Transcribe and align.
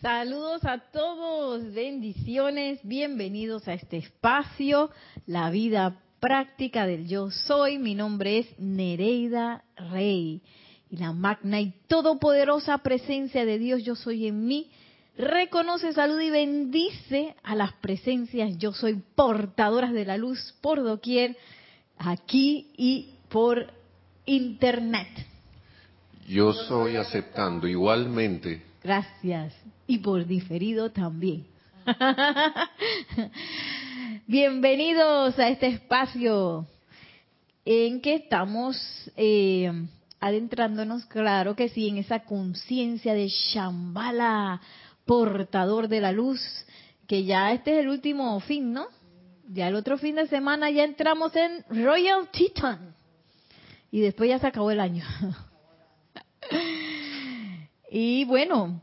Saludos 0.00 0.64
a 0.64 0.78
todos, 0.78 1.74
bendiciones, 1.74 2.80
bienvenidos 2.82 3.68
a 3.68 3.74
este 3.74 3.98
espacio, 3.98 4.88
la 5.26 5.50
vida 5.50 6.00
práctica 6.20 6.86
del 6.86 7.06
yo 7.06 7.30
soy. 7.30 7.76
Mi 7.78 7.94
nombre 7.94 8.38
es 8.38 8.58
Nereida 8.58 9.62
Rey 9.76 10.40
y 10.88 10.96
la 10.96 11.12
magna 11.12 11.60
y 11.60 11.74
todopoderosa 11.86 12.78
presencia 12.78 13.44
de 13.44 13.58
Dios 13.58 13.84
yo 13.84 13.94
soy 13.94 14.26
en 14.26 14.46
mí. 14.46 14.70
Reconoce, 15.18 15.92
saluda 15.92 16.24
y 16.24 16.30
bendice 16.30 17.36
a 17.42 17.54
las 17.54 17.74
presencias 17.74 18.56
yo 18.56 18.72
soy 18.72 19.02
portadoras 19.14 19.92
de 19.92 20.06
la 20.06 20.16
luz 20.16 20.54
por 20.62 20.82
doquier, 20.82 21.36
aquí 21.98 22.72
y 22.78 23.16
por 23.28 23.70
internet. 24.24 25.08
Yo 26.26 26.54
soy 26.54 26.96
aceptando 26.96 27.68
igualmente. 27.68 28.62
Gracias 28.82 29.54
y 29.90 29.98
por 29.98 30.24
diferido 30.24 30.92
también. 30.92 31.44
Bienvenidos 34.28 35.36
a 35.36 35.48
este 35.48 35.66
espacio 35.66 36.64
en 37.64 38.00
que 38.00 38.14
estamos 38.14 38.76
eh, 39.16 39.68
adentrándonos, 40.20 41.06
claro 41.06 41.56
que 41.56 41.70
sí, 41.70 41.88
en 41.88 41.96
esa 41.96 42.20
conciencia 42.20 43.14
de 43.14 43.26
Shambhala, 43.26 44.60
portador 45.06 45.88
de 45.88 46.00
la 46.00 46.12
luz, 46.12 46.40
que 47.08 47.24
ya 47.24 47.52
este 47.52 47.72
es 47.72 47.80
el 47.80 47.88
último 47.88 48.38
fin, 48.38 48.72
¿no? 48.72 48.86
Ya 49.48 49.66
el 49.66 49.74
otro 49.74 49.98
fin 49.98 50.14
de 50.14 50.28
semana 50.28 50.70
ya 50.70 50.84
entramos 50.84 51.34
en 51.34 51.64
Royal 51.68 52.28
Titan. 52.30 52.94
Y 53.90 54.02
después 54.02 54.28
ya 54.28 54.38
se 54.38 54.46
acabó 54.46 54.70
el 54.70 54.78
año. 54.78 55.04
y 57.90 58.24
bueno, 58.26 58.80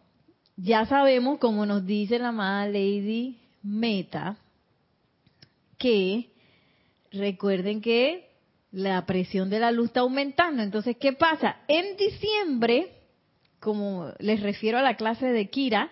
ya 0.58 0.86
sabemos, 0.88 1.38
como 1.38 1.66
nos 1.66 1.86
dice 1.86 2.18
la 2.18 2.30
amada 2.30 2.66
Lady 2.66 3.38
Meta, 3.62 4.38
que 5.78 6.32
recuerden 7.12 7.80
que 7.82 8.28
la 8.72 9.06
presión 9.06 9.50
de 9.50 9.60
la 9.60 9.72
luz 9.72 9.88
está 9.88 10.02
aumentando. 10.02 10.64
Entonces, 10.64 10.98
¿qué 11.00 11.14
pasa? 11.14 11.58
En 11.68 11.96
diciembre, 11.96 12.92
como 13.60 14.12
les 14.20 14.42
refiero 14.42 14.80
a 14.80 14.82
la 14.82 14.98
clase 14.98 15.28
de 15.28 15.50
Kira, 15.50 15.92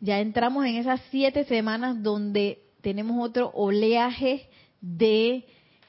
ya 0.00 0.20
entramos 0.20 0.64
en 0.64 0.76
esas 0.76 1.00
siete 1.10 1.44
semanas 1.44 2.02
donde 2.02 2.62
tenemos 2.82 3.24
otro 3.24 3.50
oleaje 3.52 4.48
de 4.80 5.44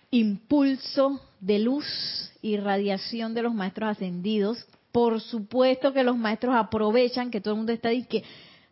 impulso 0.10 1.22
de 1.40 1.60
luz 1.60 1.86
y 2.42 2.58
radiación 2.58 3.36
de 3.36 3.44
los 3.44 3.54
maestros 3.54 3.90
ascendidos 3.90 4.66
por 4.98 5.22
supuesto 5.22 5.94
que 5.94 6.02
los 6.02 6.18
maestros 6.18 6.56
aprovechan 6.56 7.30
que 7.30 7.40
todo 7.40 7.54
el 7.54 7.58
mundo 7.60 7.72
está 7.72 7.90
que 8.10 8.24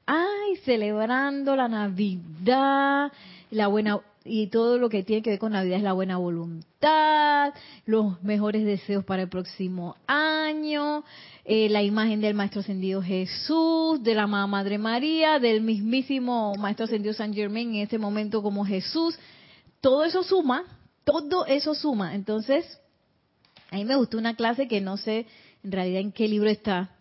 ay, 0.08 0.56
celebrando 0.64 1.56
la 1.56 1.68
Navidad, 1.68 3.12
la 3.52 3.68
buena 3.68 4.00
y 4.24 4.48
todo 4.48 4.80
lo 4.80 4.90
que 4.90 5.04
tiene 5.04 5.22
que 5.22 5.30
ver 5.30 5.38
con 5.38 5.52
Navidad 5.52 5.78
es 5.78 5.84
la 5.84 5.94
buena 5.94 6.18
voluntad, 6.18 7.54
los 7.86 8.24
mejores 8.24 8.66
deseos 8.66 9.06
para 9.06 9.22
el 9.22 9.30
próximo 9.30 9.98
año, 10.08 11.04
eh, 11.44 11.70
la 11.70 11.84
imagen 11.84 12.22
del 12.22 12.34
Maestro 12.34 12.62
Ascendido 12.62 13.04
Jesús, 13.04 14.02
de 14.02 14.16
la 14.16 14.26
Madre 14.26 14.80
María, 14.80 15.38
del 15.38 15.62
mismísimo 15.62 16.56
Maestro 16.56 16.86
Ascendido 16.86 17.14
San 17.14 17.36
Germain 17.36 17.76
en 17.76 17.82
ese 17.84 18.00
momento 18.00 18.42
como 18.42 18.66
Jesús. 18.66 19.16
Todo 19.80 20.04
eso 20.04 20.24
suma, 20.24 20.64
todo 21.04 21.46
eso 21.46 21.76
suma. 21.76 22.16
Entonces, 22.16 22.66
a 23.70 23.76
mí 23.76 23.86
me 23.86 23.96
gustó 23.96 24.18
una 24.18 24.36
clase 24.36 24.68
que 24.68 24.82
no 24.82 24.98
sé 24.98 25.28
en 25.66 25.72
realidad 25.72 26.02
en 26.02 26.12
qué 26.12 26.28
libro 26.28 26.50
está, 26.50 26.92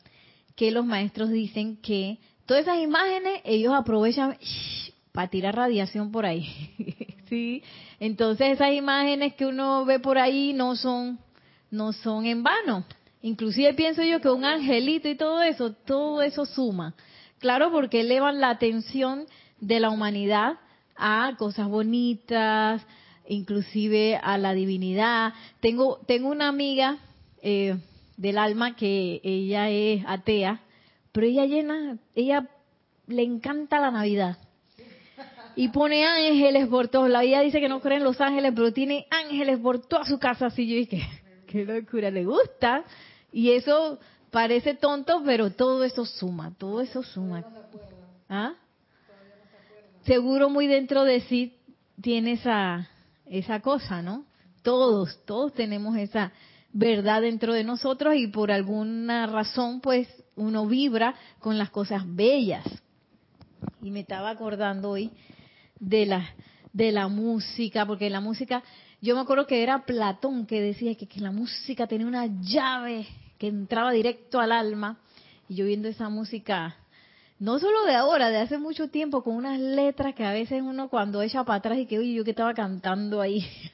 que 0.56 0.70
los 0.70 0.86
maestros 0.86 1.30
dicen 1.30 1.76
que 1.76 2.18
todas 2.46 2.62
esas 2.62 2.78
imágenes 2.78 3.42
ellos 3.44 3.74
aprovechan 3.74 4.38
para 5.12 5.28
tirar 5.28 5.54
radiación 5.54 6.10
por 6.10 6.24
ahí. 6.24 6.48
sí, 7.28 7.62
entonces 8.00 8.52
esas 8.52 8.72
imágenes 8.72 9.34
que 9.34 9.44
uno 9.46 9.84
ve 9.84 10.00
por 10.00 10.18
ahí 10.18 10.52
no 10.54 10.76
son 10.76 11.18
no 11.70 11.92
son 11.92 12.24
en 12.24 12.42
vano. 12.42 12.84
Inclusive 13.20 13.74
pienso 13.74 14.02
yo 14.02 14.20
que 14.20 14.30
un 14.30 14.44
angelito 14.44 15.08
y 15.08 15.16
todo 15.16 15.42
eso, 15.42 15.72
todo 15.72 16.22
eso 16.22 16.46
suma. 16.46 16.94
Claro, 17.40 17.70
porque 17.70 18.00
elevan 18.00 18.40
la 18.40 18.50
atención 18.50 19.26
de 19.60 19.80
la 19.80 19.90
humanidad 19.90 20.58
a 20.96 21.34
cosas 21.36 21.68
bonitas, 21.68 22.82
inclusive 23.28 24.18
a 24.22 24.38
la 24.38 24.54
divinidad. 24.54 25.34
Tengo 25.60 25.98
tengo 26.06 26.28
una 26.28 26.48
amiga 26.48 26.98
eh, 27.42 27.76
del 28.16 28.38
alma 28.38 28.76
que 28.76 29.20
ella 29.22 29.68
es 29.70 30.04
atea, 30.06 30.60
pero 31.12 31.26
ella 31.26 31.46
llena, 31.46 31.98
ella 32.14 32.48
le 33.06 33.22
encanta 33.22 33.80
la 33.80 33.90
Navidad. 33.90 34.38
Y 35.56 35.68
pone 35.68 36.04
ángeles 36.04 36.66
por 36.66 36.88
todos 36.88 37.08
lados. 37.08 37.26
Ella 37.26 37.40
dice 37.40 37.60
que 37.60 37.68
no 37.68 37.80
cree 37.80 37.98
en 37.98 38.04
los 38.04 38.20
ángeles, 38.20 38.52
pero 38.56 38.72
tiene 38.72 39.06
ángeles 39.10 39.60
por 39.60 39.86
toda 39.86 40.04
su 40.04 40.18
casa. 40.18 40.46
Así 40.46 40.66
yo 40.66 40.76
dije, 40.76 41.02
qué 41.46 41.64
locura, 41.64 42.10
le 42.10 42.24
gusta. 42.24 42.84
Y 43.32 43.52
eso 43.52 44.00
parece 44.30 44.74
tonto, 44.74 45.22
pero 45.24 45.50
todo 45.50 45.84
eso 45.84 46.04
suma, 46.04 46.52
todo 46.58 46.80
eso 46.80 47.02
suma. 47.04 47.44
¿Ah? 48.28 48.54
Seguro 50.04 50.50
muy 50.50 50.66
dentro 50.66 51.04
de 51.04 51.20
sí 51.20 51.56
tiene 52.00 52.32
esa, 52.32 52.88
esa 53.26 53.60
cosa, 53.60 54.02
¿no? 54.02 54.24
Todos, 54.62 55.24
todos 55.24 55.54
tenemos 55.54 55.96
esa, 55.96 56.32
verdad 56.74 57.22
dentro 57.22 57.54
de 57.54 57.64
nosotros 57.64 58.16
y 58.16 58.26
por 58.26 58.52
alguna 58.52 59.26
razón 59.26 59.80
pues 59.80 60.06
uno 60.36 60.66
vibra 60.66 61.14
con 61.38 61.56
las 61.56 61.70
cosas 61.70 62.02
bellas. 62.06 62.64
Y 63.80 63.90
me 63.90 64.00
estaba 64.00 64.28
acordando 64.28 64.90
hoy 64.90 65.10
de 65.80 66.04
la 66.04 66.28
de 66.74 66.90
la 66.90 67.08
música, 67.08 67.86
porque 67.86 68.10
la 68.10 68.20
música, 68.20 68.62
yo 69.00 69.14
me 69.14 69.22
acuerdo 69.22 69.46
que 69.46 69.62
era 69.62 69.86
Platón 69.86 70.44
que 70.44 70.60
decía 70.60 70.94
que, 70.96 71.06
que 71.06 71.20
la 71.20 71.30
música 71.30 71.86
tenía 71.86 72.06
una 72.06 72.26
llave 72.26 73.06
que 73.38 73.46
entraba 73.46 73.92
directo 73.92 74.40
al 74.40 74.52
alma, 74.52 74.98
y 75.48 75.54
yo 75.54 75.66
viendo 75.66 75.88
esa 75.88 76.08
música, 76.08 76.76
no 77.38 77.60
solo 77.60 77.84
de 77.84 77.94
ahora, 77.94 78.28
de 78.28 78.38
hace 78.38 78.58
mucho 78.58 78.88
tiempo, 78.88 79.22
con 79.22 79.36
unas 79.36 79.60
letras 79.60 80.14
que 80.14 80.24
a 80.24 80.32
veces 80.32 80.62
uno 80.62 80.88
cuando 80.88 81.22
echa 81.22 81.44
para 81.44 81.58
atrás 81.58 81.78
y 81.78 81.86
que, 81.86 81.98
oye, 81.98 82.12
yo 82.12 82.24
que 82.24 82.30
estaba 82.30 82.54
cantando 82.54 83.20
ahí, 83.20 83.46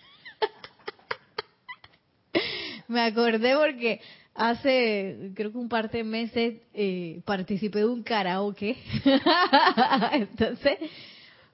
me 2.91 3.01
acordé 3.03 3.55
porque 3.57 4.01
hace, 4.35 5.31
creo 5.35 5.53
que 5.53 5.59
un 5.59 5.69
par 5.69 5.91
de 5.91 6.03
meses, 6.03 6.61
eh, 6.75 7.21
participé 7.25 7.81
de 7.81 7.87
un 7.87 8.03
karaoke. 8.03 8.77
Entonces, 10.13 10.79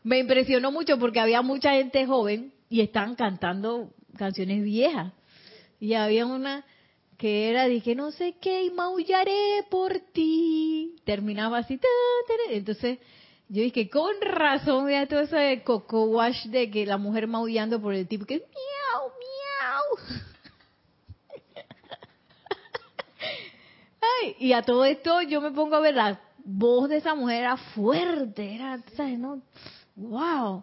me 0.03 0.19
impresionó 0.19 0.73
mucho 0.73 0.99
porque 0.99 1.21
había 1.21 1.43
mucha 1.43 1.73
gente 1.73 2.07
joven 2.07 2.53
y 2.69 2.81
estaban 2.81 3.15
cantando 3.17 3.91
canciones 4.17 4.63
viejas. 4.63 5.13
Y 5.79 5.93
había 5.93 6.25
una 6.25 6.65
que 7.19 7.51
era, 7.51 7.67
dije, 7.67 7.95
no 7.95 8.11
sé 8.13 8.37
qué, 8.41 8.65
y 8.65 8.71
maullaré 8.71 9.65
por 9.71 9.99
ti. 10.13 10.97
Terminaba 11.05 11.59
así. 11.59 11.79
Entonces, 12.51 12.99
yo 13.49 13.63
dije, 13.63 13.89
con 13.91 14.13
razón, 14.23 14.87
vea 14.87 15.07
todo 15.07 15.21
ese 15.21 15.63
coco 15.65 16.05
wash 16.07 16.47
de 16.47 16.71
que 16.71 16.87
la 16.87 16.97
mujer 16.97 17.27
maullando 17.27 17.81
por 17.81 17.95
el 17.95 18.09
tipo 18.09 18.25
que 18.25 18.37
miau, 18.37 19.11
miau. 19.19 20.25
Y 24.39 24.53
a 24.53 24.63
todo 24.63 24.85
esto 24.85 25.23
yo 25.23 25.41
me 25.41 25.51
pongo 25.51 25.77
a 25.77 25.81
ver 25.81 25.95
la 25.95 26.21
voz 26.45 26.89
de 26.89 26.99
esa 26.99 27.15
mujer 27.15 27.41
era 27.41 27.57
fuerte, 27.57 28.55
era, 28.55 28.81
¿sabes? 28.97 29.19
No? 29.19 29.43
¡Wow! 29.97 30.63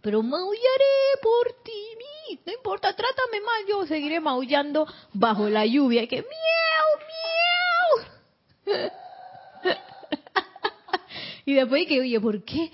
Pero 0.00 0.22
maullaré 0.22 1.18
por 1.22 1.62
ti, 1.64 2.38
no 2.44 2.52
importa, 2.52 2.94
trátame 2.94 3.40
mal, 3.40 3.64
yo 3.68 3.86
seguiré 3.86 4.20
maullando 4.20 4.86
bajo 5.12 5.48
la 5.48 5.66
lluvia. 5.66 6.02
Y 6.02 6.08
que 6.08 6.22
miau, 6.22 6.88
miau. 8.66 8.90
y 11.46 11.54
después 11.54 11.86
que, 11.86 12.00
oye, 12.00 12.20
¿por 12.20 12.44
qué 12.44 12.70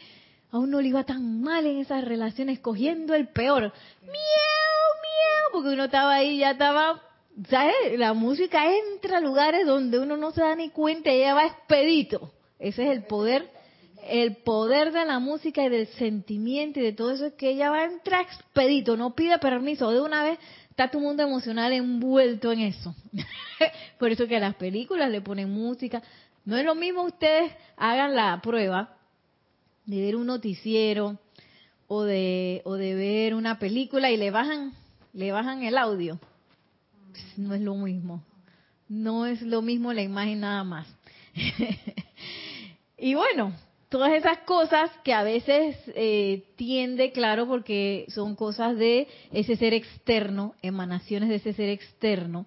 a 0.50 0.58
uno 0.58 0.80
le 0.80 0.88
iba 0.88 1.04
tan 1.04 1.42
mal 1.42 1.66
en 1.66 1.78
esas 1.78 2.04
relaciones, 2.04 2.60
cogiendo 2.60 3.14
el 3.14 3.28
peor? 3.28 3.72
Miau, 4.02 4.12
miau, 4.12 5.52
porque 5.52 5.68
uno 5.70 5.84
estaba 5.84 6.14
ahí, 6.14 6.38
ya 6.38 6.50
estaba 6.52 7.00
¿sabes? 7.48 7.98
La 7.98 8.12
música 8.12 8.64
entra 8.92 9.18
a 9.18 9.20
lugares 9.20 9.66
donde 9.66 9.98
uno 9.98 10.16
no 10.16 10.30
se 10.30 10.42
da 10.42 10.54
ni 10.54 10.70
cuenta 10.70 11.10
y 11.10 11.18
ella 11.18 11.34
va 11.34 11.46
expedito. 11.46 12.32
Ese 12.58 12.84
es 12.84 12.90
el 12.90 13.04
poder, 13.04 13.50
el 14.08 14.36
poder 14.36 14.92
de 14.92 15.04
la 15.04 15.18
música 15.18 15.64
y 15.64 15.68
del 15.68 15.86
sentimiento 15.88 16.80
y 16.80 16.84
de 16.84 16.92
todo 16.92 17.12
eso 17.12 17.26
es 17.26 17.34
que 17.34 17.50
ella 17.50 17.70
va 17.70 17.80
a 17.80 17.84
entrar 17.84 18.22
expedito, 18.22 18.96
no 18.96 19.14
pide 19.14 19.38
permiso, 19.38 19.90
de 19.90 20.00
una 20.00 20.22
vez 20.22 20.38
está 20.70 20.90
tu 20.90 21.00
mundo 21.00 21.22
emocional 21.22 21.72
envuelto 21.72 22.52
en 22.52 22.60
eso. 22.60 22.94
Por 23.98 24.10
eso 24.10 24.26
que 24.26 24.40
las 24.40 24.54
películas 24.54 25.10
le 25.10 25.20
ponen 25.20 25.50
música. 25.50 26.02
No 26.44 26.56
es 26.56 26.64
lo 26.64 26.74
mismo 26.74 27.02
ustedes 27.02 27.52
hagan 27.76 28.14
la 28.14 28.40
prueba 28.42 28.96
de 29.86 30.00
ver 30.00 30.16
un 30.16 30.26
noticiero 30.26 31.18
o 31.86 32.02
de, 32.02 32.62
o 32.64 32.74
de 32.74 32.94
ver 32.94 33.34
una 33.34 33.58
película 33.58 34.10
y 34.10 34.16
le 34.16 34.30
bajan, 34.30 34.72
le 35.12 35.32
bajan 35.32 35.62
el 35.62 35.78
audio 35.78 36.18
no 37.36 37.54
es 37.54 37.60
lo 37.60 37.74
mismo. 37.74 38.22
No 38.88 39.26
es 39.26 39.42
lo 39.42 39.62
mismo 39.62 39.92
la 39.92 40.02
imagen 40.02 40.40
nada 40.40 40.64
más. 40.64 40.86
Y 42.96 43.14
bueno, 43.14 43.52
todas 43.90 44.14
esas 44.14 44.38
cosas 44.46 44.90
que 45.04 45.12
a 45.12 45.22
veces 45.22 45.76
eh, 45.88 46.44
tiende, 46.56 47.12
claro, 47.12 47.46
porque 47.46 48.06
son 48.08 48.34
cosas 48.34 48.78
de 48.78 49.08
ese 49.30 49.56
ser 49.56 49.74
externo, 49.74 50.54
emanaciones 50.62 51.28
de 51.28 51.34
ese 51.34 51.52
ser 51.52 51.68
externo, 51.68 52.46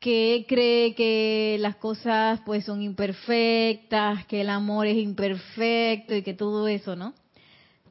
que 0.00 0.46
cree 0.48 0.94
que 0.94 1.58
las 1.60 1.76
cosas 1.76 2.40
pues 2.46 2.64
son 2.64 2.82
imperfectas, 2.82 4.24
que 4.26 4.40
el 4.40 4.48
amor 4.48 4.86
es 4.86 4.96
imperfecto 4.96 6.14
y 6.14 6.22
que 6.22 6.34
todo 6.34 6.66
eso, 6.66 6.96
¿no? 6.96 7.12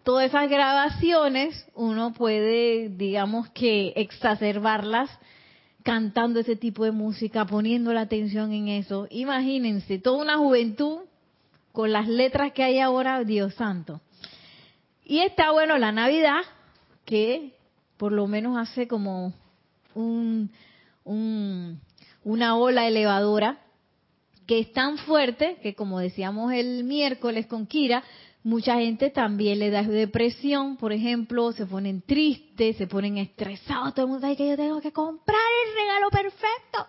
Todas 0.03 0.27
esas 0.27 0.50
grabaciones 0.50 1.67
uno 1.75 2.13
puede, 2.13 2.89
digamos 2.89 3.50
que, 3.51 3.94
exacerbarlas 3.95 5.09
cantando 5.83 6.39
ese 6.39 6.56
tipo 6.56 6.85
de 6.85 6.91
música, 6.91 7.45
poniendo 7.45 7.94
la 7.94 8.01
atención 8.01 8.51
en 8.53 8.69
eso. 8.69 9.07
Imagínense, 9.09 10.00
toda 10.00 10.24
una 10.24 10.38
juventud 10.38 11.00
con 11.71 11.91
las 11.91 12.07
letras 12.07 12.53
que 12.53 12.63
hay 12.63 12.80
ahora, 12.80 13.24
Dios 13.24 13.53
santo. 13.56 14.01
Y 15.03 15.19
está 15.19 15.51
bueno 15.51 15.77
la 15.77 15.91
Navidad, 15.91 16.41
que 17.06 17.53
por 17.97 18.12
lo 18.12 18.27
menos 18.27 18.57
hace 18.57 18.88
como 18.88 19.33
un, 19.94 20.50
un 21.03 21.80
una 22.24 22.56
ola 22.56 22.88
elevadora 22.88 23.59
que 24.47 24.59
es 24.59 24.74
tan 24.74 24.97
fuerte 24.97 25.57
que, 25.62 25.74
como 25.74 26.00
decíamos 26.00 26.51
el 26.53 26.83
miércoles 26.83 27.47
con 27.47 27.65
Kira, 27.65 28.03
mucha 28.43 28.75
gente 28.75 29.09
también 29.09 29.59
le 29.59 29.69
da 29.69 29.83
depresión, 29.83 30.77
por 30.77 30.91
ejemplo, 30.91 31.51
se 31.53 31.65
ponen 31.65 32.01
tristes, 32.01 32.77
se 32.77 32.87
ponen 32.87 33.17
estresados, 33.17 33.93
todo 33.93 34.05
el 34.05 34.11
mundo 34.11 34.27
dice 34.27 34.37
que 34.37 34.49
yo 34.49 34.57
tengo 34.57 34.81
que 34.81 34.91
comprar 34.91 35.39
el 35.65 35.73
regalo 35.75 36.09
perfecto. 36.09 36.87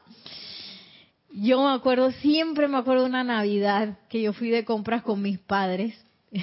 Yo 1.30 1.62
me 1.62 1.72
acuerdo, 1.72 2.10
siempre 2.12 2.68
me 2.68 2.78
acuerdo 2.78 3.04
de 3.04 3.08
una 3.08 3.24
Navidad 3.24 3.98
que 4.08 4.22
yo 4.22 4.32
fui 4.32 4.50
de 4.50 4.64
compras 4.64 5.02
con 5.02 5.20
mis 5.22 5.38
padres. 5.38 5.94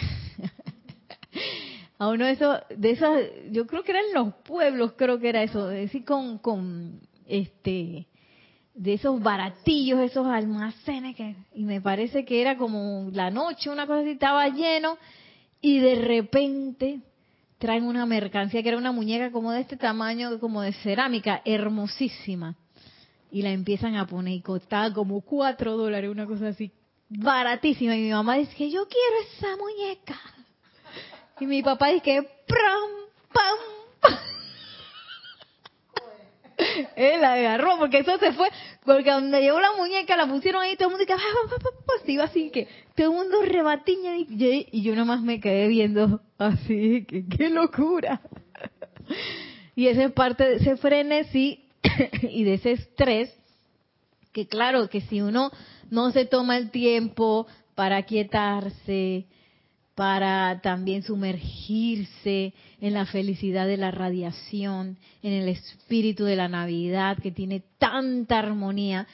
a 1.97 2.07
uno 2.07 2.25
de 2.25 2.31
esos, 2.31 2.57
de 2.75 2.91
esas, 2.91 3.21
yo 3.51 3.67
creo 3.67 3.83
que 3.83 3.91
eran 3.91 4.05
los 4.13 4.33
pueblos, 4.43 4.93
creo 4.97 5.19
que 5.19 5.29
era 5.29 5.43
eso, 5.43 5.67
decir 5.67 6.03
con, 6.03 6.39
con, 6.39 6.99
este, 7.27 8.07
de 8.73 8.93
esos 8.93 9.21
baratillos, 9.21 9.99
esos 9.99 10.25
almacenes, 10.27 11.15
que, 11.15 11.35
y 11.53 11.63
me 11.63 11.81
parece 11.81 12.25
que 12.25 12.41
era 12.41 12.57
como 12.57 13.09
la 13.11 13.29
noche, 13.29 13.69
una 13.69 13.85
cosa 13.85 14.01
así, 14.01 14.11
estaba 14.11 14.47
lleno, 14.49 14.97
y 15.61 15.79
de 15.79 15.95
repente 15.95 17.01
traen 17.57 17.83
una 17.83 18.05
mercancía 18.05 18.63
que 18.63 18.69
era 18.69 18.77
una 18.77 18.91
muñeca 18.91 19.31
como 19.31 19.51
de 19.51 19.61
este 19.61 19.77
tamaño, 19.77 20.39
como 20.39 20.61
de 20.61 20.73
cerámica, 20.73 21.41
hermosísima, 21.45 22.55
y 23.31 23.41
la 23.41 23.51
empiezan 23.51 23.95
a 23.95 24.07
poner 24.07 24.33
y 24.33 24.41
costaba 24.41 24.93
como 24.93 25.21
cuatro 25.21 25.77
dólares, 25.77 26.09
una 26.09 26.25
cosa 26.25 26.47
así, 26.47 26.71
baratísima, 27.09 27.95
y 27.95 28.01
mi 28.01 28.11
mamá 28.11 28.35
dice 28.35 28.55
que 28.55 28.71
yo 28.71 28.87
quiero 28.87 29.15
esa 29.33 29.57
muñeca, 29.57 30.19
y 31.39 31.45
mi 31.45 31.61
papá 31.61 31.89
dice 31.89 32.03
que, 32.03 32.21
pram, 32.21 32.89
pam, 33.33 33.80
Él 36.95 37.21
la 37.21 37.33
agarró 37.33 37.77
porque 37.77 37.99
eso 37.99 38.17
se 38.17 38.31
fue, 38.33 38.47
porque 38.85 39.11
donde 39.11 39.41
llegó 39.41 39.59
la 39.59 39.73
muñeca 39.73 40.15
la 40.17 40.27
pusieron 40.27 40.61
ahí, 40.61 40.75
todo 40.75 40.89
el 40.89 40.95
mundo 40.95 41.05
que 41.05 42.05
se 42.05 42.11
iba 42.11 42.23
así 42.23 42.49
que 42.49 42.67
todo 42.95 43.11
el 43.11 43.17
mundo 43.17 43.41
rebatiña 43.43 44.17
y, 44.17 44.67
y 44.71 44.81
yo 44.81 44.95
nomás 44.95 45.21
me 45.21 45.39
quedé 45.39 45.67
viendo 45.67 46.21
así, 46.37 47.05
que 47.05 47.25
qué 47.27 47.49
locura. 47.49 48.21
Y 49.75 49.87
ese 49.87 50.05
es 50.05 50.11
parte 50.11 50.43
de 50.43 50.55
ese 50.55 50.77
frenesí 50.77 51.65
y 52.21 52.43
de 52.43 52.55
ese 52.55 52.71
estrés, 52.73 53.33
que 54.31 54.47
claro, 54.47 54.89
que 54.89 55.01
si 55.01 55.21
uno 55.21 55.51
no 55.89 56.11
se 56.11 56.25
toma 56.25 56.57
el 56.57 56.71
tiempo 56.71 57.47
para 57.75 58.03
quietarse, 58.03 59.25
para 59.95 60.61
también 60.61 61.03
sumergirse 61.03 62.53
en 62.81 62.95
la 62.95 63.05
felicidad 63.05 63.67
de 63.67 63.77
la 63.77 63.91
radiación, 63.91 64.97
en 65.21 65.33
el 65.33 65.47
espíritu 65.47 66.25
de 66.25 66.35
la 66.35 66.49
Navidad 66.49 67.17
que 67.21 67.31
tiene 67.31 67.63
tanta 67.77 68.39
armonía. 68.39 69.07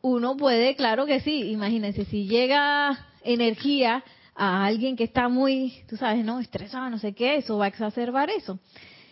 Uno 0.00 0.36
puede, 0.36 0.74
claro 0.74 1.04
que 1.04 1.20
sí, 1.20 1.50
imagínense, 1.50 2.06
si 2.06 2.26
llega 2.26 3.06
energía 3.22 4.02
a 4.34 4.64
alguien 4.64 4.96
que 4.96 5.04
está 5.04 5.28
muy, 5.28 5.84
tú 5.88 5.96
sabes, 5.96 6.24
¿no? 6.24 6.40
Estresado, 6.40 6.88
no 6.88 6.98
sé 6.98 7.12
qué, 7.12 7.36
eso 7.36 7.58
va 7.58 7.66
a 7.66 7.68
exacerbar 7.68 8.30
eso. 8.30 8.58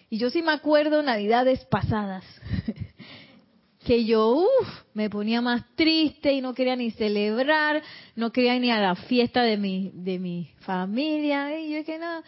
Y 0.08 0.18
yo 0.18 0.30
sí 0.30 0.42
me 0.42 0.52
acuerdo 0.52 1.02
navidades 1.02 1.64
pasadas, 1.66 2.24
que 3.90 4.04
yo 4.04 4.28
uf, 4.36 4.68
me 4.94 5.10
ponía 5.10 5.40
más 5.40 5.64
triste 5.74 6.32
y 6.32 6.40
no 6.40 6.54
quería 6.54 6.76
ni 6.76 6.92
celebrar, 6.92 7.82
no 8.14 8.30
quería 8.30 8.56
ni 8.56 8.70
a 8.70 8.78
la 8.78 8.94
fiesta 8.94 9.42
de 9.42 9.56
mi 9.56 9.90
de 9.92 10.20
mi 10.20 10.48
familia 10.60 11.58
y 11.58 11.74
yo 11.74 11.84
que 11.84 11.98
nada. 11.98 12.22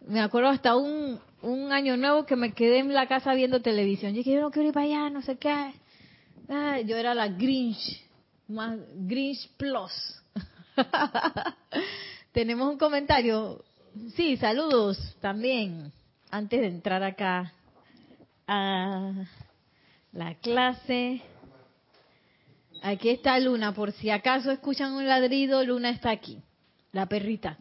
Me 0.00 0.20
acuerdo 0.20 0.48
hasta 0.48 0.74
un, 0.74 1.20
un 1.42 1.70
año 1.70 1.96
nuevo 1.96 2.26
que 2.26 2.34
me 2.34 2.54
quedé 2.54 2.80
en 2.80 2.92
la 2.92 3.06
casa 3.06 3.34
viendo 3.34 3.62
televisión. 3.62 4.14
Yo 4.14 4.18
dije, 4.18 4.32
yo 4.32 4.40
no 4.40 4.50
quiero 4.50 4.66
ir 4.66 4.74
para 4.74 4.86
allá, 4.86 5.10
no 5.10 5.22
sé 5.22 5.36
qué. 5.36 5.74
yo 6.86 6.96
era 6.96 7.14
la 7.14 7.28
Grinch, 7.28 8.02
más 8.48 8.76
Grinch 8.96 9.48
Plus. 9.56 9.92
Tenemos 12.32 12.68
un 12.68 12.78
comentario. 12.78 13.64
Sí, 14.16 14.36
saludos 14.38 15.16
también 15.20 15.92
antes 16.32 16.60
de 16.60 16.66
entrar 16.66 17.04
acá 17.04 17.52
la 20.16 20.34
clase. 20.34 21.20
Aquí 22.82 23.10
está 23.10 23.38
Luna, 23.38 23.74
por 23.74 23.92
si 23.92 24.10
acaso 24.10 24.50
escuchan 24.50 24.92
un 24.92 25.06
ladrido, 25.06 25.62
Luna 25.62 25.90
está 25.90 26.10
aquí, 26.10 26.42
la 26.92 27.06
perrita. 27.06 27.58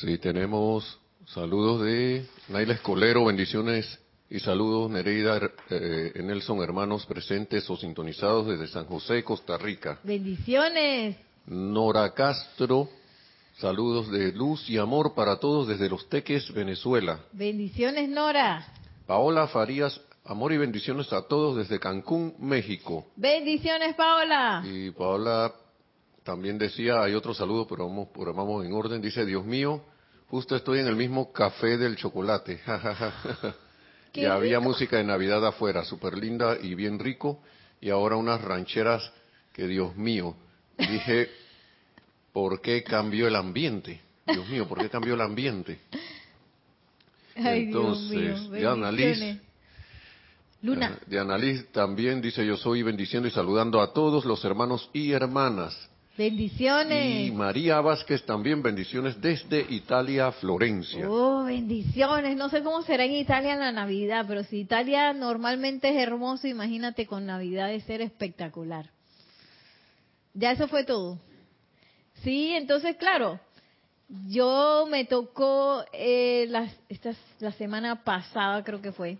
Sí, 0.00 0.18
tenemos 0.18 0.98
saludos 1.26 1.82
de 1.84 2.26
Naila 2.48 2.74
Escolero, 2.74 3.24
bendiciones 3.24 3.98
y 4.30 4.38
saludos 4.40 4.90
Nereida 4.90 5.40
eh, 5.70 6.12
Nelson, 6.22 6.62
hermanos 6.62 7.06
presentes 7.06 7.68
o 7.68 7.76
sintonizados 7.76 8.46
desde 8.46 8.68
San 8.68 8.84
José, 8.86 9.24
Costa 9.24 9.58
Rica. 9.58 9.98
Bendiciones. 10.04 11.16
Nora 11.46 12.12
Castro, 12.12 12.88
saludos 13.56 14.10
de 14.10 14.32
luz 14.32 14.68
y 14.70 14.78
amor 14.78 15.14
para 15.14 15.38
todos 15.38 15.68
desde 15.68 15.88
Los 15.88 16.08
Teques, 16.08 16.52
Venezuela. 16.52 17.20
Bendiciones, 17.32 18.08
Nora. 18.08 18.77
Paola 19.08 19.46
Farías, 19.48 19.98
amor 20.26 20.52
y 20.52 20.58
bendiciones 20.58 21.10
a 21.14 21.22
todos 21.22 21.56
desde 21.56 21.80
Cancún, 21.80 22.34
México. 22.40 23.06
Bendiciones, 23.16 23.94
Paola. 23.94 24.62
Y 24.66 24.90
Paola 24.90 25.50
también 26.22 26.58
decía, 26.58 27.00
hay 27.02 27.14
otro 27.14 27.32
saludo, 27.32 27.66
pero 27.66 27.88
vamos, 27.88 28.08
vamos 28.14 28.66
en 28.66 28.72
orden, 28.74 29.00
dice, 29.00 29.24
Dios 29.24 29.46
mío, 29.46 29.82
justo 30.28 30.54
estoy 30.54 30.80
en 30.80 30.88
el 30.88 30.94
mismo 30.94 31.32
café 31.32 31.78
del 31.78 31.96
chocolate. 31.96 32.60
ya 34.12 34.34
había 34.34 34.60
música 34.60 34.98
de 34.98 35.04
Navidad 35.04 35.42
afuera, 35.46 35.86
súper 35.86 36.18
linda 36.18 36.58
y 36.60 36.74
bien 36.74 36.98
rico, 36.98 37.40
y 37.80 37.88
ahora 37.88 38.16
unas 38.16 38.42
rancheras 38.42 39.10
que, 39.54 39.66
Dios 39.66 39.96
mío, 39.96 40.36
dije, 40.76 41.30
¿por 42.34 42.60
qué 42.60 42.82
cambió 42.82 43.26
el 43.26 43.36
ambiente? 43.36 44.02
Dios 44.26 44.46
mío, 44.50 44.68
¿por 44.68 44.78
qué 44.80 44.90
cambió 44.90 45.14
el 45.14 45.22
ambiente? 45.22 45.80
Entonces, 47.38 48.50
Diana 48.50 48.90
Liz, 48.90 49.38
Luna. 50.62 50.98
Diana 51.06 51.38
Liz 51.38 51.70
también 51.70 52.20
dice, 52.20 52.44
yo 52.44 52.56
soy 52.56 52.82
bendiciendo 52.82 53.28
y 53.28 53.30
saludando 53.30 53.80
a 53.80 53.92
todos 53.92 54.24
los 54.24 54.44
hermanos 54.44 54.90
y 54.92 55.12
hermanas. 55.12 55.88
Bendiciones. 56.16 57.28
Y 57.28 57.30
María 57.30 57.80
Vázquez 57.80 58.24
también 58.26 58.60
bendiciones 58.60 59.20
desde 59.20 59.64
Italia, 59.68 60.32
Florencia. 60.32 61.08
Oh, 61.08 61.44
bendiciones. 61.44 62.36
No 62.36 62.48
sé 62.48 62.64
cómo 62.64 62.82
será 62.82 63.04
en 63.04 63.12
Italia 63.12 63.52
en 63.52 63.60
la 63.60 63.70
Navidad, 63.70 64.24
pero 64.26 64.42
si 64.42 64.58
Italia 64.58 65.12
normalmente 65.12 65.90
es 65.90 65.96
hermoso, 65.96 66.48
imagínate 66.48 67.06
con 67.06 67.24
Navidad 67.24 67.68
de 67.68 67.80
ser 67.82 68.00
espectacular. 68.00 68.90
Ya 70.34 70.50
eso 70.50 70.66
fue 70.66 70.82
todo. 70.82 71.20
Sí, 72.24 72.52
entonces, 72.52 72.96
claro, 72.96 73.38
yo 74.28 74.86
me 74.90 75.04
tocó 75.04 75.84
eh, 75.92 76.46
la, 76.48 76.68
la 77.40 77.52
semana 77.52 78.04
pasada, 78.04 78.64
creo 78.64 78.80
que 78.80 78.92
fue, 78.92 79.18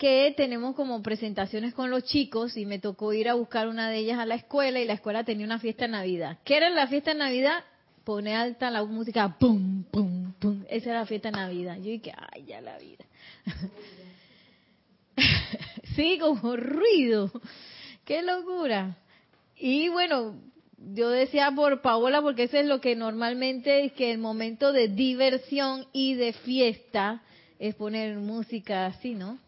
que 0.00 0.32
tenemos 0.36 0.74
como 0.74 1.02
presentaciones 1.02 1.74
con 1.74 1.90
los 1.90 2.04
chicos 2.04 2.56
y 2.56 2.64
me 2.64 2.78
tocó 2.78 3.12
ir 3.12 3.28
a 3.28 3.34
buscar 3.34 3.68
una 3.68 3.90
de 3.90 3.98
ellas 3.98 4.18
a 4.18 4.26
la 4.26 4.34
escuela 4.34 4.80
y 4.80 4.86
la 4.86 4.94
escuela 4.94 5.24
tenía 5.24 5.44
una 5.44 5.58
fiesta 5.58 5.84
de 5.84 5.92
Navidad. 5.92 6.38
¿Qué 6.42 6.56
era 6.56 6.70
la 6.70 6.86
fiesta 6.86 7.12
de 7.12 7.18
Navidad? 7.18 7.62
Pone 8.02 8.34
alta 8.34 8.70
la 8.70 8.82
música, 8.82 9.36
pum, 9.38 9.84
pum, 9.84 10.32
pum. 10.32 10.64
Esa 10.68 10.90
era 10.90 11.00
la 11.00 11.06
fiesta 11.06 11.30
de 11.30 11.36
Navidad. 11.36 11.76
Yo 11.76 11.90
dije, 11.90 12.14
ay, 12.32 12.46
ya 12.46 12.62
la 12.62 12.78
vida. 12.78 13.04
sí, 15.94 16.18
como 16.18 16.56
ruido. 16.56 17.30
Qué 18.06 18.22
locura. 18.22 18.96
Y 19.56 19.90
bueno, 19.90 20.34
yo 20.94 21.10
decía 21.10 21.52
por 21.54 21.82
Paola 21.82 22.22
porque 22.22 22.44
eso 22.44 22.56
es 22.56 22.66
lo 22.66 22.80
que 22.80 22.96
normalmente 22.96 23.84
es 23.84 23.92
que 23.92 24.10
el 24.10 24.18
momento 24.18 24.72
de 24.72 24.88
diversión 24.88 25.86
y 25.92 26.14
de 26.14 26.32
fiesta 26.32 27.22
es 27.58 27.74
poner 27.74 28.16
música 28.16 28.86
así, 28.86 29.14
¿no? 29.14 29.38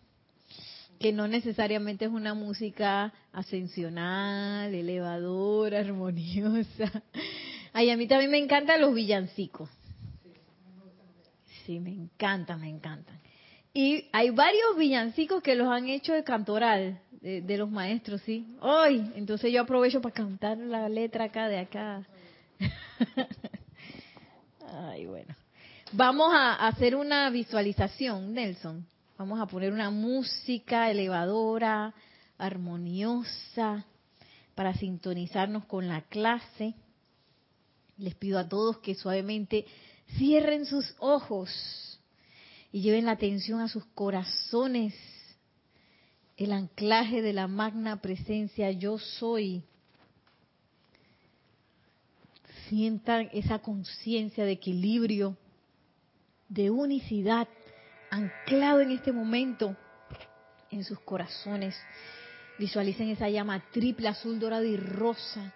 que 1.03 1.13
no 1.13 1.27
necesariamente 1.27 2.05
es 2.07 2.11
una 2.13 2.33
música 2.33 3.13
ascensional, 3.33 4.73
elevadora, 4.73 5.81
armoniosa. 5.81 7.03
Ay, 7.73 7.91
a 7.91 7.97
mí 7.97 8.07
también 8.07 8.31
me 8.31 8.39
encantan 8.39 8.81
los 8.81 8.95
villancicos. 8.95 9.69
Sí, 11.67 11.81
me 11.81 11.91
encantan, 11.91 12.61
me 12.61 12.69
encantan. 12.69 13.21
Y 13.75 14.07
hay 14.13 14.31
varios 14.31 14.77
villancicos 14.79 15.43
que 15.43 15.57
los 15.57 15.69
han 15.69 15.89
hecho 15.89 16.13
de 16.13 16.23
cantoral, 16.23 17.01
de, 17.23 17.57
los 17.57 17.71
maestros, 17.71 18.21
¿sí? 18.23 18.57
Hoy, 18.61 19.11
entonces 19.15 19.53
yo 19.53 19.63
aprovecho 19.63 20.01
para 20.01 20.15
cantar 20.15 20.59
la 20.59 20.89
letra 20.89 21.25
acá 21.25 21.49
de 21.49 21.61
acá. 21.61 22.05
Ay, 24.73 25.07
bueno. 25.07 25.35
Vamos 25.93 26.33
a 26.35 26.67
hacer 26.67 26.97
una 26.97 27.31
visualización, 27.31 28.35
Nelson. 28.35 28.85
Vamos 29.17 29.41
a 29.41 29.47
poner 29.47 29.73
una 29.73 29.91
música 29.91 30.91
elevadora, 30.91 31.95
armoniosa, 32.39 33.85
para 34.57 34.75
sintonizarnos 34.75 35.65
con 35.67 35.87
la 35.87 36.01
clase. 36.03 36.75
Les 37.99 38.17
pido 38.17 38.39
a 38.41 38.49
todos 38.49 38.79
que 38.79 38.97
suavemente 38.97 39.65
cierren 40.17 40.67
sus 40.67 40.97
ojos 40.99 42.01
y 42.73 42.81
lleven 42.81 43.05
la 43.05 43.13
atención 43.13 43.61
a 43.61 43.69
sus 43.69 43.85
corazones. 43.95 44.95
El 46.37 46.53
anclaje 46.53 47.23
de 47.23 47.33
la 47.33 47.47
magna 47.47 48.01
presencia 48.01 48.71
yo 48.71 48.99
soy. 48.99 49.63
Sientan 52.69 53.29
esa 53.33 53.59
conciencia 53.59 54.45
de 54.45 54.53
equilibrio 54.53 55.37
de 56.49 56.71
unicidad 56.71 57.49
anclado 58.11 58.81
en 58.81 58.91
este 58.91 59.13
momento 59.13 59.77
en 60.71 60.85
sus 60.85 60.99
corazones. 61.01 61.77
Visualicen 62.59 63.09
esa 63.09 63.29
llama 63.29 63.63
triple, 63.73 64.09
azul, 64.09 64.39
dorado 64.39 64.65
y 64.65 64.77
rosa, 64.77 65.53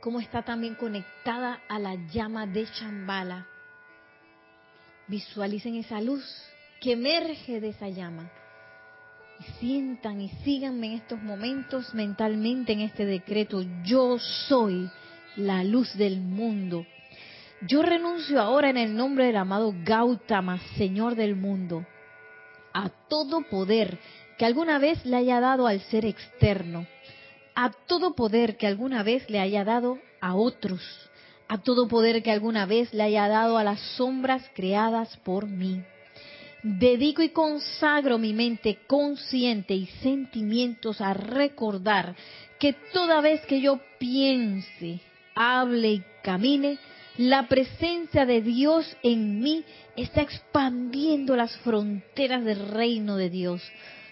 como 0.00 0.20
está 0.20 0.42
también 0.42 0.74
conectada 0.74 1.62
a 1.68 1.78
la 1.78 1.94
llama 1.94 2.46
de 2.46 2.66
Chambala. 2.70 3.46
Visualicen 5.08 5.76
esa 5.76 6.00
luz 6.00 6.24
que 6.80 6.92
emerge 6.92 7.60
de 7.60 7.70
esa 7.70 7.88
llama. 7.88 8.30
Sientan 9.58 10.20
y 10.20 10.28
síganme 10.44 10.88
en 10.88 10.92
estos 10.94 11.22
momentos 11.22 11.94
mentalmente 11.94 12.72
en 12.72 12.80
este 12.80 13.04
decreto. 13.04 13.62
Yo 13.84 14.18
soy 14.18 14.90
la 15.36 15.64
luz 15.64 15.94
del 15.96 16.20
mundo. 16.20 16.86
Yo 17.62 17.82
renuncio 17.82 18.40
ahora 18.40 18.70
en 18.70 18.76
el 18.76 18.96
nombre 18.96 19.26
del 19.26 19.36
amado 19.36 19.72
Gautama, 19.84 20.58
Señor 20.76 21.14
del 21.14 21.36
mundo, 21.36 21.86
a 22.74 22.88
todo 23.08 23.42
poder 23.42 23.98
que 24.36 24.44
alguna 24.44 24.78
vez 24.80 25.04
le 25.06 25.16
haya 25.16 25.38
dado 25.38 25.68
al 25.68 25.80
ser 25.82 26.04
externo, 26.04 26.86
a 27.54 27.70
todo 27.70 28.14
poder 28.14 28.56
que 28.56 28.66
alguna 28.66 29.04
vez 29.04 29.28
le 29.30 29.38
haya 29.38 29.64
dado 29.64 29.98
a 30.20 30.34
otros, 30.34 30.82
a 31.46 31.58
todo 31.58 31.86
poder 31.86 32.22
que 32.22 32.32
alguna 32.32 32.66
vez 32.66 32.92
le 32.92 33.04
haya 33.04 33.28
dado 33.28 33.58
a 33.58 33.64
las 33.64 33.80
sombras 33.96 34.42
creadas 34.54 35.16
por 35.18 35.46
mí. 35.46 35.84
Dedico 36.62 37.22
y 37.22 37.30
consagro 37.30 38.18
mi 38.18 38.32
mente 38.34 38.78
consciente 38.86 39.74
y 39.74 39.86
sentimientos 40.00 41.00
a 41.00 41.12
recordar 41.12 42.14
que 42.60 42.72
toda 42.92 43.20
vez 43.20 43.40
que 43.46 43.60
yo 43.60 43.80
piense, 43.98 45.00
hable 45.34 45.90
y 45.90 46.04
camine, 46.22 46.78
la 47.18 47.48
presencia 47.48 48.26
de 48.26 48.42
Dios 48.42 48.96
en 49.02 49.40
mí 49.40 49.64
está 49.96 50.22
expandiendo 50.22 51.34
las 51.34 51.56
fronteras 51.58 52.44
del 52.44 52.68
reino 52.68 53.16
de 53.16 53.28
Dios. 53.28 53.60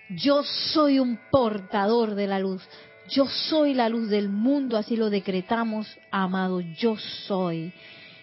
Yo 0.09 0.43
soy 0.43 0.99
un 0.99 1.21
portador 1.31 2.17
de 2.17 2.27
la 2.27 2.41
luz. 2.41 2.63
Yo 3.11 3.27
soy 3.27 3.75
la 3.75 3.89
luz 3.89 4.09
del 4.09 4.29
mundo, 4.29 4.77
así 4.77 4.97
lo 4.97 5.09
decretamos, 5.09 5.87
amado. 6.11 6.61
Yo 6.61 6.97
soy. 6.97 7.73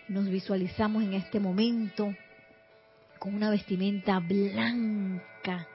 Nos 0.09 0.29
visualizamos 0.29 1.03
en 1.03 1.13
este 1.13 1.39
momento 1.39 2.13
con 3.17 3.33
una 3.35 3.49
vestimenta 3.49 4.19
blanca, 4.19 5.67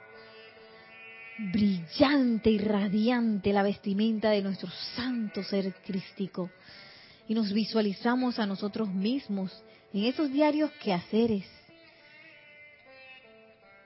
brillante 1.51 2.49
y 2.49 2.57
radiante, 2.57 3.53
la 3.53 3.63
vestimenta 3.63 4.29
de 4.29 4.41
nuestro 4.41 4.69
santo 4.95 5.43
ser 5.43 5.73
crístico 5.85 6.49
y 7.27 7.33
nos 7.33 7.51
visualizamos 7.53 8.39
a 8.39 8.45
nosotros 8.45 8.89
mismos 8.89 9.63
en 9.93 10.05
esos 10.05 10.31
diarios 10.31 10.71
quehaceres. 10.83 11.45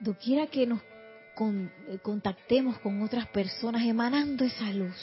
Doquiera 0.00 0.46
que 0.46 0.66
nos 0.66 0.80
eh, 0.80 1.98
contactemos 2.02 2.78
con 2.78 3.02
otras 3.02 3.26
personas 3.28 3.82
emanando 3.84 4.44
esa 4.44 4.72
luz, 4.72 4.96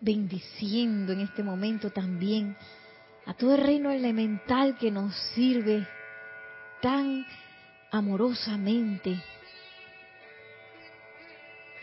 bendiciendo 0.00 1.12
en 1.12 1.20
este 1.20 1.42
momento 1.42 1.90
también 1.90 2.56
a 3.26 3.34
todo 3.34 3.54
el 3.54 3.62
reino 3.62 3.90
elemental 3.90 4.78
que 4.78 4.90
nos 4.90 5.14
sirve 5.34 5.86
tan 6.80 7.26
amorosamente, 7.90 9.16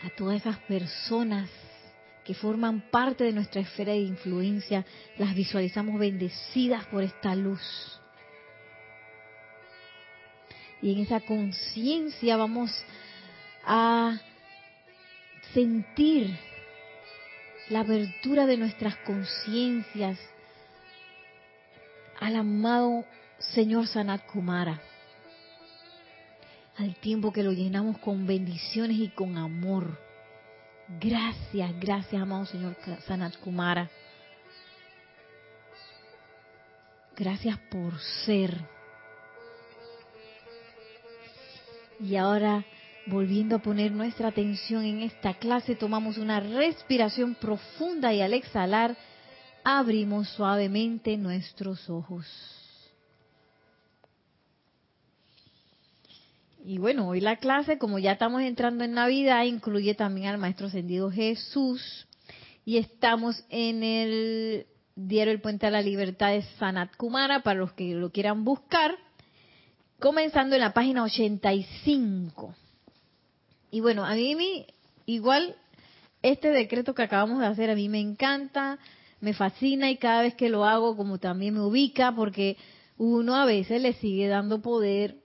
a 0.02 0.10
todas 0.10 0.36
esas 0.36 0.58
personas 0.58 1.50
que 2.24 2.34
forman 2.34 2.80
parte 2.90 3.24
de 3.24 3.32
nuestra 3.32 3.60
esfera 3.60 3.92
de 3.92 4.00
influencia, 4.00 4.84
las 5.16 5.34
visualizamos 5.34 5.98
bendecidas 5.98 6.84
por 6.86 7.02
esta 7.02 7.34
luz. 7.34 7.62
Y 10.82 10.92
en 10.92 11.00
esa 11.00 11.20
conciencia 11.20 12.36
vamos 12.36 12.70
a 13.64 14.18
sentir 15.54 16.36
la 17.68 17.80
abertura 17.80 18.46
de 18.46 18.56
nuestras 18.56 18.96
conciencias 18.98 20.18
al 22.20 22.36
amado 22.36 23.04
Señor 23.38 23.86
Sanat 23.86 24.26
Kumara, 24.26 24.80
al 26.76 26.94
tiempo 26.96 27.32
que 27.32 27.42
lo 27.42 27.52
llenamos 27.52 27.98
con 27.98 28.26
bendiciones 28.26 28.98
y 28.98 29.08
con 29.08 29.38
amor 29.38 30.06
Gracias, 30.88 31.80
gracias, 31.80 32.22
amado 32.22 32.46
Señor 32.46 32.76
Sanat 33.06 33.36
Kumara. 33.38 33.90
Gracias 37.16 37.58
por 37.70 37.98
ser. 38.24 38.56
Y 41.98 42.14
ahora, 42.14 42.64
volviendo 43.06 43.56
a 43.56 43.58
poner 43.58 43.90
nuestra 43.90 44.28
atención 44.28 44.84
en 44.84 45.00
esta 45.00 45.34
clase, 45.34 45.74
tomamos 45.74 46.18
una 46.18 46.38
respiración 46.38 47.34
profunda 47.34 48.12
y 48.14 48.20
al 48.20 48.34
exhalar, 48.34 48.96
abrimos 49.64 50.28
suavemente 50.28 51.16
nuestros 51.16 51.90
ojos. 51.90 52.55
Y 56.68 56.78
bueno, 56.78 57.06
hoy 57.06 57.20
la 57.20 57.36
clase, 57.36 57.78
como 57.78 58.00
ya 58.00 58.10
estamos 58.10 58.42
entrando 58.42 58.82
en 58.82 58.90
Navidad, 58.90 59.44
incluye 59.44 59.94
también 59.94 60.26
al 60.26 60.38
Maestro 60.38 60.66
Ascendido 60.66 61.12
Jesús. 61.12 62.08
Y 62.64 62.78
estamos 62.78 63.40
en 63.50 63.84
el 63.84 64.66
diario 64.96 65.32
El 65.32 65.40
Puente 65.40 65.68
a 65.68 65.70
la 65.70 65.80
Libertad 65.80 66.32
de 66.32 66.42
Sanat 66.58 66.96
Kumara, 66.96 67.44
para 67.44 67.60
los 67.60 67.72
que 67.74 67.94
lo 67.94 68.10
quieran 68.10 68.42
buscar, 68.42 68.96
comenzando 70.00 70.56
en 70.56 70.62
la 70.62 70.74
página 70.74 71.04
85. 71.04 72.52
Y 73.70 73.78
bueno, 73.78 74.04
a 74.04 74.14
mí 74.14 74.66
igual 75.06 75.54
este 76.20 76.48
decreto 76.50 76.96
que 76.96 77.04
acabamos 77.04 77.38
de 77.38 77.46
hacer, 77.46 77.70
a 77.70 77.76
mí 77.76 77.88
me 77.88 78.00
encanta, 78.00 78.80
me 79.20 79.34
fascina 79.34 79.88
y 79.88 79.98
cada 79.98 80.22
vez 80.22 80.34
que 80.34 80.48
lo 80.48 80.64
hago 80.64 80.96
como 80.96 81.18
también 81.18 81.54
me 81.54 81.60
ubica, 81.60 82.12
porque 82.16 82.56
uno 82.98 83.36
a 83.36 83.44
veces 83.44 83.80
le 83.80 83.92
sigue 83.92 84.26
dando 84.26 84.62
poder 84.62 85.18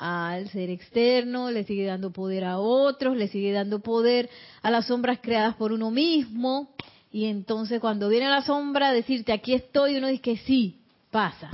al 0.00 0.48
ser 0.48 0.70
externo, 0.70 1.50
le 1.50 1.64
sigue 1.64 1.84
dando 1.84 2.10
poder 2.10 2.44
a 2.44 2.58
otros, 2.58 3.16
le 3.18 3.28
sigue 3.28 3.52
dando 3.52 3.80
poder 3.80 4.30
a 4.62 4.70
las 4.70 4.86
sombras 4.86 5.18
creadas 5.20 5.56
por 5.56 5.72
uno 5.72 5.90
mismo. 5.90 6.70
Y 7.12 7.26
entonces 7.26 7.80
cuando 7.80 8.08
viene 8.08 8.30
la 8.30 8.40
sombra 8.40 8.92
decirte 8.92 9.32
aquí 9.32 9.52
estoy, 9.52 9.96
uno 9.96 10.08
dice 10.08 10.22
que 10.22 10.36
sí, 10.38 10.78
pasa. 11.10 11.50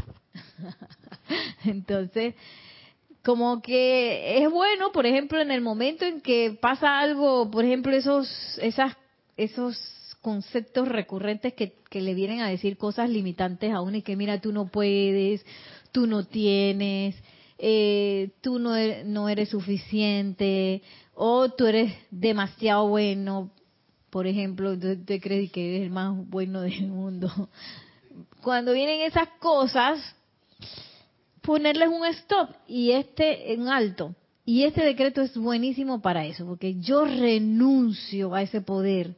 entonces, 1.64 2.34
como 3.24 3.60
que 3.60 4.38
es 4.44 4.48
bueno, 4.48 4.92
por 4.92 5.06
ejemplo, 5.06 5.40
en 5.40 5.50
el 5.50 5.60
momento 5.60 6.04
en 6.04 6.20
que 6.20 6.56
pasa 6.60 7.00
algo, 7.00 7.50
por 7.50 7.64
ejemplo, 7.64 7.96
esos, 7.96 8.28
esas, 8.62 8.96
esos 9.36 9.76
conceptos 10.22 10.86
recurrentes 10.86 11.52
que, 11.54 11.72
que 11.90 12.00
le 12.00 12.14
vienen 12.14 12.42
a 12.42 12.48
decir 12.48 12.76
cosas 12.76 13.10
limitantes 13.10 13.72
a 13.72 13.80
uno 13.80 13.96
y 13.96 14.02
que 14.02 14.14
mira, 14.14 14.40
tú 14.40 14.52
no 14.52 14.68
puedes, 14.68 15.44
tú 15.90 16.06
no 16.06 16.24
tienes, 16.24 17.16
eh, 17.58 18.30
tú 18.40 18.58
no 18.58 18.74
eres, 18.74 19.06
no 19.06 19.28
eres 19.28 19.48
suficiente 19.48 20.82
o 21.14 21.48
tú 21.50 21.66
eres 21.66 21.94
demasiado 22.10 22.88
bueno, 22.88 23.50
por 24.10 24.26
ejemplo, 24.26 24.78
te 24.78 25.20
crees 25.20 25.50
que 25.50 25.76
eres 25.76 25.82
el 25.82 25.90
más 25.90 26.14
bueno 26.28 26.60
del 26.60 26.86
mundo. 26.88 27.30
Cuando 28.42 28.72
vienen 28.72 29.00
esas 29.00 29.28
cosas, 29.40 30.00
ponerles 31.42 31.88
un 31.88 32.04
stop 32.06 32.50
y 32.66 32.92
este 32.92 33.52
en 33.52 33.68
alto. 33.68 34.14
Y 34.44 34.64
este 34.64 34.84
decreto 34.84 35.22
es 35.22 35.36
buenísimo 35.36 36.00
para 36.00 36.24
eso, 36.24 36.46
porque 36.46 36.76
yo 36.78 37.04
renuncio 37.04 38.32
a 38.34 38.42
ese 38.42 38.60
poder 38.60 39.16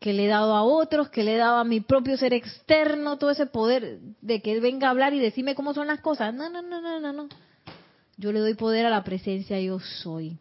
que 0.00 0.12
le 0.12 0.26
he 0.26 0.28
dado 0.28 0.54
a 0.54 0.62
otros, 0.62 1.08
que 1.08 1.24
le 1.24 1.34
he 1.34 1.38
dado 1.38 1.56
a 1.56 1.64
mi 1.64 1.80
propio 1.80 2.18
ser 2.18 2.34
externo, 2.34 3.16
todo 3.16 3.30
ese 3.30 3.46
poder 3.46 4.00
de 4.20 4.42
que 4.42 4.60
venga 4.60 4.88
a 4.88 4.90
hablar 4.90 5.14
y 5.14 5.18
decirme 5.18 5.54
cómo 5.54 5.72
son 5.72 5.86
las 5.86 6.00
cosas. 6.00 6.34
No, 6.34 6.50
no, 6.50 6.60
no, 6.60 6.80
no, 6.82 7.00
no, 7.00 7.12
no. 7.12 7.28
Yo 8.16 8.32
le 8.32 8.40
doy 8.40 8.54
poder 8.54 8.86
a 8.86 8.90
la 8.90 9.04
presencia 9.04 9.60
yo 9.60 9.78
soy. 9.78 10.38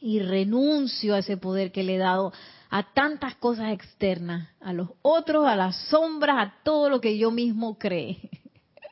Y 0.00 0.18
renuncio 0.18 1.14
a 1.14 1.20
ese 1.20 1.36
poder 1.36 1.70
que 1.70 1.84
le 1.84 1.94
he 1.94 1.98
dado 1.98 2.32
a 2.70 2.82
tantas 2.92 3.36
cosas 3.36 3.72
externas, 3.72 4.48
a 4.60 4.72
los 4.72 4.88
otros, 5.02 5.46
a 5.46 5.54
las 5.54 5.76
sombras, 5.88 6.36
a 6.38 6.54
todo 6.64 6.88
lo 6.88 7.00
que 7.00 7.18
yo 7.18 7.30
mismo 7.30 7.78
cree. 7.78 8.18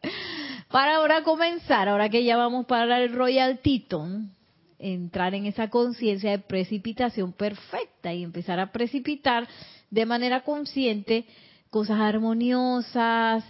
Para 0.70 0.96
ahora 0.96 1.22
comenzar, 1.24 1.88
ahora 1.88 2.08
que 2.08 2.22
ya 2.22 2.36
vamos 2.36 2.66
para 2.66 3.02
el 3.02 3.12
Royal 3.12 3.58
Teton, 3.58 4.30
entrar 4.78 5.34
en 5.34 5.46
esa 5.46 5.68
conciencia 5.68 6.30
de 6.30 6.38
precipitación 6.38 7.32
perfecta 7.32 8.12
y 8.14 8.22
empezar 8.22 8.60
a 8.60 8.70
precipitar 8.70 9.48
de 9.90 10.06
manera 10.06 10.42
consciente 10.42 11.26
cosas 11.70 12.00
armoniosas, 12.00 13.44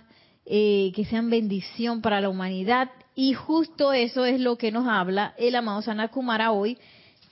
eh, 0.46 0.92
que 0.94 1.04
sean 1.04 1.28
bendición 1.28 2.00
para 2.00 2.20
la 2.20 2.28
humanidad. 2.28 2.90
Y 3.22 3.34
justo 3.34 3.92
eso 3.92 4.24
es 4.24 4.40
lo 4.40 4.56
que 4.56 4.72
nos 4.72 4.88
habla 4.88 5.34
el 5.36 5.54
amado 5.54 5.82
Sanakumara 5.82 6.52
hoy, 6.52 6.78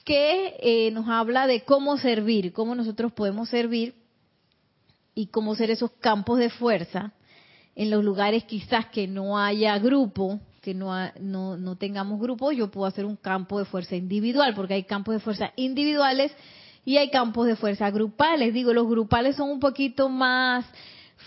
que 0.05 0.55
eh, 0.61 0.91
nos 0.91 1.09
habla 1.09 1.47
de 1.47 1.63
cómo 1.63 1.97
servir, 1.97 2.53
cómo 2.53 2.75
nosotros 2.75 3.11
podemos 3.11 3.49
servir 3.49 3.95
y 5.15 5.29
cómo 5.29 5.55
ser 5.55 5.71
esos 5.71 5.91
campos 5.93 6.41
de 6.41 6.51
fuerza 6.51 7.15
en 7.75 7.89
los 7.91 8.05
lugares 8.05 8.45
quizás 8.45 8.85
que 8.89 9.09
no 9.09 9.39
haya 9.39 9.79
grupo, 9.79 10.41
que 10.61 10.75
no, 10.75 10.93
no, 11.21 11.57
no 11.57 11.77
tengamos 11.77 12.21
grupo, 12.21 12.53
yo 12.53 12.71
puedo 12.71 12.85
hacer 12.85 13.07
un 13.07 13.17
campo 13.17 13.59
de 13.59 13.65
fuerza 13.65 13.97
individual, 13.97 14.53
porque 14.55 14.75
hay 14.75 14.85
campos 14.85 15.15
de 15.15 15.21
fuerza 15.21 15.55
individuales 15.57 16.33
y 16.85 16.99
hay 16.99 17.09
campos 17.09 17.47
de 17.47 17.57
fuerza 17.57 17.91
grupales. 17.91 18.53
Digo, 18.53 18.75
los 18.75 18.87
grupales 18.87 19.37
son 19.37 19.49
un 19.49 19.59
poquito 19.59 20.11
más 20.11 20.67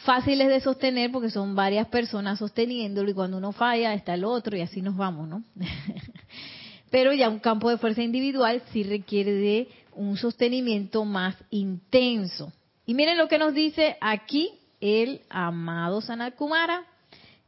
fáciles 0.03 0.47
de 0.47 0.59
sostener 0.61 1.11
porque 1.11 1.29
son 1.29 1.55
varias 1.55 1.87
personas 1.87 2.39
sosteniéndolo 2.39 3.09
y 3.09 3.13
cuando 3.13 3.37
uno 3.37 3.51
falla 3.51 3.93
está 3.93 4.13
el 4.13 4.23
otro 4.23 4.57
y 4.57 4.61
así 4.61 4.81
nos 4.81 4.95
vamos, 4.95 5.27
¿no? 5.27 5.43
Pero 6.91 7.13
ya 7.13 7.29
un 7.29 7.39
campo 7.39 7.69
de 7.69 7.77
fuerza 7.77 8.01
individual 8.01 8.61
sí 8.71 8.83
requiere 8.83 9.31
de 9.31 9.67
un 9.95 10.17
sostenimiento 10.17 11.05
más 11.05 11.35
intenso. 11.49 12.51
Y 12.85 12.93
miren 12.93 13.17
lo 13.17 13.27
que 13.27 13.37
nos 13.37 13.53
dice 13.53 13.97
aquí 14.01 14.51
el 14.81 15.21
amado 15.29 16.01
Sanat 16.01 16.35
Kumara 16.35 16.83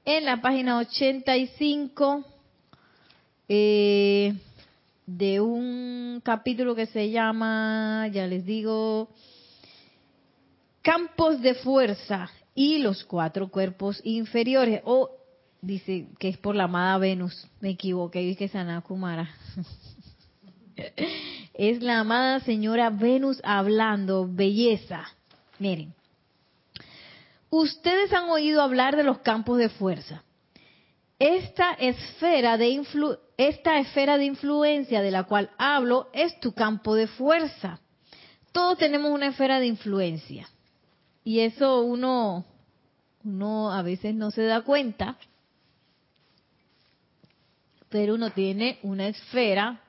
en 0.06 0.26
la 0.26 0.42
página 0.42 0.78
85 0.80 2.24
eh, 3.50 4.34
de 5.06 5.42
un 5.42 6.22
capítulo 6.24 6.76
que 6.76 6.86
se 6.86 7.10
llama, 7.10 8.08
ya 8.12 8.28
les 8.28 8.46
digo, 8.46 9.10
Campos 10.82 11.42
de 11.42 11.56
Fuerza 11.56 12.30
y 12.56 12.80
los 12.80 13.04
cuatro 13.04 13.50
cuerpos 13.50 14.02
inferiores. 14.04 14.82
O 14.86 15.12
dice 15.62 16.08
que 16.20 16.30
es 16.30 16.38
por 16.38 16.56
la 16.56 16.66
amada 16.66 16.98
Venus, 16.98 17.48
me 17.60 17.72
equivoqué, 17.72 18.20
dije 18.20 18.48
Sanat 18.48 18.84
Kumara. 18.86 19.30
es 21.54 21.82
la 21.82 22.00
amada 22.00 22.40
señora 22.42 22.90
Venus 22.90 23.40
hablando, 23.44 24.28
belleza. 24.30 25.06
Miren, 25.60 25.94
Ustedes 27.56 28.12
han 28.12 28.32
oído 28.32 28.64
hablar 28.64 28.96
de 28.96 29.04
los 29.04 29.20
campos 29.20 29.60
de 29.60 29.70
fuerza. 29.70 30.24
Esta 31.20 31.74
esfera 31.74 32.58
de, 32.58 32.84
esta 33.38 33.78
esfera 33.78 34.18
de 34.18 34.26
influencia 34.26 35.04
de 35.04 35.12
la 35.12 35.26
cual 35.26 35.52
hablo 35.60 36.10
es 36.14 36.40
tu 36.40 36.54
campo 36.54 36.96
de 36.96 37.06
fuerza. 37.06 37.80
Todos 38.52 38.80
tenemos 38.80 39.12
una 39.12 39.28
esfera 39.28 39.60
de 39.60 39.68
influencia. 39.68 40.50
Y 41.24 41.40
eso 41.40 41.82
uno, 41.82 42.46
uno 43.24 43.72
a 43.72 43.82
veces 43.82 44.14
no 44.16 44.32
se 44.32 44.44
da 44.44 44.62
cuenta, 44.62 45.18
pero 47.90 48.16
uno 48.16 48.32
tiene 48.32 48.80
una 48.84 49.08
esfera 49.08 49.82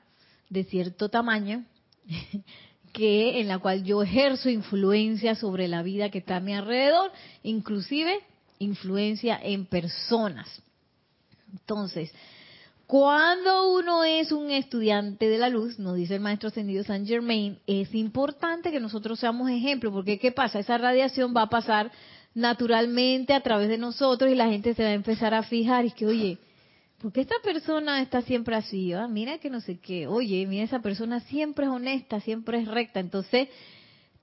de 0.49 0.63
cierto 0.63 1.09
tamaño 1.09 1.65
que 2.93 3.41
en 3.41 3.49
la 3.49 3.59
cual 3.59 3.83
yo 3.83 4.01
ejerzo 4.01 4.49
influencia 4.49 5.35
sobre 5.35 5.67
la 5.67 5.83
vida 5.83 6.09
que 6.09 6.19
está 6.19 6.37
a 6.37 6.39
mi 6.39 6.53
alrededor, 6.53 7.11
inclusive 7.43 8.19
influencia 8.59 9.37
en 9.41 9.65
personas. 9.65 10.61
Entonces, 11.51 12.13
cuando 12.87 13.73
uno 13.73 14.03
es 14.03 14.31
un 14.31 14.51
estudiante 14.51 15.27
de 15.27 15.39
la 15.39 15.49
luz, 15.49 15.79
nos 15.79 15.95
dice 15.95 16.15
el 16.15 16.21
maestro 16.21 16.49
ascendido 16.49 16.83
San 16.83 17.05
Germain, 17.05 17.57
es 17.65 17.95
importante 17.95 18.71
que 18.71 18.79
nosotros 18.79 19.19
seamos 19.19 19.49
ejemplo, 19.49 19.91
porque 19.91 20.19
¿qué 20.19 20.31
pasa? 20.31 20.59
Esa 20.59 20.77
radiación 20.77 21.33
va 21.35 21.43
a 21.43 21.49
pasar 21.49 21.91
naturalmente 22.35 23.33
a 23.33 23.41
través 23.41 23.69
de 23.69 23.79
nosotros 23.79 24.29
y 24.29 24.35
la 24.35 24.49
gente 24.49 24.75
se 24.75 24.83
va 24.83 24.89
a 24.89 24.93
empezar 24.93 25.33
a 25.33 25.41
fijar 25.41 25.85
y 25.85 25.91
que, 25.91 26.05
oye, 26.05 26.37
porque 27.01 27.21
esta 27.21 27.35
persona 27.43 28.01
está 28.01 28.21
siempre 28.21 28.55
así, 28.55 28.93
¿ah? 28.93 29.07
mira 29.07 29.39
que 29.39 29.49
no 29.49 29.61
sé 29.61 29.79
qué, 29.79 30.05
oye, 30.05 30.45
mira 30.45 30.63
esa 30.63 30.79
persona 30.79 31.21
siempre 31.21 31.65
es 31.65 31.71
honesta, 31.71 32.19
siempre 32.19 32.59
es 32.59 32.67
recta, 32.67 32.99
entonces 32.99 33.49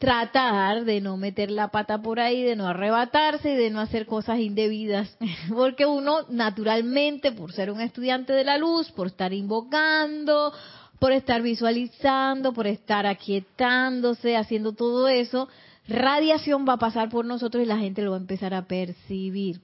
tratar 0.02 0.84
de 0.84 1.00
no 1.00 1.16
meter 1.16 1.48
la 1.52 1.68
pata 1.68 2.02
por 2.02 2.18
ahí, 2.18 2.42
de 2.42 2.56
no 2.56 2.66
arrebatarse 2.66 3.52
y 3.52 3.56
de 3.56 3.70
no 3.70 3.78
hacer 3.78 4.04
cosas 4.04 4.40
indebidas, 4.40 5.16
porque 5.48 5.86
uno 5.86 6.22
naturalmente, 6.28 7.30
por 7.30 7.52
ser 7.52 7.70
un 7.70 7.80
estudiante 7.80 8.32
de 8.32 8.42
la 8.42 8.58
luz, 8.58 8.90
por 8.90 9.06
estar 9.06 9.32
invocando, 9.32 10.52
por 10.98 11.12
estar 11.12 11.40
visualizando, 11.40 12.52
por 12.52 12.66
estar 12.66 13.06
aquietándose, 13.06 14.36
haciendo 14.36 14.72
todo 14.72 15.06
eso, 15.06 15.48
radiación 15.86 16.66
va 16.68 16.72
a 16.72 16.78
pasar 16.78 17.08
por 17.08 17.24
nosotros 17.24 17.62
y 17.62 17.66
la 17.66 17.78
gente 17.78 18.02
lo 18.02 18.10
va 18.10 18.16
a 18.16 18.20
empezar 18.20 18.54
a 18.54 18.66
percibir. 18.66 19.60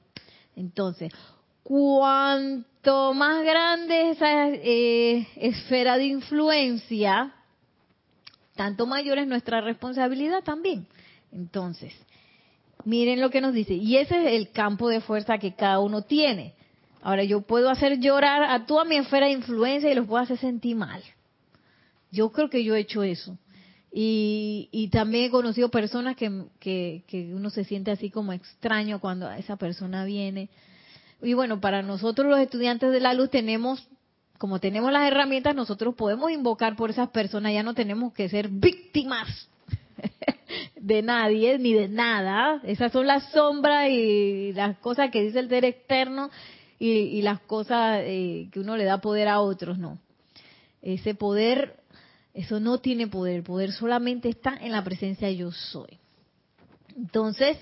Entonces, 0.54 1.12
cuanto 1.64 3.12
más 3.12 3.42
grande 3.42 4.10
es 4.10 4.18
esa 4.18 4.50
eh, 4.50 5.26
esfera 5.34 5.98
de 5.98 6.04
influencia, 6.04 7.34
tanto 8.58 8.86
mayor 8.86 9.18
es 9.18 9.28
nuestra 9.28 9.60
responsabilidad 9.60 10.42
también. 10.42 10.88
Entonces, 11.30 11.94
miren 12.84 13.20
lo 13.20 13.30
que 13.30 13.40
nos 13.40 13.54
dice. 13.54 13.74
Y 13.74 13.98
ese 13.98 14.18
es 14.26 14.32
el 14.32 14.50
campo 14.50 14.88
de 14.88 15.00
fuerza 15.00 15.38
que 15.38 15.54
cada 15.54 15.78
uno 15.78 16.02
tiene. 16.02 16.54
Ahora, 17.00 17.22
yo 17.22 17.42
puedo 17.42 17.70
hacer 17.70 18.00
llorar 18.00 18.42
a 18.42 18.66
toda 18.66 18.84
mi 18.84 18.96
esfera 18.96 19.26
de 19.26 19.32
influencia 19.32 19.92
y 19.92 19.94
los 19.94 20.08
puedo 20.08 20.24
hacer 20.24 20.38
sentir 20.38 20.74
mal. 20.74 21.00
Yo 22.10 22.32
creo 22.32 22.50
que 22.50 22.64
yo 22.64 22.74
he 22.74 22.80
hecho 22.80 23.04
eso. 23.04 23.38
Y, 23.92 24.90
también 24.90 25.26
he 25.26 25.30
conocido 25.30 25.68
personas 25.68 26.16
que, 26.16 26.46
que 26.58 27.32
uno 27.32 27.50
se 27.50 27.62
siente 27.62 27.92
así 27.92 28.10
como 28.10 28.32
extraño 28.32 28.98
cuando 29.00 29.30
esa 29.30 29.56
persona 29.56 30.04
viene 30.04 30.50
y 31.22 31.34
bueno, 31.34 31.60
para 31.60 31.82
nosotros 31.82 32.28
los 32.28 32.38
estudiantes 32.38 32.92
de 32.92 33.00
la 33.00 33.14
luz 33.14 33.30
tenemos, 33.30 33.88
como 34.38 34.60
tenemos 34.60 34.92
las 34.92 35.10
herramientas, 35.10 35.54
nosotros 35.54 35.94
podemos 35.96 36.30
invocar 36.30 36.76
por 36.76 36.90
esas 36.90 37.10
personas, 37.10 37.52
ya 37.52 37.64
no 37.64 37.74
tenemos 37.74 38.12
que 38.12 38.28
ser 38.28 38.48
víctimas 38.48 39.48
de 40.76 41.02
nadie 41.02 41.58
ni 41.58 41.74
de 41.74 41.88
nada. 41.88 42.60
Esas 42.62 42.92
son 42.92 43.06
las 43.08 43.30
sombras 43.32 43.90
y 43.90 44.52
las 44.52 44.78
cosas 44.78 45.10
que 45.10 45.22
dice 45.22 45.40
el 45.40 45.48
ser 45.48 45.64
externo 45.64 46.30
y, 46.78 47.20
las 47.22 47.40
cosas 47.40 48.02
eh, 48.04 48.48
que 48.52 48.60
uno 48.60 48.76
le 48.76 48.84
da 48.84 49.00
poder 49.00 49.26
a 49.26 49.40
otros, 49.40 49.78
no. 49.78 49.98
Ese 50.80 51.14
poder, 51.14 51.74
eso 52.32 52.60
no 52.60 52.78
tiene 52.78 53.08
poder, 53.08 53.36
el 53.36 53.42
poder 53.42 53.72
solamente 53.72 54.28
está 54.28 54.56
en 54.60 54.70
la 54.70 54.84
presencia 54.84 55.28
yo 55.32 55.50
soy. 55.50 55.98
Entonces, 56.96 57.58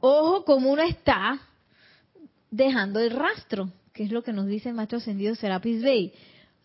ojo 0.00 0.44
como 0.44 0.70
uno 0.70 0.82
está 0.82 1.40
dejando 2.52 3.00
el 3.00 3.10
rastro, 3.10 3.68
que 3.94 4.02
es 4.02 4.10
lo 4.10 4.22
que 4.22 4.32
nos 4.32 4.46
dice 4.46 4.68
el 4.68 4.74
maestro 4.74 4.98
ascendido 4.98 5.34
Serapis 5.36 5.80
Bey. 5.80 6.12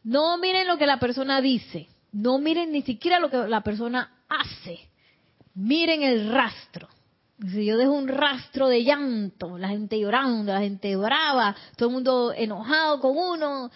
No 0.03 0.37
miren 0.39 0.67
lo 0.67 0.77
que 0.77 0.87
la 0.87 0.99
persona 0.99 1.39
dice, 1.39 1.87
no 2.11 2.39
miren 2.39 2.71
ni 2.71 2.81
siquiera 2.81 3.19
lo 3.19 3.29
que 3.29 3.37
la 3.47 3.61
persona 3.61 4.11
hace, 4.27 4.79
miren 5.53 6.01
el 6.01 6.31
rastro. 6.31 6.89
Si 7.39 7.63
yo 7.65 7.77
dejo 7.77 7.93
un 7.93 8.07
rastro 8.07 8.67
de 8.67 8.83
llanto, 8.83 9.57
la 9.57 9.69
gente 9.69 9.97
llorando, 9.97 10.51
la 10.51 10.59
gente 10.59 10.95
brava, 10.97 11.55
todo 11.77 11.89
el 11.89 11.93
mundo 11.93 12.33
enojado 12.35 12.99
con 12.99 13.15
uno, 13.15 13.71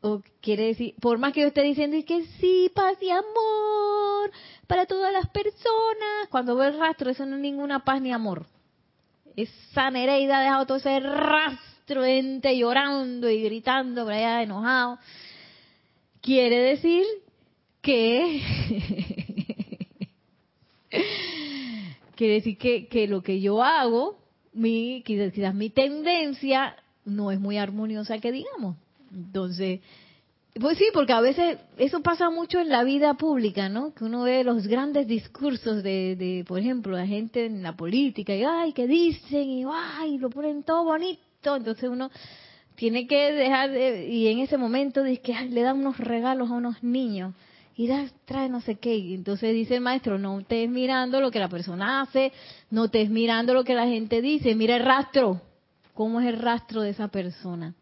o 0.00 0.22
quiere 0.40 0.68
decir, 0.68 0.94
por 1.00 1.18
más 1.18 1.32
que 1.32 1.42
yo 1.42 1.48
esté 1.48 1.62
diciendo 1.62 1.96
y 1.96 2.04
que 2.04 2.24
sí, 2.40 2.70
paz 2.74 2.96
y 3.02 3.10
amor 3.10 4.30
para 4.66 4.86
todas 4.86 5.12
las 5.12 5.28
personas, 5.28 6.28
cuando 6.30 6.56
veo 6.56 6.68
el 6.68 6.78
rastro, 6.78 7.10
eso 7.10 7.26
no 7.26 7.36
es 7.36 7.42
ninguna 7.42 7.84
paz 7.84 8.00
ni 8.00 8.12
amor 8.12 8.46
esa 9.42 9.90
Nereida 9.90 10.38
ha 10.38 10.42
dejado 10.42 10.66
todo 10.66 10.78
ese 10.78 10.98
rastro 10.98 12.04
ente 12.04 12.58
llorando 12.58 13.30
y 13.30 13.42
gritando 13.42 14.04
por 14.04 14.12
allá 14.12 14.42
enojado. 14.42 14.98
Quiere 16.20 16.58
decir 16.58 17.04
que 17.80 18.42
quiere 22.16 22.34
decir 22.34 22.58
que, 22.58 22.88
que, 22.88 23.06
lo 23.06 23.22
que 23.22 23.40
yo 23.40 23.62
hago, 23.62 24.18
mi, 24.52 25.04
quizás, 25.06 25.32
quizás 25.32 25.54
mi 25.54 25.70
tendencia 25.70 26.74
no 27.04 27.30
es 27.30 27.38
muy 27.38 27.58
armoniosa 27.58 28.18
que 28.18 28.32
digamos. 28.32 28.76
Entonces, 29.12 29.80
Pues 30.60 30.76
sí, 30.76 30.86
porque 30.92 31.12
a 31.12 31.20
veces 31.20 31.58
eso 31.76 32.00
pasa 32.00 32.30
mucho 32.30 32.58
en 32.58 32.68
la 32.68 32.82
vida 32.82 33.14
pública, 33.14 33.68
¿no? 33.68 33.94
Que 33.94 34.04
uno 34.04 34.22
ve 34.22 34.42
los 34.42 34.66
grandes 34.66 35.06
discursos 35.06 35.84
de, 35.84 36.16
de 36.16 36.44
por 36.48 36.58
ejemplo, 36.58 36.96
la 36.96 37.06
gente 37.06 37.46
en 37.46 37.62
la 37.62 37.76
política 37.76 38.34
y, 38.34 38.42
ay, 38.42 38.72
que 38.72 38.88
dicen 38.88 39.48
y, 39.48 39.64
ay, 39.70 40.18
lo 40.18 40.30
ponen 40.30 40.64
todo 40.64 40.84
bonito. 40.84 41.54
Entonces 41.54 41.88
uno 41.88 42.10
tiene 42.74 43.06
que 43.06 43.32
dejar, 43.32 43.70
de, 43.70 44.08
y 44.08 44.26
en 44.28 44.40
ese 44.40 44.56
momento 44.56 45.04
dice 45.04 45.22
que 45.22 45.34
le 45.48 45.62
dan 45.62 45.78
unos 45.78 45.98
regalos 45.98 46.50
a 46.50 46.54
unos 46.54 46.82
niños 46.82 47.34
y 47.76 47.86
da, 47.86 48.06
trae 48.24 48.48
no 48.48 48.60
sé 48.60 48.76
qué. 48.76 48.96
Y 48.96 49.14
entonces 49.14 49.54
dice 49.54 49.76
el 49.76 49.80
maestro, 49.80 50.18
no 50.18 50.40
estés 50.40 50.68
mirando 50.68 51.20
lo 51.20 51.30
que 51.30 51.38
la 51.38 51.48
persona 51.48 52.00
hace, 52.00 52.32
no 52.70 52.86
estés 52.86 53.10
mirando 53.10 53.54
lo 53.54 53.62
que 53.62 53.74
la 53.74 53.86
gente 53.86 54.20
dice, 54.20 54.56
mira 54.56 54.74
el 54.74 54.84
rastro, 54.84 55.40
cómo 55.94 56.20
es 56.20 56.26
el 56.26 56.40
rastro 56.40 56.80
de 56.82 56.90
esa 56.90 57.06
persona. 57.08 57.74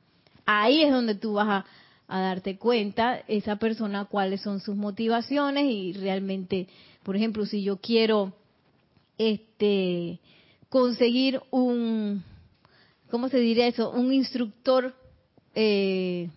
Ahí 0.44 0.82
es 0.82 0.92
donde 0.92 1.14
tú 1.14 1.34
vas 1.34 1.48
a 1.48 1.64
a 2.08 2.20
darte 2.20 2.56
cuenta 2.58 3.22
esa 3.26 3.56
persona 3.56 4.04
cuáles 4.04 4.40
son 4.40 4.60
sus 4.60 4.76
motivaciones 4.76 5.66
y 5.70 5.92
realmente, 5.92 6.68
por 7.02 7.16
ejemplo, 7.16 7.46
si 7.46 7.62
yo 7.62 7.78
quiero 7.78 8.32
este 9.18 10.20
conseguir 10.68 11.40
un 11.50 12.22
¿cómo 13.10 13.28
se 13.28 13.38
diría 13.38 13.66
eso? 13.66 13.90
un 13.90 14.12
instructor 14.12 14.94
eh, 15.54 16.28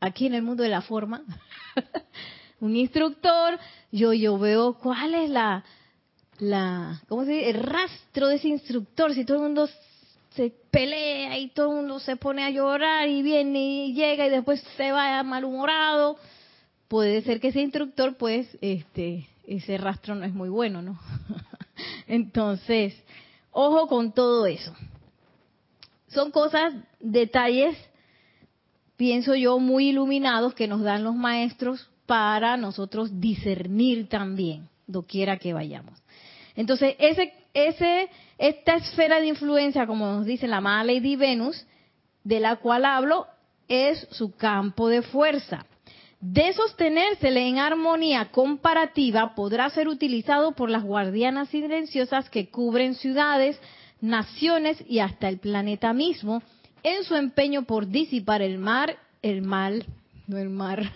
aquí 0.00 0.26
en 0.26 0.34
el 0.34 0.42
mundo 0.42 0.62
de 0.62 0.68
la 0.68 0.82
forma 0.82 1.22
un 2.60 2.76
instructor 2.76 3.58
yo 3.90 4.12
yo 4.12 4.38
veo 4.38 4.74
cuál 4.74 5.14
es 5.14 5.30
la 5.30 5.64
la 6.38 7.00
¿cómo 7.08 7.24
se 7.24 7.32
dice? 7.32 7.50
el 7.50 7.62
rastro 7.62 8.28
de 8.28 8.36
ese 8.36 8.48
instructor 8.48 9.14
si 9.14 9.24
todo 9.24 9.38
el 9.38 9.44
mundo 9.44 9.68
se 10.38 10.52
pelea 10.70 11.36
y 11.36 11.48
todo 11.48 11.70
el 11.70 11.76
mundo 11.78 11.98
se 11.98 12.14
pone 12.14 12.44
a 12.44 12.50
llorar 12.50 13.08
y 13.08 13.22
viene 13.22 13.86
y 13.86 13.92
llega 13.92 14.24
y 14.24 14.30
después 14.30 14.62
se 14.76 14.92
va 14.92 15.20
malhumorado, 15.24 16.16
puede 16.86 17.22
ser 17.22 17.40
que 17.40 17.48
ese 17.48 17.60
instructor, 17.60 18.16
pues, 18.16 18.46
este, 18.60 19.26
ese 19.48 19.76
rastro 19.78 20.14
no 20.14 20.24
es 20.24 20.32
muy 20.32 20.48
bueno, 20.48 20.80
¿no? 20.80 20.96
Entonces, 22.06 22.94
ojo 23.50 23.88
con 23.88 24.12
todo 24.12 24.46
eso. 24.46 24.72
Son 26.06 26.30
cosas, 26.30 26.72
detalles, 27.00 27.76
pienso 28.96 29.34
yo, 29.34 29.58
muy 29.58 29.88
iluminados 29.88 30.54
que 30.54 30.68
nos 30.68 30.82
dan 30.82 31.02
los 31.02 31.16
maestros 31.16 31.90
para 32.06 32.56
nosotros 32.56 33.20
discernir 33.20 34.08
también, 34.08 34.68
doquiera 34.86 35.36
que 35.36 35.52
vayamos. 35.52 36.00
Entonces, 36.54 36.94
ese, 37.00 37.32
ese 37.54 38.08
esta 38.38 38.76
esfera 38.76 39.20
de 39.20 39.26
influencia, 39.26 39.86
como 39.86 40.06
nos 40.06 40.24
dice 40.24 40.46
la 40.46 40.58
amada 40.58 40.84
Lady 40.84 41.16
Venus, 41.16 41.66
de 42.22 42.40
la 42.40 42.56
cual 42.56 42.84
hablo, 42.84 43.26
es 43.68 44.06
su 44.10 44.36
campo 44.36 44.88
de 44.88 45.02
fuerza. 45.02 45.66
De 46.20 46.52
sostenérsele 46.52 47.46
en 47.46 47.58
armonía 47.58 48.30
comparativa, 48.30 49.34
podrá 49.34 49.70
ser 49.70 49.88
utilizado 49.88 50.52
por 50.52 50.70
las 50.70 50.82
guardianas 50.82 51.48
silenciosas 51.48 52.28
que 52.30 52.48
cubren 52.48 52.94
ciudades, 52.94 53.60
naciones 54.00 54.82
y 54.88 55.00
hasta 55.00 55.28
el 55.28 55.38
planeta 55.38 55.92
mismo 55.92 56.42
en 56.82 57.04
su 57.04 57.14
empeño 57.16 57.62
por 57.62 57.88
disipar 57.88 58.42
el 58.42 58.58
mar, 58.58 58.96
el 59.22 59.42
mal, 59.42 59.84
no 60.26 60.38
el 60.38 60.48
mar, 60.48 60.92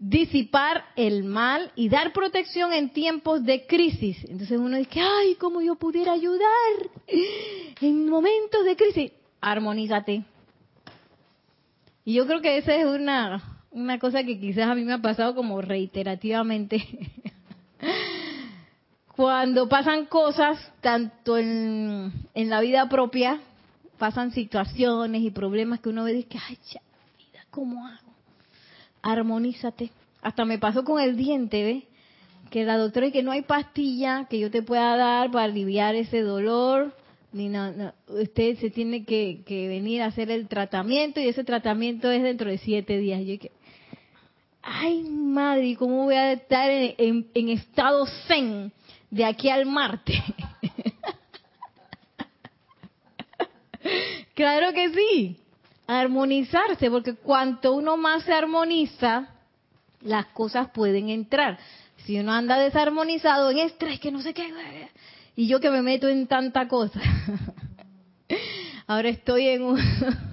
disipar 0.00 0.86
el 0.96 1.24
mal 1.24 1.70
y 1.76 1.90
dar 1.90 2.14
protección 2.14 2.72
en 2.72 2.88
tiempos 2.88 3.44
de 3.44 3.66
crisis. 3.66 4.16
Entonces 4.24 4.58
uno 4.58 4.78
dice, 4.78 4.98
ay, 5.00 5.34
¿cómo 5.34 5.60
yo 5.60 5.74
pudiera 5.76 6.12
ayudar 6.12 6.40
en 7.80 8.08
momentos 8.08 8.64
de 8.64 8.76
crisis? 8.76 9.12
Armonízate. 9.42 10.24
Y 12.06 12.14
yo 12.14 12.26
creo 12.26 12.40
que 12.40 12.56
esa 12.56 12.74
es 12.74 12.86
una, 12.86 13.62
una 13.70 13.98
cosa 13.98 14.24
que 14.24 14.40
quizás 14.40 14.70
a 14.70 14.74
mí 14.74 14.84
me 14.84 14.94
ha 14.94 15.02
pasado 15.02 15.34
como 15.34 15.60
reiterativamente. 15.60 16.82
Cuando 19.14 19.68
pasan 19.68 20.06
cosas, 20.06 20.72
tanto 20.80 21.36
en, 21.36 22.10
en 22.32 22.48
la 22.48 22.62
vida 22.62 22.88
propia, 22.88 23.38
pasan 23.98 24.32
situaciones 24.32 25.20
y 25.20 25.30
problemas 25.30 25.80
que 25.80 25.90
uno 25.90 26.04
ve 26.04 26.12
y 26.12 26.16
dice, 26.24 26.38
ay, 26.48 26.58
ya, 26.72 26.80
vida, 27.18 27.44
¿cómo 27.50 27.86
hago? 27.86 28.09
Armonízate. 29.02 29.90
Hasta 30.22 30.44
me 30.44 30.58
pasó 30.58 30.84
con 30.84 31.00
el 31.00 31.16
diente, 31.16 31.62
¿ves? 31.62 31.84
Que 32.50 32.64
la 32.64 32.76
doctora 32.76 33.06
dice 33.06 33.18
que 33.18 33.22
no 33.22 33.30
hay 33.30 33.42
pastilla 33.42 34.26
que 34.28 34.38
yo 34.38 34.50
te 34.50 34.62
pueda 34.62 34.96
dar 34.96 35.30
para 35.30 35.44
aliviar 35.44 35.94
ese 35.94 36.22
dolor, 36.22 36.92
ni 37.32 37.48
nada. 37.48 37.94
usted 38.08 38.58
se 38.58 38.70
tiene 38.70 39.04
que, 39.04 39.42
venir 39.48 40.02
a 40.02 40.06
hacer 40.06 40.30
el 40.30 40.48
tratamiento 40.48 41.20
y 41.20 41.28
ese 41.28 41.44
tratamiento 41.44 42.10
es 42.10 42.22
dentro 42.22 42.50
de 42.50 42.58
siete 42.58 42.98
días. 42.98 43.20
Yo 43.20 43.26
dije, 43.26 43.52
ay 44.62 45.02
madre, 45.02 45.76
¿cómo 45.76 46.04
voy 46.04 46.16
a 46.16 46.32
estar 46.32 46.68
en, 46.70 47.28
en 47.32 47.48
estado 47.50 48.04
zen 48.26 48.72
de 49.10 49.24
aquí 49.24 49.48
al 49.48 49.66
martes? 49.66 50.18
claro 54.34 54.72
que 54.72 54.90
sí 54.90 55.36
armonizarse, 55.98 56.90
porque 56.90 57.14
cuanto 57.14 57.72
uno 57.72 57.96
más 57.96 58.22
se 58.22 58.32
armoniza, 58.32 59.28
las 60.02 60.26
cosas 60.26 60.70
pueden 60.70 61.08
entrar. 61.08 61.58
Si 62.04 62.18
uno 62.18 62.32
anda 62.32 62.58
desarmonizado 62.58 63.50
en 63.50 63.58
estrés, 63.58 63.98
que 63.98 64.12
no 64.12 64.22
sé 64.22 64.32
qué, 64.32 64.52
y 65.34 65.48
yo 65.48 65.60
que 65.60 65.70
me 65.70 65.82
meto 65.82 66.08
en 66.08 66.26
tanta 66.26 66.68
cosa. 66.68 67.00
Ahora 68.86 69.08
estoy 69.08 69.48
en 69.48 69.62
un 69.62 69.78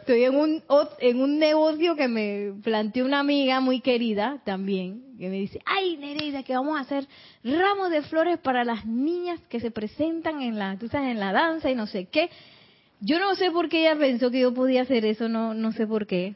estoy 0.00 0.24
en 0.24 0.36
un 0.36 0.62
en 1.00 1.20
un 1.20 1.38
negocio 1.38 1.96
que 1.96 2.08
me 2.08 2.52
planteó 2.62 3.04
una 3.04 3.20
amiga 3.20 3.60
muy 3.60 3.80
querida 3.80 4.40
también, 4.44 5.16
que 5.18 5.28
me 5.28 5.36
dice, 5.36 5.60
"Ay, 5.64 5.96
Nereida, 5.96 6.42
que 6.42 6.54
vamos 6.54 6.76
a 6.76 6.80
hacer 6.80 7.06
ramos 7.42 7.90
de 7.90 8.02
flores 8.02 8.38
para 8.38 8.64
las 8.64 8.86
niñas 8.86 9.40
que 9.48 9.60
se 9.60 9.70
presentan 9.70 10.42
en 10.42 10.58
la, 10.58 10.76
tú 10.78 10.88
sabes, 10.88 11.10
en 11.10 11.20
la 11.20 11.32
danza 11.32 11.70
y 11.70 11.74
no 11.74 11.86
sé 11.86 12.06
qué." 12.06 12.30
Yo 13.00 13.18
no 13.18 13.34
sé 13.36 13.50
por 13.50 13.68
qué 13.68 13.82
ella 13.82 13.98
pensó 13.98 14.30
que 14.30 14.40
yo 14.40 14.52
podía 14.52 14.82
hacer 14.82 15.04
eso, 15.04 15.28
no 15.28 15.54
no 15.54 15.72
sé 15.72 15.86
por 15.86 16.06
qué. 16.06 16.34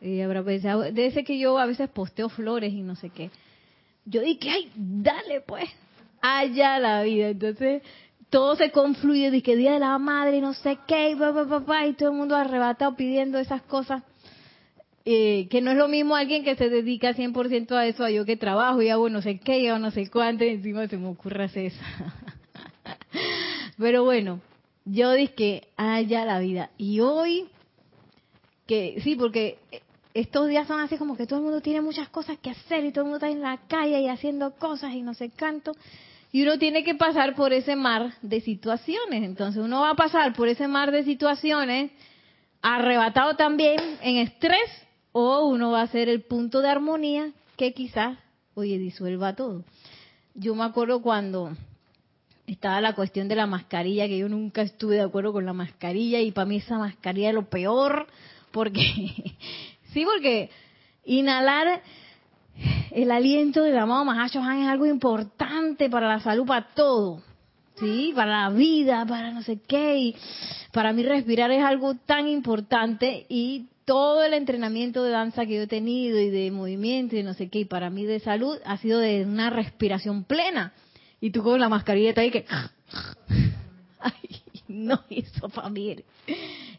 Ella 0.00 0.26
habrá 0.26 0.42
pensado, 0.42 0.82
debe 0.82 1.10
ser 1.10 1.24
que 1.24 1.38
yo 1.38 1.58
a 1.58 1.66
veces 1.66 1.88
posteo 1.90 2.28
flores 2.28 2.72
y 2.72 2.82
no 2.82 2.94
sé 2.94 3.10
qué. 3.10 3.30
Yo 4.04 4.22
dije, 4.22 4.48
ay, 4.48 4.70
dale 4.74 5.40
pues, 5.40 5.68
allá 6.20 6.78
la 6.78 7.02
vida. 7.02 7.28
Entonces, 7.28 7.82
todo 8.30 8.56
se 8.56 8.70
confluye, 8.70 9.42
que 9.42 9.56
Día 9.56 9.72
de 9.72 9.80
la 9.80 9.98
Madre, 9.98 10.40
no 10.40 10.54
sé 10.54 10.78
qué, 10.86 11.10
y, 11.10 11.12
y 11.12 11.92
todo 11.94 12.10
el 12.10 12.14
mundo 12.14 12.36
arrebatado 12.36 12.94
pidiendo 12.96 13.38
esas 13.38 13.62
cosas. 13.62 14.02
Eh, 15.04 15.48
que 15.50 15.62
no 15.62 15.70
es 15.70 15.78
lo 15.78 15.88
mismo 15.88 16.16
alguien 16.16 16.44
que 16.44 16.54
se 16.54 16.68
dedica 16.68 17.14
100% 17.14 17.72
a 17.72 17.86
eso, 17.86 18.04
a 18.04 18.10
yo 18.10 18.26
que 18.26 18.36
trabajo 18.36 18.82
y 18.82 18.90
hago 18.90 19.08
no 19.08 19.22
sé 19.22 19.38
qué, 19.38 19.58
y 19.58 19.66
hago 19.66 19.78
no 19.78 19.90
sé 19.90 20.10
cuánto, 20.10 20.44
y 20.44 20.48
encima 20.48 20.86
se 20.86 20.98
me 20.98 21.08
ocurre 21.08 21.44
hacer 21.44 21.66
eso. 21.66 21.80
Pero 23.78 24.04
bueno, 24.04 24.40
yo 24.90 25.12
dije 25.12 25.34
que 25.34 25.68
haya 25.76 26.24
la 26.24 26.38
vida. 26.38 26.70
Y 26.78 27.00
hoy, 27.00 27.48
que 28.66 29.00
sí, 29.02 29.16
porque 29.16 29.58
estos 30.14 30.48
días 30.48 30.66
son 30.66 30.80
así 30.80 30.96
como 30.96 31.16
que 31.16 31.26
todo 31.26 31.38
el 31.38 31.44
mundo 31.44 31.60
tiene 31.60 31.80
muchas 31.80 32.08
cosas 32.08 32.38
que 32.38 32.50
hacer 32.50 32.84
y 32.84 32.92
todo 32.92 33.04
el 33.04 33.10
mundo 33.10 33.24
está 33.24 33.30
en 33.30 33.42
la 33.42 33.58
calle 33.68 34.00
y 34.00 34.08
haciendo 34.08 34.52
cosas 34.52 34.94
y 34.94 35.02
no 35.02 35.14
sé 35.14 35.30
cuánto. 35.38 35.72
Y 36.32 36.42
uno 36.42 36.58
tiene 36.58 36.84
que 36.84 36.94
pasar 36.94 37.34
por 37.34 37.52
ese 37.52 37.76
mar 37.76 38.14
de 38.20 38.40
situaciones. 38.40 39.22
Entonces 39.22 39.62
uno 39.62 39.80
va 39.82 39.90
a 39.90 39.96
pasar 39.96 40.34
por 40.34 40.48
ese 40.48 40.68
mar 40.68 40.90
de 40.90 41.04
situaciones 41.04 41.90
arrebatado 42.60 43.36
también 43.36 43.78
en 44.02 44.16
estrés 44.16 44.68
o 45.12 45.46
uno 45.46 45.70
va 45.70 45.82
a 45.82 45.86
ser 45.86 46.08
el 46.08 46.22
punto 46.22 46.60
de 46.60 46.68
armonía 46.68 47.32
que 47.56 47.72
quizás, 47.72 48.18
oye, 48.54 48.78
disuelva 48.78 49.34
todo. 49.34 49.64
Yo 50.34 50.54
me 50.54 50.64
acuerdo 50.64 51.00
cuando 51.00 51.52
estaba 52.52 52.80
la 52.80 52.94
cuestión 52.94 53.28
de 53.28 53.36
la 53.36 53.46
mascarilla, 53.46 54.08
que 54.08 54.18
yo 54.18 54.28
nunca 54.28 54.62
estuve 54.62 54.96
de 54.96 55.02
acuerdo 55.02 55.32
con 55.32 55.44
la 55.44 55.52
mascarilla 55.52 56.20
y 56.20 56.32
para 56.32 56.46
mí 56.46 56.56
esa 56.56 56.78
mascarilla 56.78 57.28
es 57.28 57.34
lo 57.34 57.48
peor, 57.48 58.06
porque, 58.50 58.80
sí, 59.92 60.04
porque 60.04 60.50
inhalar 61.04 61.82
el 62.90 63.10
aliento 63.10 63.62
del 63.62 63.78
amado 63.78 64.04
Mahacho 64.04 64.40
Han 64.40 64.62
es 64.62 64.68
algo 64.68 64.86
importante 64.86 65.88
para 65.90 66.08
la 66.08 66.20
salud, 66.20 66.46
para 66.46 66.68
todo, 66.74 67.22
sí, 67.76 68.12
para 68.14 68.44
la 68.44 68.50
vida, 68.50 69.04
para 69.06 69.30
no 69.30 69.42
sé 69.42 69.60
qué, 69.66 69.98
y 69.98 70.16
para 70.72 70.92
mí 70.92 71.02
respirar 71.02 71.50
es 71.50 71.62
algo 71.62 71.94
tan 71.94 72.28
importante 72.28 73.26
y 73.28 73.66
todo 73.84 74.22
el 74.22 74.34
entrenamiento 74.34 75.02
de 75.02 75.10
danza 75.10 75.46
que 75.46 75.56
yo 75.56 75.62
he 75.62 75.66
tenido 75.66 76.18
y 76.18 76.28
de 76.30 76.50
movimiento 76.50 77.16
y 77.16 77.22
no 77.22 77.34
sé 77.34 77.48
qué, 77.48 77.60
y 77.60 77.64
para 77.66 77.90
mí 77.90 78.04
de 78.04 78.20
salud 78.20 78.58
ha 78.64 78.78
sido 78.78 78.98
de 78.98 79.24
una 79.24 79.50
respiración 79.50 80.24
plena 80.24 80.72
y 81.20 81.30
tú 81.30 81.42
con 81.42 81.60
la 81.60 81.68
mascarilla 81.68 82.12
ahí 82.16 82.30
que... 82.30 82.46
Ay, 84.00 84.42
no 84.68 85.02
hizo 85.08 85.48
familia. 85.48 86.04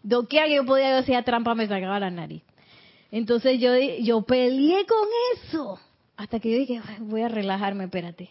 Doquea 0.04 0.45
que 0.45 0.56
yo 0.56 0.65
podía 0.65 0.97
hacer 0.97 1.23
trampa 1.23 1.56
me 1.56 1.67
sacaba 1.67 1.99
la 1.99 2.10
nariz. 2.10 2.43
Entonces 3.12 3.60
yo, 3.60 3.75
yo 3.78 4.21
peleé 4.21 4.86
con 4.86 5.08
eso. 5.36 5.80
Hasta 6.15 6.39
que 6.39 6.52
yo 6.52 6.58
dije, 6.58 6.82
voy 6.99 7.21
a 7.21 7.30
relajarme, 7.30 7.86
espérate. 7.86 8.30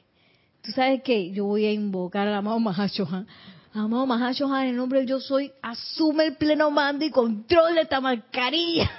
¿Tú 0.62 0.72
sabes 0.72 1.02
qué? 1.02 1.30
Yo 1.30 1.44
voy 1.44 1.64
a 1.64 1.72
invocar 1.72 2.28
a 2.28 2.30
la 2.30 2.42
mamá 2.42 2.58
Mahashohan. 2.58 3.26
Amado 3.74 4.06
Mahashohan, 4.06 4.62
en 4.64 4.68
el 4.70 4.76
nombre 4.76 5.00
de 5.00 5.06
yo 5.06 5.20
soy, 5.20 5.52
asume 5.62 6.26
el 6.26 6.36
pleno 6.36 6.70
mando 6.70 7.04
y 7.04 7.10
control 7.10 7.74
de 7.74 7.82
esta 7.82 8.00
mascarilla. 8.00 8.90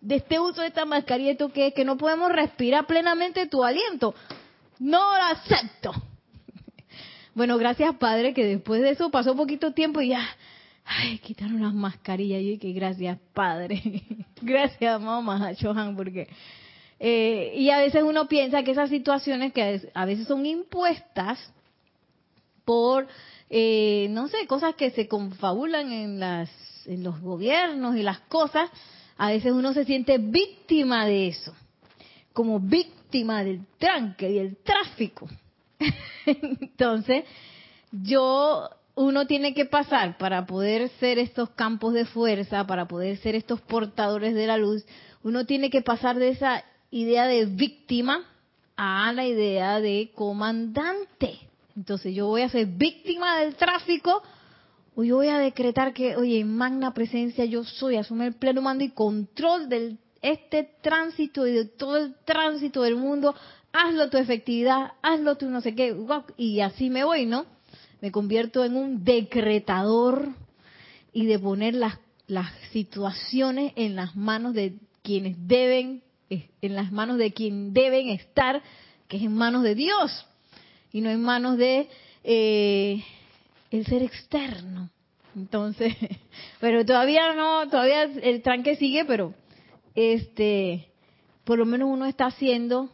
De 0.00 0.16
este 0.16 0.38
uso 0.38 0.60
de 0.60 0.68
esta 0.68 0.84
mascarilla, 0.84 1.32
¿esto 1.32 1.52
qué? 1.52 1.72
Que 1.72 1.84
no 1.84 1.96
podemos 1.96 2.30
respirar 2.30 2.86
plenamente 2.86 3.46
tu 3.46 3.64
aliento. 3.64 4.14
No 4.78 4.98
lo 5.16 5.24
acepto. 5.24 5.92
Bueno, 7.38 7.56
gracias 7.56 7.94
Padre, 7.98 8.34
que 8.34 8.44
después 8.44 8.82
de 8.82 8.90
eso 8.90 9.12
pasó 9.12 9.36
poquito 9.36 9.72
tiempo 9.72 10.00
y 10.00 10.08
ya, 10.08 10.26
ay, 10.84 11.20
quitaron 11.20 11.62
las 11.62 11.72
mascarillas. 11.72 12.42
Y 12.42 12.58
que 12.58 12.72
gracias 12.72 13.16
Padre. 13.32 13.80
gracias, 14.42 14.96
amado 14.96 15.22
Mahashohan, 15.22 15.94
porque... 15.94 16.26
Eh, 16.98 17.52
y 17.54 17.70
a 17.70 17.78
veces 17.78 18.02
uno 18.02 18.26
piensa 18.26 18.64
que 18.64 18.72
esas 18.72 18.90
situaciones 18.90 19.52
que 19.52 19.80
a 19.94 20.04
veces 20.04 20.26
son 20.26 20.44
impuestas 20.46 21.38
por 22.64 23.06
eh, 23.48 24.08
no 24.10 24.26
sé, 24.26 24.48
cosas 24.48 24.74
que 24.74 24.90
se 24.90 25.06
confabulan 25.06 25.92
en, 25.92 26.18
las, 26.18 26.50
en 26.86 27.04
los 27.04 27.20
gobiernos 27.20 27.94
y 27.94 28.02
las 28.02 28.18
cosas, 28.22 28.68
a 29.16 29.28
veces 29.28 29.52
uno 29.52 29.72
se 29.72 29.84
siente 29.84 30.18
víctima 30.18 31.06
de 31.06 31.28
eso, 31.28 31.54
como 32.32 32.58
víctima 32.58 33.44
del 33.44 33.64
tranque 33.78 34.28
y 34.28 34.38
el 34.38 34.56
tráfico. 34.56 35.28
Entonces, 36.26 37.24
yo, 37.92 38.68
uno 38.94 39.26
tiene 39.26 39.54
que 39.54 39.64
pasar 39.64 40.18
para 40.18 40.46
poder 40.46 40.88
ser 41.00 41.18
estos 41.18 41.50
campos 41.50 41.94
de 41.94 42.04
fuerza, 42.04 42.66
para 42.66 42.88
poder 42.88 43.16
ser 43.18 43.34
estos 43.34 43.60
portadores 43.60 44.34
de 44.34 44.46
la 44.46 44.56
luz, 44.56 44.84
uno 45.22 45.46
tiene 45.46 45.70
que 45.70 45.82
pasar 45.82 46.18
de 46.18 46.30
esa 46.30 46.64
idea 46.90 47.26
de 47.26 47.46
víctima 47.46 48.24
a 48.76 49.12
la 49.12 49.26
idea 49.26 49.80
de 49.80 50.10
comandante. 50.14 51.38
Entonces 51.76 52.14
yo 52.14 52.26
voy 52.26 52.42
a 52.42 52.48
ser 52.48 52.66
víctima 52.66 53.40
del 53.40 53.54
tráfico 53.56 54.22
o 54.94 55.04
yo 55.04 55.16
voy 55.16 55.28
a 55.28 55.38
decretar 55.38 55.92
que, 55.92 56.16
oye, 56.16 56.40
en 56.40 56.56
magna 56.56 56.92
presencia 56.92 57.44
yo 57.44 57.62
soy, 57.64 57.96
asume 57.96 58.26
el 58.26 58.34
pleno 58.34 58.62
mando 58.62 58.84
y 58.84 58.90
control 58.90 59.68
de 59.68 59.96
este 60.22 60.70
tránsito 60.80 61.46
y 61.46 61.52
de 61.52 61.64
todo 61.66 61.96
el 61.98 62.14
tránsito 62.24 62.82
del 62.82 62.96
mundo, 62.96 63.34
hazlo 63.72 64.10
tu 64.10 64.16
efectividad, 64.16 64.92
hazlo 65.02 65.36
tu 65.36 65.48
no 65.48 65.60
sé 65.60 65.74
qué, 65.74 65.96
y 66.36 66.60
así 66.60 66.90
me 66.90 67.04
voy, 67.04 67.26
¿no? 67.26 67.46
Me 68.00 68.10
convierto 68.10 68.64
en 68.64 68.76
un 68.76 69.04
decretador 69.04 70.28
y 71.12 71.26
de 71.26 71.38
poner 71.38 71.74
las, 71.74 71.98
las 72.26 72.52
situaciones 72.72 73.72
en 73.76 73.96
las 73.96 74.14
manos 74.14 74.54
de 74.54 74.74
quienes 75.02 75.36
deben, 75.48 76.02
en 76.30 76.74
las 76.74 76.92
manos 76.92 77.18
de 77.18 77.32
quien 77.32 77.72
deben 77.72 78.08
estar, 78.10 78.62
que 79.08 79.16
es 79.16 79.22
en 79.22 79.34
manos 79.34 79.62
de 79.62 79.74
Dios 79.74 80.26
y 80.92 81.00
no 81.00 81.10
en 81.10 81.22
manos 81.22 81.56
de 81.56 81.88
eh, 82.24 83.02
el 83.70 83.86
ser 83.86 84.02
externo. 84.02 84.90
Entonces, 85.34 85.94
pero 86.60 86.84
todavía 86.84 87.34
no, 87.34 87.68
todavía 87.68 88.02
el 88.04 88.42
tranque 88.42 88.76
sigue, 88.76 89.04
pero 89.04 89.34
este, 89.94 90.88
por 91.44 91.58
lo 91.58 91.66
menos 91.66 91.88
uno 91.90 92.06
está 92.06 92.26
haciendo 92.26 92.90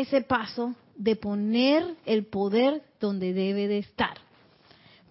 ese 0.00 0.22
paso 0.22 0.74
de 0.96 1.16
poner 1.16 1.84
el 2.04 2.26
poder 2.26 2.82
donde 3.00 3.32
debe 3.32 3.68
de 3.68 3.78
estar. 3.78 4.18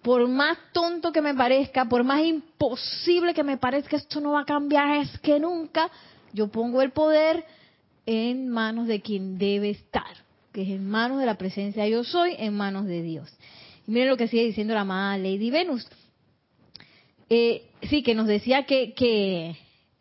Por 0.02 0.28
más 0.28 0.56
tonto 0.72 1.12
que 1.12 1.22
me 1.22 1.34
parezca, 1.34 1.84
por 1.84 2.04
más 2.04 2.22
imposible 2.22 3.34
que 3.34 3.42
me 3.42 3.56
parezca, 3.56 3.96
esto 3.96 4.20
no 4.20 4.32
va 4.32 4.42
a 4.42 4.44
cambiar, 4.44 4.98
es 4.98 5.18
que 5.18 5.40
nunca 5.40 5.90
yo 6.32 6.48
pongo 6.48 6.82
el 6.82 6.92
poder 6.92 7.44
en 8.04 8.48
manos 8.48 8.86
de 8.86 9.00
quien 9.00 9.36
debe 9.38 9.70
estar 9.70 10.26
que 10.56 10.62
es 10.62 10.70
en 10.70 10.88
manos 10.88 11.20
de 11.20 11.26
la 11.26 11.36
presencia 11.36 11.86
yo 11.86 12.02
soy, 12.02 12.34
en 12.38 12.54
manos 12.54 12.86
de 12.86 13.02
Dios. 13.02 13.30
Miren 13.86 14.08
lo 14.08 14.16
que 14.16 14.26
sigue 14.26 14.46
diciendo 14.46 14.72
la 14.72 14.80
amada 14.80 15.18
Lady 15.18 15.50
Venus. 15.50 15.86
Eh, 17.28 17.66
sí, 17.82 18.02
que 18.02 18.14
nos 18.14 18.26
decía 18.26 18.64
que, 18.64 18.94
que 18.94 19.54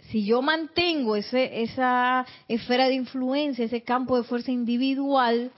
si 0.09 0.25
yo 0.25 0.41
mantengo 0.41 1.15
ese, 1.15 1.63
esa 1.63 2.25
esfera 2.47 2.87
de 2.87 2.95
influencia, 2.95 3.65
ese 3.65 3.81
campo 3.81 4.17
de 4.17 4.23
fuerza 4.23 4.51
individual, 4.51 5.51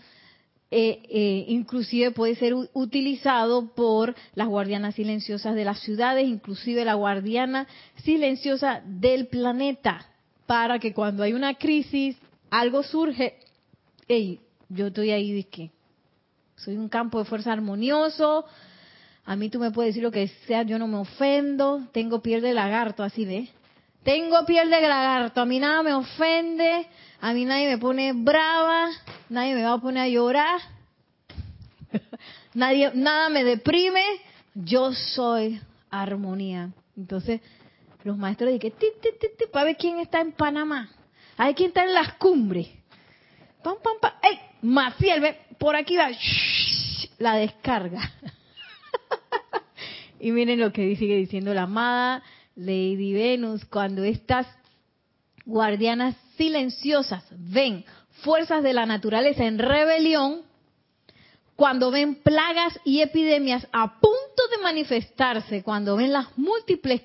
eh, 0.69 1.01
eh, 1.09 1.45
inclusive 1.47 2.11
puede 2.11 2.35
ser 2.35 2.53
utilizado 2.73 3.73
por 3.73 4.15
las 4.35 4.47
guardianas 4.47 4.95
silenciosas 4.95 5.55
de 5.55 5.65
las 5.65 5.79
ciudades, 5.79 6.27
inclusive 6.27 6.85
la 6.85 6.95
guardiana 6.95 7.67
silenciosa 8.03 8.81
del 8.85 9.27
planeta, 9.27 10.07
para 10.45 10.79
que 10.79 10.93
cuando 10.93 11.23
hay 11.23 11.33
una 11.33 11.55
crisis, 11.55 12.17
algo 12.49 12.83
surge, 12.83 13.35
yo 14.69 14.87
estoy 14.87 15.11
ahí 15.11 15.43
que 15.45 15.71
soy 16.55 16.75
un 16.75 16.89
campo 16.89 17.19
de 17.19 17.25
fuerza 17.25 17.53
armonioso, 17.53 18.45
a 19.25 19.35
mí 19.35 19.49
tú 19.49 19.59
me 19.59 19.71
puedes 19.71 19.89
decir 19.89 20.03
lo 20.03 20.11
que 20.11 20.27
sea, 20.47 20.63
yo 20.63 20.79
no 20.79 20.87
me 20.87 20.97
ofendo, 20.97 21.87
tengo 21.91 22.21
piel 22.21 22.41
de 22.41 22.53
lagarto, 22.53 23.03
así 23.03 23.25
ve. 23.25 23.49
Tengo 24.07 24.45
piel 24.45 24.69
de 24.69 24.79
lagarto, 24.79 25.41
a 25.41 25.45
mí 25.45 25.59
nada 25.59 25.83
me 25.83 25.93
ofende, 25.93 26.87
a 27.19 27.33
mí 27.33 27.43
nadie 27.43 27.67
me 27.67 27.77
pone 27.77 28.13
brava, 28.13 28.87
nadie 29.27 29.53
me 29.53 29.63
va 29.63 29.73
a 29.73 29.81
poner 29.81 30.03
a 30.03 30.07
llorar, 30.07 30.61
nadie, 32.53 32.89
nada 32.93 33.27
me 33.27 33.43
deprime, 33.43 34.01
yo 34.55 34.93
soy 34.93 35.59
armonía. 35.89 36.69
Entonces, 36.95 37.41
los 38.05 38.17
maestros 38.17 38.53
dicen, 38.53 38.71
para 39.51 39.65
ver 39.65 39.75
quién 39.75 39.99
está 39.99 40.21
en 40.21 40.31
Panamá, 40.31 40.89
hay 41.35 41.53
quien 41.53 41.67
está 41.67 41.83
en 41.83 41.93
las 41.93 42.13
cumbres. 42.13 42.69
Pam, 43.61 43.75
pam, 43.83 43.95
pam, 43.99 44.13
¡ey! 44.23 44.39
Maciel, 44.61 45.19
ve, 45.19 45.37
por 45.59 45.75
aquí 45.75 45.97
va 45.97 46.11
la 47.17 47.35
descarga. 47.35 48.09
y 50.21 50.31
miren 50.31 50.61
lo 50.61 50.71
que 50.71 50.95
sigue 50.95 51.17
diciendo 51.17 51.53
la 51.53 51.63
amada 51.63 52.23
Lady 52.57 53.13
Venus, 53.13 53.63
cuando 53.65 54.03
estas 54.03 54.47
guardianas 55.45 56.15
silenciosas 56.35 57.23
ven 57.31 57.85
fuerzas 58.23 58.63
de 58.63 58.73
la 58.73 58.85
naturaleza 58.85 59.45
en 59.45 59.59
rebelión, 59.59 60.41
cuando 61.55 61.89
ven 61.89 62.15
plagas 62.15 62.79
y 62.83 63.01
epidemias 63.01 63.67
a 63.71 63.99
punto 63.99 64.43
de 64.51 64.61
manifestarse, 64.61 65.63
cuando 65.63 65.95
ven 65.95 66.11
las 66.13 66.37
múltiples 66.37 67.01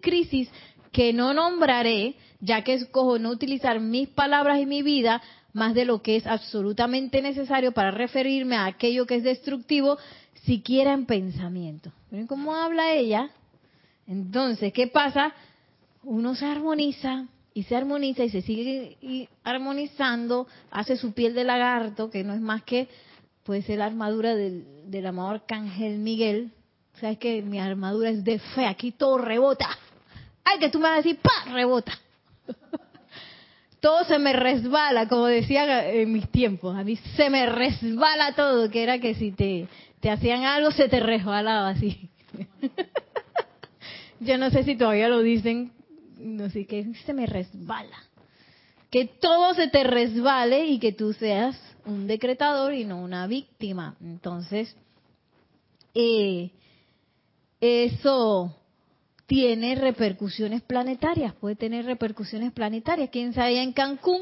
crisis 0.00 0.48
que 0.92 1.12
no 1.12 1.34
nombraré, 1.34 2.14
ya 2.40 2.62
que 2.62 2.74
escojo 2.74 3.18
no 3.18 3.30
utilizar 3.30 3.80
mis 3.80 4.08
palabras 4.08 4.60
y 4.60 4.66
mi 4.66 4.82
vida 4.82 5.22
más 5.52 5.74
de 5.74 5.84
lo 5.84 6.02
que 6.02 6.16
es 6.16 6.26
absolutamente 6.26 7.20
necesario 7.20 7.72
para 7.72 7.90
referirme 7.90 8.56
a 8.56 8.66
aquello 8.66 9.06
que 9.06 9.16
es 9.16 9.22
destructivo, 9.22 9.98
siquiera 10.44 10.92
en 10.92 11.06
pensamiento. 11.06 11.92
¿Ven 12.10 12.26
cómo 12.26 12.54
habla 12.54 12.94
ella? 12.94 13.30
Entonces, 14.06 14.72
¿qué 14.72 14.86
pasa? 14.86 15.32
Uno 16.02 16.34
se 16.34 16.46
armoniza 16.46 17.26
y 17.54 17.64
se 17.64 17.76
armoniza 17.76 18.24
y 18.24 18.30
se 18.30 18.42
sigue 18.42 19.28
armonizando, 19.44 20.46
hace 20.70 20.96
su 20.96 21.12
piel 21.12 21.34
de 21.34 21.44
lagarto, 21.44 22.10
que 22.10 22.24
no 22.24 22.34
es 22.34 22.40
más 22.40 22.62
que, 22.62 22.88
puede 23.44 23.62
ser 23.62 23.78
la 23.78 23.86
armadura 23.86 24.34
del, 24.34 24.64
del 24.86 25.06
amado 25.06 25.28
arcángel 25.28 25.98
Miguel. 25.98 26.50
¿Sabes 27.00 27.18
que 27.18 27.42
mi 27.42 27.58
armadura 27.58 28.10
es 28.10 28.24
de 28.24 28.38
fe? 28.38 28.66
Aquí 28.66 28.92
todo 28.92 29.18
rebota. 29.18 29.68
Ay, 30.44 30.58
que 30.58 30.68
tú 30.68 30.78
me 30.78 30.84
vas 30.84 30.94
a 30.94 30.96
decir, 30.96 31.18
¡pa! 31.18 31.52
Rebota 31.52 31.92
todo 33.82 34.04
se 34.04 34.16
me 34.20 34.32
resbala, 34.32 35.08
como 35.08 35.26
decía 35.26 35.90
en 35.90 36.12
mis 36.12 36.28
tiempos. 36.30 36.76
A 36.76 36.84
mí 36.84 36.96
se 37.16 37.28
me 37.30 37.46
resbala 37.46 38.32
todo, 38.36 38.70
que 38.70 38.84
era 38.84 39.00
que 39.00 39.16
si 39.16 39.32
te, 39.32 39.66
te 39.98 40.08
hacían 40.08 40.44
algo 40.44 40.70
se 40.70 40.88
te 40.88 41.00
resbalaba 41.00 41.70
así. 41.70 42.08
Yo 44.24 44.38
no 44.38 44.50
sé 44.50 44.62
si 44.62 44.76
todavía 44.76 45.08
lo 45.08 45.20
dicen, 45.20 45.72
no 46.18 46.48
sé, 46.50 46.66
que 46.66 46.94
se 47.04 47.12
me 47.12 47.26
resbala. 47.26 47.96
Que 48.90 49.06
todo 49.06 49.54
se 49.54 49.68
te 49.68 49.84
resbale 49.84 50.66
y 50.66 50.78
que 50.78 50.92
tú 50.92 51.12
seas 51.12 51.58
un 51.86 52.06
decretador 52.06 52.74
y 52.74 52.84
no 52.84 53.02
una 53.02 53.26
víctima. 53.26 53.96
Entonces, 54.00 54.76
eh, 55.94 56.50
eso 57.60 58.54
tiene 59.26 59.74
repercusiones 59.74 60.62
planetarias, 60.62 61.34
puede 61.34 61.56
tener 61.56 61.84
repercusiones 61.84 62.52
planetarias. 62.52 63.10
¿Quién 63.10 63.32
sabe 63.32 63.50
allá 63.50 63.62
en 63.62 63.72
Cancún? 63.72 64.20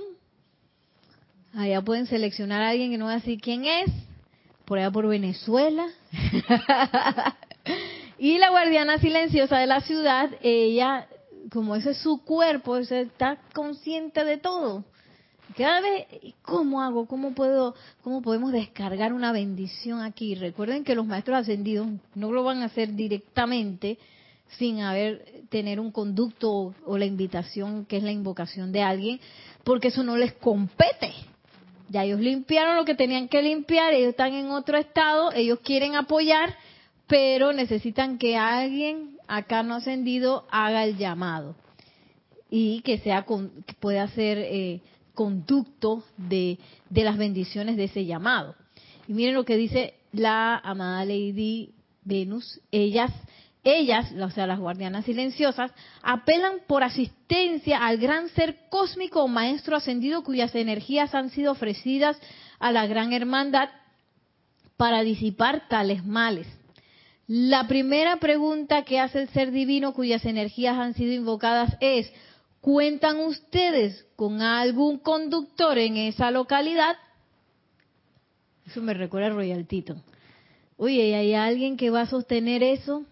Allá 1.54 1.82
pueden 1.82 2.06
seleccionar 2.06 2.62
a 2.62 2.70
alguien 2.70 2.90
que 2.90 2.98
no 2.98 3.06
va 3.06 3.12
a 3.12 3.16
decir 3.16 3.40
quién 3.40 3.64
es, 3.64 3.90
por 4.64 4.78
allá 4.78 4.90
por 4.90 5.08
Venezuela. 5.08 5.86
y 8.20 8.36
la 8.36 8.50
guardiana 8.50 8.98
silenciosa 8.98 9.58
de 9.58 9.66
la 9.66 9.80
ciudad, 9.80 10.28
ella, 10.42 11.08
como 11.50 11.74
ese 11.74 11.92
es 11.92 11.96
su 12.02 12.22
cuerpo, 12.22 12.76
está 12.76 13.38
consciente 13.54 14.26
de 14.26 14.36
todo. 14.36 14.84
Cada 15.56 15.80
vez, 15.80 16.06
¿cómo 16.42 16.82
hago? 16.82 17.06
¿Cómo 17.06 17.32
puedo, 17.32 17.74
cómo 18.02 18.20
podemos 18.20 18.52
descargar 18.52 19.14
una 19.14 19.32
bendición 19.32 20.02
aquí? 20.02 20.34
Recuerden 20.34 20.84
que 20.84 20.94
los 20.94 21.06
maestros 21.06 21.38
ascendidos 21.38 21.88
no 22.14 22.30
lo 22.30 22.44
van 22.44 22.60
a 22.60 22.66
hacer 22.66 22.94
directamente, 22.94 23.96
sin 24.58 24.82
haber 24.82 25.44
tener 25.48 25.80
un 25.80 25.90
conducto 25.90 26.74
o 26.84 26.98
la 26.98 27.06
invitación 27.06 27.86
que 27.86 27.96
es 27.96 28.02
la 28.02 28.12
invocación 28.12 28.70
de 28.70 28.82
alguien, 28.82 29.18
porque 29.64 29.88
eso 29.88 30.04
no 30.04 30.18
les 30.18 30.34
compete. 30.34 31.14
Ya 31.88 32.04
ellos 32.04 32.20
limpiaron 32.20 32.76
lo 32.76 32.84
que 32.84 32.94
tenían 32.94 33.28
que 33.28 33.40
limpiar, 33.40 33.94
ellos 33.94 34.10
están 34.10 34.34
en 34.34 34.50
otro 34.50 34.76
estado, 34.76 35.32
ellos 35.32 35.60
quieren 35.64 35.96
apoyar, 35.96 36.54
pero 37.10 37.52
necesitan 37.52 38.18
que 38.18 38.36
alguien 38.36 39.18
acá 39.26 39.64
no 39.64 39.74
ascendido 39.74 40.46
haga 40.48 40.84
el 40.84 40.96
llamado 40.96 41.56
y 42.48 42.82
que 42.82 42.98
sea 42.98 43.26
que 43.26 43.74
pueda 43.80 44.06
ser 44.08 44.38
eh, 44.38 44.80
conducto 45.12 46.04
de, 46.16 46.58
de 46.88 47.04
las 47.04 47.18
bendiciones 47.18 47.76
de 47.76 47.84
ese 47.84 48.06
llamado. 48.06 48.54
Y 49.08 49.12
miren 49.12 49.34
lo 49.34 49.44
que 49.44 49.56
dice 49.56 49.94
la 50.12 50.56
amada 50.56 51.04
Lady 51.04 51.72
Venus, 52.04 52.60
ellas 52.70 53.10
ellas, 53.62 54.10
o 54.12 54.30
sea, 54.30 54.46
las 54.46 54.58
guardianas 54.58 55.04
silenciosas, 55.04 55.70
apelan 56.02 56.60
por 56.66 56.82
asistencia 56.82 57.84
al 57.84 57.98
gran 57.98 58.28
ser 58.30 58.56
cósmico 58.70 59.22
o 59.22 59.28
maestro 59.28 59.76
ascendido 59.76 60.22
cuyas 60.22 60.54
energías 60.54 61.14
han 61.14 61.28
sido 61.28 61.52
ofrecidas 61.52 62.18
a 62.58 62.72
la 62.72 62.86
gran 62.86 63.12
hermandad 63.12 63.68
para 64.78 65.02
disipar 65.02 65.68
tales 65.68 66.06
males. 66.06 66.46
La 67.32 67.68
primera 67.68 68.16
pregunta 68.16 68.82
que 68.82 68.98
hace 68.98 69.22
el 69.22 69.28
ser 69.28 69.52
divino 69.52 69.94
cuyas 69.94 70.24
energías 70.24 70.76
han 70.76 70.94
sido 70.94 71.12
invocadas 71.12 71.76
es, 71.80 72.12
¿cuentan 72.60 73.20
ustedes 73.20 74.04
con 74.16 74.42
algún 74.42 74.98
conductor 74.98 75.78
en 75.78 75.96
esa 75.96 76.32
localidad? 76.32 76.96
Eso 78.66 78.82
me 78.82 78.94
recuerda 78.94 79.28
a 79.28 79.30
Royal 79.30 79.64
Tito. 79.68 79.94
Oye, 80.76 81.14
¿hay 81.14 81.34
alguien 81.34 81.76
que 81.76 81.90
va 81.90 82.00
a 82.00 82.06
sostener 82.06 82.64
eso? 82.64 83.04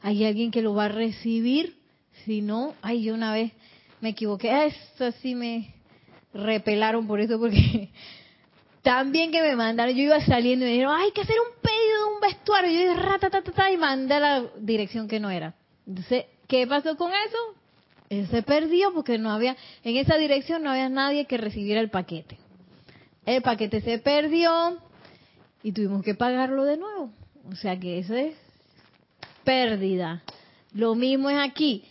¿Hay 0.00 0.24
alguien 0.24 0.50
que 0.50 0.62
lo 0.62 0.72
va 0.72 0.86
a 0.86 0.88
recibir? 0.88 1.76
Si 2.24 2.40
no, 2.40 2.72
ay, 2.80 3.02
yo 3.02 3.12
una 3.12 3.34
vez 3.34 3.52
me 4.00 4.08
equivoqué. 4.08 4.68
Eso 4.68 5.12
sí 5.20 5.34
me 5.34 5.74
repelaron 6.32 7.06
por 7.06 7.20
eso, 7.20 7.38
porque 7.38 7.90
también 8.82 9.30
que 9.30 9.42
me 9.42 9.56
mandaron, 9.56 9.94
yo 9.94 10.02
iba 10.02 10.20
saliendo 10.24 10.64
y 10.64 10.68
me 10.68 10.72
dijeron, 10.72 10.96
hay 10.96 11.12
que 11.12 11.20
hacer 11.20 11.36
un 11.38 11.60
pedido 11.60 11.98
de 11.98 12.14
un 12.14 12.20
vestuario. 12.20 12.70
Y 12.70 12.74
yo 12.74 12.94
dije, 12.94 13.72
y 13.72 13.76
mandé 13.76 14.14
a 14.14 14.20
la 14.20 14.44
dirección 14.58 15.06
que 15.06 15.20
no 15.20 15.30
era. 15.30 15.54
Entonces, 15.86 16.24
¿qué 16.48 16.66
pasó 16.66 16.96
con 16.96 17.12
eso? 17.12 17.38
Él 18.08 18.26
se 18.28 18.42
perdió 18.42 18.92
porque 18.92 19.18
no 19.18 19.30
había, 19.30 19.56
en 19.84 19.96
esa 19.96 20.16
dirección 20.16 20.62
no 20.62 20.70
había 20.70 20.88
nadie 20.88 21.26
que 21.26 21.36
recibiera 21.36 21.80
el 21.80 21.90
paquete. 21.90 22.38
El 23.26 23.42
paquete 23.42 23.80
se 23.82 23.98
perdió 23.98 24.78
y 25.62 25.72
tuvimos 25.72 26.02
que 26.02 26.14
pagarlo 26.14 26.64
de 26.64 26.76
nuevo. 26.76 27.12
O 27.50 27.54
sea 27.54 27.78
que 27.78 27.98
eso 27.98 28.14
es 28.14 28.34
pérdida. 29.44 30.22
Lo 30.72 30.94
mismo 30.94 31.30
es 31.30 31.38
aquí. 31.38 31.84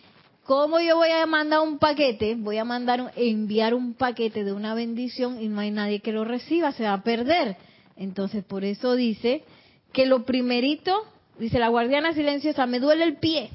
¿Cómo 0.49 0.79
yo 0.79 0.95
voy 0.95 1.12
a 1.12 1.27
mandar 1.27 1.59
un 1.59 1.77
paquete? 1.77 2.33
Voy 2.33 2.57
a 2.57 2.65
mandar, 2.65 3.13
enviar 3.15 3.75
un 3.75 3.93
paquete 3.93 4.43
de 4.43 4.51
una 4.51 4.73
bendición 4.73 5.39
y 5.39 5.47
no 5.47 5.59
hay 5.59 5.69
nadie 5.69 5.99
que 5.99 6.12
lo 6.12 6.25
reciba, 6.25 6.71
se 6.71 6.85
va 6.85 6.93
a 6.93 7.03
perder. 7.03 7.55
Entonces, 7.95 8.43
por 8.43 8.63
eso 8.63 8.95
dice 8.95 9.43
que 9.93 10.07
lo 10.07 10.25
primerito, 10.25 11.03
dice 11.38 11.59
la 11.59 11.67
guardiana 11.67 12.13
silenciosa, 12.13 12.65
me 12.65 12.79
duele 12.79 13.03
el 13.03 13.17
pie. 13.17 13.51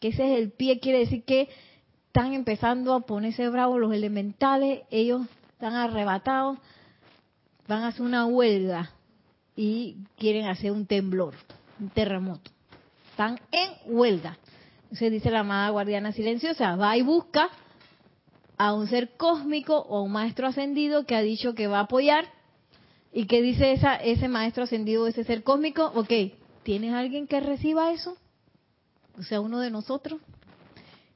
Que 0.00 0.08
ese 0.08 0.32
es 0.32 0.40
el 0.40 0.50
pie, 0.50 0.80
quiere 0.80 1.00
decir 1.00 1.24
que 1.24 1.50
están 2.06 2.32
empezando 2.32 2.94
a 2.94 3.00
ponerse 3.00 3.46
bravos 3.50 3.78
los 3.78 3.92
elementales, 3.92 4.84
ellos 4.90 5.26
están 5.52 5.74
arrebatados, 5.74 6.56
van 7.68 7.82
a 7.82 7.88
hacer 7.88 8.00
una 8.00 8.24
huelga 8.24 8.92
y 9.56 9.96
quieren 10.16 10.46
hacer 10.46 10.72
un 10.72 10.86
temblor 10.86 11.34
un 11.78 11.90
terremoto. 11.90 12.50
Están 13.10 13.38
en 13.52 13.70
huelga. 13.84 14.38
Entonces 14.84 15.10
dice 15.10 15.30
la 15.30 15.40
amada 15.40 15.70
guardiana 15.70 16.12
silenciosa, 16.12 16.76
va 16.76 16.96
y 16.96 17.02
busca 17.02 17.50
a 18.56 18.72
un 18.74 18.86
ser 18.86 19.16
cósmico 19.16 19.78
o 19.78 20.02
un 20.02 20.12
maestro 20.12 20.46
ascendido 20.46 21.04
que 21.04 21.16
ha 21.16 21.22
dicho 21.22 21.54
que 21.54 21.66
va 21.66 21.78
a 21.78 21.82
apoyar. 21.82 22.26
¿Y 23.12 23.26
qué 23.26 23.42
dice 23.42 23.72
esa, 23.72 23.96
ese 23.96 24.28
maestro 24.28 24.64
ascendido, 24.64 25.06
ese 25.06 25.24
ser 25.24 25.42
cósmico? 25.42 25.92
Ok, 25.94 26.12
¿tienes 26.62 26.94
alguien 26.94 27.26
que 27.26 27.40
reciba 27.40 27.92
eso? 27.92 28.16
O 29.18 29.22
sea, 29.22 29.40
uno 29.40 29.60
de 29.60 29.70
nosotros. 29.70 30.20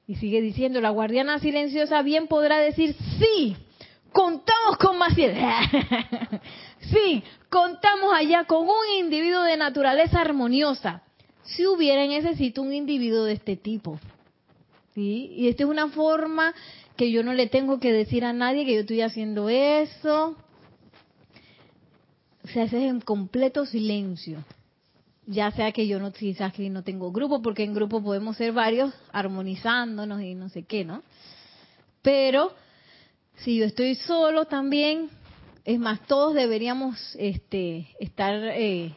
Y 0.07 0.17
sigue 0.17 0.41
diciendo, 0.41 0.81
la 0.81 0.91
guardiana 0.91 1.39
silenciosa 1.39 2.03
bien 2.03 2.29
podrá 2.29 2.59
decir, 2.59 2.97
sí, 3.19 3.57
contamos 4.13 4.79
con 4.79 4.97
Maciel. 4.97 5.37
sí, 6.81 7.23
contamos 7.51 8.15
allá 8.15 8.45
con 8.45 8.63
un 8.63 8.99
individuo 8.99 9.43
de 9.43 9.57
naturaleza 9.57 10.21
armoniosa. 10.21 11.03
Si 11.49 11.67
hubiera 11.67 12.05
en 12.05 12.13
ese 12.13 12.37
sitio 12.37 12.63
un 12.63 12.73
individuo 12.73 13.25
de 13.25 13.35
este 13.35 13.57
tipo. 13.57 13.99
Y 14.95 15.49
esta 15.49 15.63
es 15.63 15.69
una 15.69 15.89
forma 15.89 16.55
que 16.97 17.13
yo 17.13 17.23
no 17.23 17.33
le 17.33 17.47
tengo 17.47 17.79
que 17.79 17.93
decir 17.93 18.25
a 18.25 18.33
nadie 18.33 18.65
que 18.65 18.75
yo 18.75 18.81
estoy 18.81 19.01
haciendo 19.03 19.49
eso. 19.49 20.37
Se 22.45 22.63
hace 22.63 22.87
en 22.87 23.01
completo 23.01 23.65
silencio. 23.65 24.45
Ya 25.27 25.51
sea 25.53 25.73
que 25.73 25.87
yo 25.87 26.01
no, 26.01 26.13
quizás 26.13 26.53
que 26.53 26.69
no 26.71 26.83
tengo 26.83 27.13
grupo, 27.13 27.43
porque 27.43 27.63
en 27.63 27.75
grupo 27.75 28.03
podemos 28.03 28.37
ser 28.37 28.53
varios 28.53 28.93
armonizándonos 29.13 30.23
y 30.23 30.35
no 30.35 30.49
sé 30.49 30.65
qué, 30.65 30.85
¿no? 30.85 31.03
Pero 32.03 32.53
si 33.37 33.59
yo 33.59 33.67
estoy 33.67 33.95
solo 33.95 34.47
también, 34.47 35.11
es 35.65 35.79
más, 35.79 36.01
todos 36.07 36.35
deberíamos 36.35 37.15
este, 37.19 37.89
estar 38.01 38.35
eh, 38.55 38.95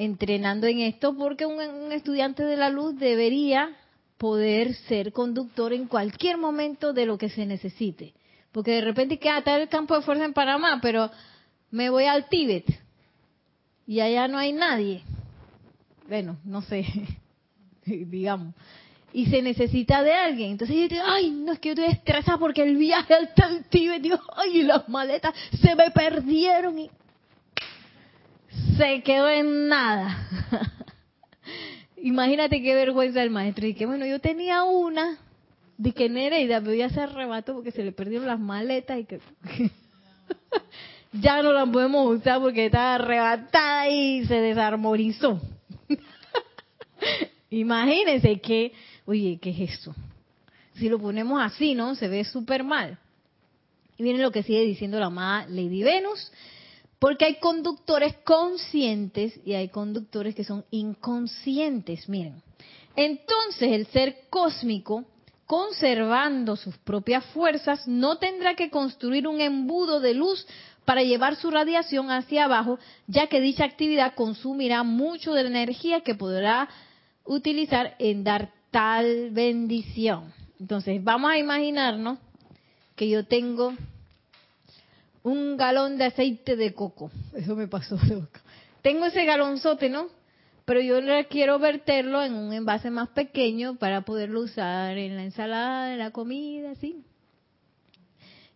entrenando 0.00 0.66
en 0.66 0.80
esto 0.80 1.14
porque 1.14 1.44
un, 1.44 1.92
estudiante 1.92 2.42
de 2.42 2.56
la 2.56 2.70
luz 2.70 2.98
debería 2.98 3.76
poder 4.16 4.74
ser 4.74 5.12
conductor 5.12 5.74
en 5.74 5.86
cualquier 5.86 6.38
momento 6.38 6.94
de 6.94 7.04
lo 7.04 7.18
que 7.18 7.28
se 7.28 7.44
necesite. 7.44 8.14
Porque 8.50 8.72
de 8.72 8.80
repente 8.80 9.18
queda 9.18 9.38
está 9.38 9.60
el 9.60 9.68
campo 9.68 9.94
de 9.94 10.00
fuerza 10.00 10.24
en 10.24 10.32
Panamá, 10.32 10.78
pero 10.80 11.10
me 11.70 11.90
voy 11.90 12.06
al 12.06 12.30
Tíbet 12.30 12.64
y 13.86 14.00
allá 14.00 14.26
no 14.26 14.38
hay 14.38 14.54
nadie. 14.54 15.02
Bueno, 16.08 16.38
no 16.44 16.62
sé, 16.62 16.86
digamos 17.84 18.54
y 19.12 19.26
se 19.26 19.42
necesita 19.42 20.02
de 20.02 20.12
alguien. 20.12 20.52
Entonces 20.52 20.76
yo 20.76 20.88
digo, 20.88 21.02
ay, 21.04 21.30
no 21.30 21.52
es 21.52 21.58
que 21.58 21.74
yo 21.74 21.82
estoy 21.82 21.92
estresada 21.92 22.38
porque 22.38 22.62
el 22.62 22.76
viaje 22.76 23.12
al 23.12 23.30
Tíbet, 23.68 24.00
digo, 24.00 24.18
ay, 24.36 24.62
las 24.62 24.88
maletas 24.88 25.34
se 25.60 25.74
me 25.74 25.90
perdieron 25.90 26.78
y 26.78 26.90
se 28.76 29.02
quedó 29.02 29.28
en 29.28 29.68
nada. 29.68 30.28
Imagínate 32.02 32.62
qué 32.62 32.74
vergüenza 32.74 33.22
el 33.22 33.30
maestro. 33.30 33.66
Y 33.66 33.74
que 33.74 33.86
bueno, 33.86 34.06
yo 34.06 34.18
tenía 34.20 34.62
una 34.64 35.18
de 35.76 35.92
que 35.92 36.08
Nereida 36.08 36.60
me 36.60 36.68
voy 36.68 36.82
a 36.82 36.86
hacer 36.86 37.04
arrebato 37.04 37.54
porque 37.54 37.72
se 37.72 37.82
le 37.82 37.92
perdieron 37.92 38.26
las 38.26 38.38
maletas 38.38 38.98
y 38.98 39.04
que 39.04 39.20
ya 41.12 41.42
no 41.42 41.52
las 41.52 41.68
podemos 41.68 42.18
usar 42.18 42.40
porque 42.40 42.66
estaba 42.66 42.96
arrebatada 42.96 43.88
y 43.88 44.24
se 44.26 44.40
desarmonizó. 44.40 45.40
Imagínense 47.50 48.40
que 48.40 48.72
oye, 49.06 49.38
¿qué 49.40 49.50
es 49.50 49.72
esto? 49.72 49.94
Si 50.74 50.88
lo 50.88 50.98
ponemos 50.98 51.40
así, 51.42 51.74
¿no? 51.74 51.94
Se 51.94 52.08
ve 52.08 52.24
súper 52.24 52.62
mal. 52.62 52.98
Y 53.98 54.02
miren 54.02 54.22
lo 54.22 54.30
que 54.30 54.42
sigue 54.42 54.62
diciendo 54.62 54.98
la 54.98 55.06
amada 55.06 55.46
Lady 55.48 55.82
Venus, 55.82 56.32
porque 57.00 57.24
hay 57.24 57.40
conductores 57.40 58.14
conscientes 58.24 59.40
y 59.44 59.54
hay 59.54 59.70
conductores 59.70 60.34
que 60.34 60.44
son 60.44 60.64
inconscientes, 60.70 62.08
miren. 62.08 62.42
Entonces 62.94 63.72
el 63.72 63.86
ser 63.86 64.28
cósmico, 64.28 65.04
conservando 65.46 66.56
sus 66.56 66.76
propias 66.78 67.24
fuerzas, 67.26 67.88
no 67.88 68.18
tendrá 68.18 68.54
que 68.54 68.70
construir 68.70 69.26
un 69.26 69.40
embudo 69.40 69.98
de 69.98 70.12
luz 70.12 70.46
para 70.84 71.02
llevar 71.02 71.36
su 71.36 71.50
radiación 71.50 72.10
hacia 72.10 72.44
abajo, 72.44 72.78
ya 73.06 73.28
que 73.28 73.40
dicha 73.40 73.64
actividad 73.64 74.14
consumirá 74.14 74.82
mucho 74.82 75.32
de 75.32 75.44
la 75.44 75.48
energía 75.48 76.02
que 76.02 76.14
podrá 76.14 76.68
utilizar 77.24 77.96
en 77.98 78.24
dar 78.24 78.52
tal 78.70 79.30
bendición. 79.30 80.34
Entonces, 80.58 81.02
vamos 81.02 81.30
a 81.30 81.38
imaginarnos 81.38 82.18
que 82.94 83.08
yo 83.08 83.24
tengo 83.24 83.72
un 85.22 85.56
galón 85.56 85.98
de 85.98 86.04
aceite 86.04 86.56
de 86.56 86.74
coco. 86.74 87.10
Eso 87.34 87.56
me 87.56 87.68
pasó. 87.68 87.98
Tengo 88.82 89.06
ese 89.06 89.24
galonzote, 89.24 89.88
¿no? 89.88 90.08
Pero 90.64 90.80
yo 90.80 91.00
quiero 91.28 91.58
verterlo 91.58 92.22
en 92.22 92.34
un 92.34 92.52
envase 92.52 92.90
más 92.90 93.08
pequeño 93.08 93.76
para 93.76 94.02
poderlo 94.02 94.40
usar 94.40 94.96
en 94.96 95.16
la 95.16 95.24
ensalada, 95.24 95.92
en 95.92 95.98
la 95.98 96.12
comida, 96.12 96.74
¿sí? 96.76 97.04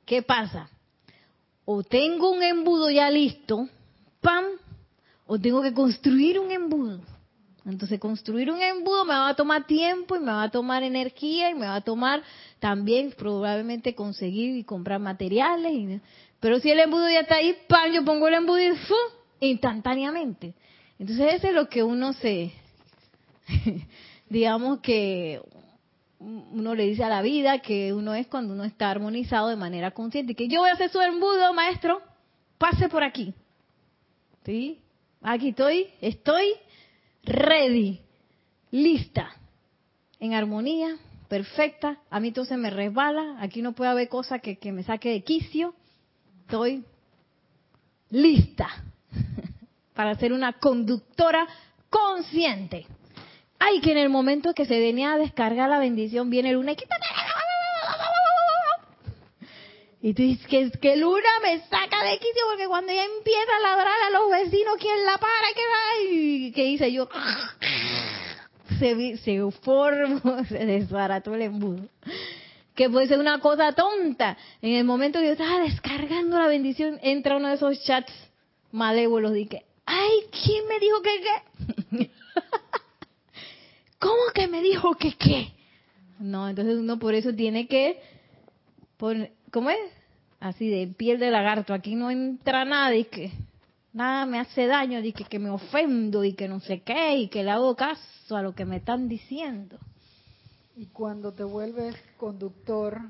¿Qué 0.06 0.22
pasa? 0.22 0.70
O 1.64 1.82
tengo 1.82 2.30
un 2.30 2.42
embudo 2.42 2.90
ya 2.90 3.10
listo, 3.10 3.68
¡pam! 4.20 4.44
O 5.26 5.38
tengo 5.38 5.62
que 5.62 5.72
construir 5.72 6.38
un 6.38 6.50
embudo. 6.52 7.00
Entonces 7.66 7.98
construir 7.98 8.50
un 8.50 8.60
embudo 8.60 9.04
me 9.04 9.14
va 9.14 9.28
a 9.28 9.34
tomar 9.34 9.66
tiempo 9.66 10.16
y 10.16 10.20
me 10.20 10.32
va 10.32 10.42
a 10.42 10.50
tomar 10.50 10.82
energía 10.82 11.50
y 11.50 11.54
me 11.54 11.66
va 11.66 11.76
a 11.76 11.80
tomar 11.80 12.22
también 12.58 13.14
probablemente 13.16 13.94
conseguir 13.94 14.56
y 14.56 14.64
comprar 14.64 15.00
materiales. 15.00 16.00
pero 16.40 16.60
si 16.60 16.70
el 16.70 16.80
embudo 16.80 17.08
ya 17.08 17.20
está 17.20 17.36
ahí, 17.36 17.56
¡pam! 17.68 17.90
Yo 17.92 18.04
pongo 18.04 18.28
el 18.28 18.34
embudo 18.34 18.60
y 18.60 18.76
¡fu! 18.76 18.94
instantáneamente. 19.40 20.54
Entonces 20.98 21.34
eso 21.34 21.48
es 21.48 21.54
lo 21.54 21.68
que 21.68 21.82
uno 21.82 22.12
se, 22.12 22.52
digamos 24.28 24.80
que 24.80 25.40
uno 26.18 26.74
le 26.74 26.86
dice 26.86 27.04
a 27.04 27.08
la 27.08 27.22
vida 27.22 27.58
que 27.58 27.92
uno 27.92 28.14
es 28.14 28.26
cuando 28.26 28.54
uno 28.54 28.64
está 28.64 28.90
armonizado 28.90 29.48
de 29.48 29.56
manera 29.56 29.90
consciente. 29.90 30.34
Que 30.34 30.48
yo 30.48 30.60
voy 30.60 30.70
a 30.70 30.74
hacer 30.74 30.90
su 30.90 31.00
embudo, 31.00 31.52
maestro, 31.52 32.00
pase 32.58 32.88
por 32.88 33.02
aquí. 33.02 33.34
¿Sí? 34.44 34.78
Aquí 35.22 35.48
estoy, 35.48 35.88
estoy 36.00 36.44
ready, 37.24 38.00
lista, 38.70 39.30
en 40.20 40.34
armonía, 40.34 40.96
perfecta. 41.28 41.98
A 42.10 42.20
mí 42.20 42.32
todo 42.32 42.44
se 42.44 42.56
me 42.56 42.70
resbala, 42.70 43.36
aquí 43.40 43.62
no 43.62 43.72
puede 43.72 43.90
haber 43.90 44.08
cosa 44.08 44.38
que, 44.38 44.56
que 44.56 44.72
me 44.72 44.82
saque 44.82 45.10
de 45.10 45.22
quicio. 45.22 45.74
Estoy 46.42 46.84
lista 48.10 48.68
para 49.94 50.14
ser 50.16 50.32
una 50.32 50.54
conductora 50.54 51.46
consciente. 51.90 52.86
Ay, 53.58 53.80
que 53.80 53.92
en 53.92 53.98
el 53.98 54.10
momento 54.10 54.52
que 54.52 54.66
se 54.66 54.78
venía 54.78 55.14
a 55.14 55.18
descargar 55.18 55.70
la 55.70 55.78
bendición 55.78 56.30
viene 56.30 56.52
Luna 56.52 56.72
y 56.72 56.76
quita 56.76 56.96
y 60.04 60.12
tú 60.12 60.20
dices 60.20 60.46
que, 60.48 60.70
que 60.70 60.96
Luna 60.96 61.30
me 61.42 61.60
saca 61.60 62.04
de 62.04 62.18
quicio 62.18 62.42
porque 62.50 62.66
cuando 62.68 62.92
ella 62.92 63.06
empieza 63.06 63.56
a 63.56 63.62
ladrar 63.62 64.02
a 64.06 64.10
los 64.10 64.30
vecinos, 64.30 64.76
¿quién 64.78 65.02
la 65.02 65.16
para? 65.16 65.46
¿Qué 65.54 66.52
que 66.54 66.66
hice 66.66 66.92
yo, 66.92 67.08
se, 68.78 69.16
se 69.16 69.50
formó, 69.62 70.44
se 70.48 70.66
desbarató 70.66 71.34
el 71.34 71.40
embudo. 71.40 71.88
Que 72.74 72.90
puede 72.90 73.08
ser 73.08 73.18
una 73.18 73.40
cosa 73.40 73.72
tonta. 73.72 74.36
En 74.60 74.74
el 74.74 74.84
momento 74.84 75.20
que 75.20 75.24
yo 75.24 75.32
estaba 75.32 75.60
descargando 75.60 76.38
la 76.38 76.48
bendición, 76.48 77.00
entra 77.02 77.38
uno 77.38 77.48
de 77.48 77.54
esos 77.54 77.82
chats 77.84 78.12
malévolos 78.72 79.32
que, 79.48 79.64
ay, 79.86 80.10
¿quién 80.30 80.68
me 80.68 80.80
dijo 80.80 81.00
que 81.00 81.20
qué? 81.22 82.10
¿Cómo 83.98 84.20
que 84.34 84.48
me 84.48 84.60
dijo 84.60 84.96
que 84.96 85.14
qué? 85.14 85.54
No, 86.18 86.46
entonces 86.46 86.76
uno 86.76 86.98
por 86.98 87.14
eso 87.14 87.32
tiene 87.32 87.66
que 87.68 88.02
poner, 88.98 89.32
¿cómo 89.54 89.70
es? 89.70 89.92
Así 90.40 90.68
de 90.68 90.88
piel 90.88 91.20
de 91.20 91.30
lagarto, 91.30 91.72
aquí 91.72 91.94
no 91.94 92.10
entra 92.10 92.64
nada 92.64 92.94
y 92.96 93.04
que 93.04 93.30
nada 93.92 94.26
me 94.26 94.40
hace 94.40 94.66
daño, 94.66 94.98
y 94.98 95.12
que, 95.12 95.24
que 95.24 95.38
me 95.38 95.48
ofendo 95.48 96.24
y 96.24 96.34
que 96.34 96.48
no 96.48 96.58
sé 96.58 96.82
qué 96.82 97.16
y 97.18 97.28
que 97.28 97.44
le 97.44 97.52
hago 97.52 97.76
caso 97.76 98.36
a 98.36 98.42
lo 98.42 98.52
que 98.52 98.64
me 98.64 98.78
están 98.78 99.08
diciendo. 99.08 99.78
Y 100.76 100.86
cuando 100.86 101.32
te 101.32 101.44
vuelves 101.44 101.94
conductor... 102.16 103.00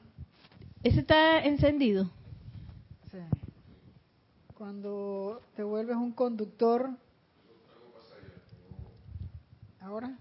¿Ese 0.83 1.01
está 1.01 1.43
encendido? 1.43 2.11
Sí. 3.11 3.19
Cuando 4.53 5.41
te 5.57 5.63
vuelves 5.63 5.97
un 5.97 6.13
conductor... 6.13 6.91
¿Ahora? 9.81 10.19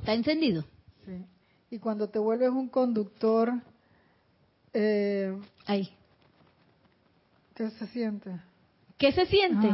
¿Está 0.00 0.14
encendido? 0.14 0.64
Sí. 1.06 1.24
Y 1.70 1.78
cuando 1.78 2.08
te 2.08 2.18
vuelves 2.18 2.50
un 2.50 2.68
conductor 2.68 3.52
eh, 4.80 5.36
Ahí. 5.66 5.90
¿Qué 7.56 7.68
se 7.70 7.86
siente? 7.88 8.30
¿Qué 8.96 9.10
se 9.10 9.26
siente? 9.26 9.68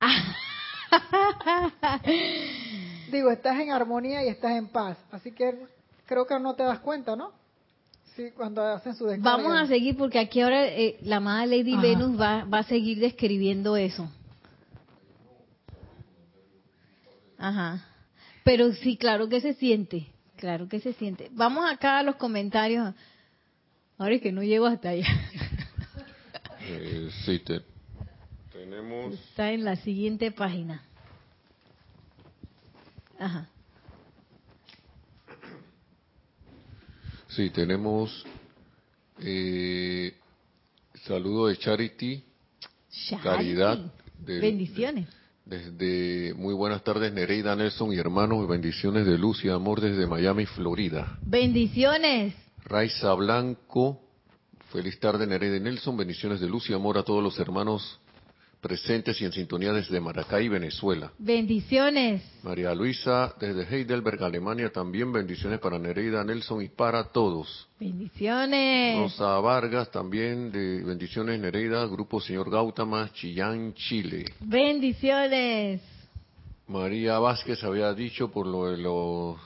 Ah. 0.00 0.36
Digo, 3.12 3.30
estás 3.30 3.60
en 3.60 3.70
armonía 3.70 4.24
y 4.24 4.28
estás 4.28 4.52
en 4.52 4.68
paz. 4.68 4.96
Así 5.10 5.32
que 5.32 5.66
creo 6.06 6.26
que 6.26 6.38
no 6.38 6.54
te 6.54 6.62
das 6.62 6.78
cuenta, 6.78 7.14
¿no? 7.14 7.32
Sí, 8.14 8.30
cuando 8.34 8.62
hacen 8.62 8.94
su 8.94 9.04
descarga. 9.04 9.36
Vamos 9.36 9.60
a 9.60 9.66
seguir 9.66 9.98
porque 9.98 10.18
aquí 10.18 10.40
ahora 10.40 10.64
eh, 10.66 10.96
la 11.02 11.16
amada 11.16 11.44
Lady 11.44 11.76
Venus 11.76 12.18
va, 12.18 12.44
va 12.44 12.60
a 12.60 12.64
seguir 12.64 12.98
describiendo 12.98 13.76
eso. 13.76 14.10
Ajá. 17.36 17.84
Pero 18.44 18.72
sí, 18.72 18.96
claro 18.96 19.28
que 19.28 19.42
se 19.42 19.52
siente. 19.54 20.06
Claro 20.36 20.68
que 20.68 20.80
se 20.80 20.94
siente. 20.94 21.28
Vamos 21.32 21.70
acá 21.70 21.98
a 21.98 22.02
los 22.02 22.16
comentarios. 22.16 22.94
Ahora 23.98 24.14
es 24.14 24.22
que 24.22 24.32
no 24.32 24.42
llego 24.42 24.66
hasta 24.66 24.90
allá. 24.90 25.06
Eh, 26.68 27.10
sí, 27.24 27.40
tenemos... 28.52 29.14
Está 29.14 29.52
en 29.52 29.64
la 29.64 29.76
siguiente 29.76 30.32
página. 30.32 30.82
Ajá. 33.20 33.48
Sí, 37.28 37.50
tenemos 37.50 38.24
eh, 39.20 40.12
saludo 41.04 41.46
de 41.46 41.56
Charity, 41.56 42.24
Caridad. 43.22 43.92
bendiciones. 44.18 45.06
desde 45.44 46.34
muy 46.34 46.54
buenas 46.54 46.82
tardes 46.82 47.12
Nereida 47.12 47.54
Nelson 47.54 47.92
y 47.92 47.96
hermanos, 47.98 48.48
bendiciones 48.48 49.06
de 49.06 49.18
luz 49.18 49.44
y 49.44 49.50
amor 49.50 49.80
desde 49.80 50.06
Miami, 50.06 50.46
Florida. 50.46 51.18
Bendiciones. 51.22 52.34
Raiza 52.68 53.14
Blanco, 53.14 54.00
feliz 54.72 54.98
tarde 54.98 55.24
Nereida 55.24 55.60
Nelson, 55.60 55.96
bendiciones 55.96 56.40
de 56.40 56.48
luz 56.48 56.68
y 56.68 56.74
amor 56.74 56.98
a 56.98 57.04
todos 57.04 57.22
los 57.22 57.38
hermanos 57.38 58.00
presentes 58.60 59.20
y 59.20 59.24
en 59.24 59.30
sintonía 59.30 59.72
desde 59.72 60.00
Maracay, 60.00 60.48
Venezuela. 60.48 61.12
Bendiciones. 61.16 62.24
María 62.42 62.74
Luisa, 62.74 63.32
desde 63.38 63.62
Heidelberg, 63.72 64.20
Alemania, 64.24 64.72
también 64.72 65.12
bendiciones 65.12 65.60
para 65.60 65.78
Nereida 65.78 66.24
Nelson 66.24 66.60
y 66.60 66.68
para 66.68 67.04
todos. 67.04 67.68
Bendiciones. 67.78 68.98
Rosa 68.98 69.38
Vargas, 69.38 69.92
también 69.92 70.50
de 70.50 70.82
bendiciones 70.82 71.38
Nereida, 71.38 71.86
Grupo 71.86 72.20
Señor 72.20 72.50
Gautama, 72.50 73.12
Chillán, 73.12 73.74
Chile. 73.74 74.24
Bendiciones. 74.40 75.82
María 76.66 77.20
Vázquez 77.20 77.62
había 77.62 77.94
dicho 77.94 78.32
por 78.32 78.44
lo 78.44 78.66
de 78.66 78.78
los 78.78 79.38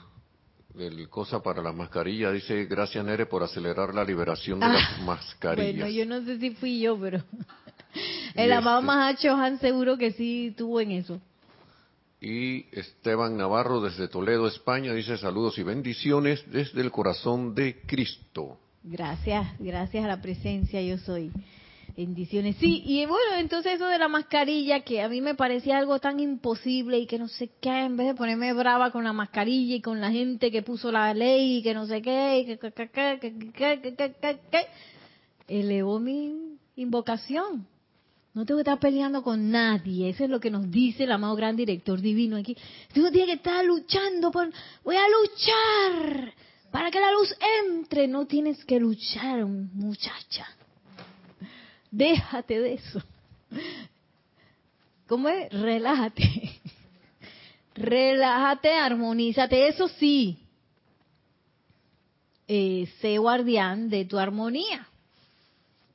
del 0.75 1.09
cosa 1.09 1.41
para 1.41 1.61
las 1.61 1.75
mascarillas, 1.75 2.33
dice 2.33 2.65
gracias 2.65 3.03
Nere 3.05 3.25
por 3.25 3.43
acelerar 3.43 3.93
la 3.93 4.03
liberación 4.03 4.59
de 4.59 4.67
las 4.67 4.81
Ah, 4.99 5.01
mascarillas. 5.05 5.73
Bueno, 5.81 5.87
yo 5.89 6.05
no 6.05 6.23
sé 6.25 6.39
si 6.39 6.51
fui 6.51 6.79
yo, 6.79 6.97
pero 6.99 7.21
el 8.35 8.51
amado 8.53 8.79
este- 8.79 8.87
Mahacho 8.87 9.35
Han 9.35 9.59
seguro 9.59 9.97
que 9.97 10.11
sí 10.11 10.53
tuvo 10.57 10.79
en 10.81 10.91
eso. 10.91 11.19
Y 12.21 12.65
Esteban 12.71 13.35
Navarro 13.35 13.81
desde 13.81 14.07
Toledo, 14.07 14.47
España, 14.47 14.93
dice 14.93 15.17
saludos 15.17 15.57
y 15.57 15.63
bendiciones 15.63 16.43
desde 16.51 16.81
el 16.81 16.91
corazón 16.91 17.55
de 17.55 17.81
Cristo. 17.87 18.59
Gracias, 18.83 19.47
gracias 19.59 20.03
a 20.05 20.07
la 20.07 20.21
presencia 20.21 20.81
yo 20.81 20.97
soy. 20.99 21.31
Bendiciones. 21.95 22.55
Sí, 22.57 22.83
y 22.85 23.05
bueno, 23.05 23.35
entonces 23.37 23.73
eso 23.73 23.87
de 23.87 23.97
la 23.97 24.07
mascarilla, 24.07 24.79
que 24.81 25.01
a 25.01 25.09
mí 25.09 25.19
me 25.21 25.35
parecía 25.35 25.77
algo 25.77 25.99
tan 25.99 26.19
imposible 26.19 26.99
y 26.99 27.05
que 27.05 27.19
no 27.19 27.27
sé 27.27 27.49
qué, 27.59 27.85
en 27.85 27.97
vez 27.97 28.07
de 28.07 28.15
ponerme 28.15 28.53
brava 28.53 28.91
con 28.91 29.03
la 29.03 29.13
mascarilla 29.13 29.75
y 29.75 29.81
con 29.81 29.99
la 29.99 30.09
gente 30.09 30.51
que 30.51 30.61
puso 30.61 30.91
la 30.91 31.13
ley 31.13 31.57
y 31.57 31.63
que 31.63 31.73
no 31.73 31.85
sé 31.85 32.01
qué, 32.01 32.57
que, 32.59 32.71
que, 33.53 34.67
elevó 35.47 35.99
mi 35.99 36.57
invocación. 36.75 37.67
No 38.33 38.45
tengo 38.45 38.59
que 38.59 38.61
estar 38.61 38.79
peleando 38.79 39.23
con 39.23 39.51
nadie. 39.51 40.09
Eso 40.09 40.23
es 40.23 40.29
lo 40.29 40.39
que 40.39 40.49
nos 40.49 40.71
dice 40.71 41.03
el 41.03 41.11
amado 41.11 41.35
gran 41.35 41.57
director 41.57 41.99
divino 41.99 42.37
aquí. 42.37 42.55
Tú 42.93 43.11
tienes 43.11 43.25
que 43.25 43.33
estar 43.33 43.65
luchando 43.65 44.31
por... 44.31 44.49
Voy 44.85 44.95
a 44.95 45.03
luchar 45.09 46.33
para 46.71 46.89
que 46.89 47.01
la 47.01 47.11
luz 47.11 47.35
entre. 47.65 48.07
No 48.07 48.25
tienes 48.25 48.63
que 48.63 48.79
luchar, 48.79 49.45
muchacha. 49.45 50.47
Déjate 51.91 52.59
de 52.59 52.73
eso. 52.73 53.03
¿Cómo 55.07 55.27
es? 55.27 55.51
Relájate. 55.51 56.23
Relájate, 57.75 58.73
armonízate. 58.73 59.67
Eso 59.67 59.87
sí, 59.89 60.37
eh, 62.47 62.87
sé 62.99 63.17
guardián 63.17 63.89
de 63.89 64.05
tu 64.05 64.17
armonía 64.17 64.87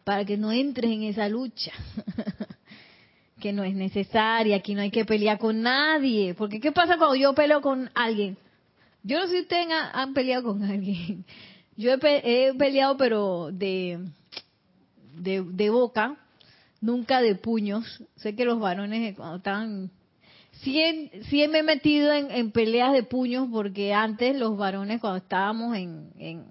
para 0.04 0.24
que 0.24 0.36
no 0.36 0.52
entres 0.52 0.90
en 0.90 1.02
esa 1.02 1.28
lucha 1.28 1.72
que 3.40 3.52
no 3.52 3.64
es 3.64 3.74
necesaria. 3.74 4.56
Aquí 4.56 4.74
no 4.74 4.82
hay 4.82 4.90
que 4.90 5.04
pelear 5.04 5.38
con 5.38 5.62
nadie. 5.62 6.34
Porque 6.34 6.60
¿qué 6.60 6.72
pasa 6.72 6.96
cuando 6.96 7.16
yo 7.16 7.34
peleo 7.34 7.60
con 7.60 7.90
alguien? 7.94 8.36
Yo 9.02 9.18
no 9.18 9.26
sé 9.26 9.32
si 9.34 9.40
ustedes 9.40 9.68
han, 9.70 10.14
peleado 10.14 10.44
con 10.44 10.62
alguien. 10.62 11.24
Yo 11.76 11.92
he 11.92 12.54
peleado, 12.54 12.96
pero 12.96 13.50
de, 13.52 14.00
de, 15.16 15.70
boca, 15.70 16.16
nunca 16.80 17.20
de 17.20 17.34
puños. 17.34 18.02
Sé 18.16 18.34
que 18.34 18.44
los 18.44 18.60
varones 18.60 19.12
eh, 19.12 19.14
cuando 19.16 19.36
estaban... 19.36 19.90
Sí, 20.62 20.80
me 21.48 21.58
he 21.58 21.62
metido 21.62 22.12
en, 22.12 22.50
peleas 22.50 22.92
de 22.94 23.02
puños 23.02 23.48
porque 23.52 23.92
antes 23.92 24.34
los 24.36 24.56
varones 24.56 25.02
cuando 25.02 25.18
estábamos 25.18 25.76
en, 25.76 26.10
en, 26.18 26.46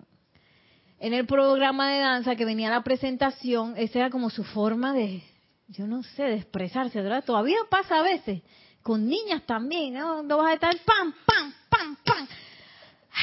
en 1.00 1.14
el 1.14 1.26
programa 1.26 1.92
de 1.92 2.00
danza 2.00 2.36
que 2.36 2.46
venía 2.46 2.70
la 2.70 2.84
presentación, 2.84 3.74
esa 3.78 4.00
era 4.00 4.10
como 4.12 4.30
su 4.30 4.44
forma 4.44 4.94
de, 4.94 5.24
yo 5.70 5.88
no 5.88 6.04
sé, 6.04 6.24
de 6.24 6.36
expresarse, 6.36 7.02
¿verdad? 7.02 7.24
Todavía 7.26 7.58
pasa 7.70 8.00
a 8.00 8.04
veces, 8.04 8.44
con 8.84 9.08
niñas 9.08 9.44
también, 9.48 9.96
¿no? 9.96 10.22
No 10.22 10.38
vas 10.38 10.52
a 10.52 10.54
estar 10.54 10.78
pam, 10.86 11.14
pam, 11.26 11.54
pam, 11.70 11.98
pam. 12.06 12.28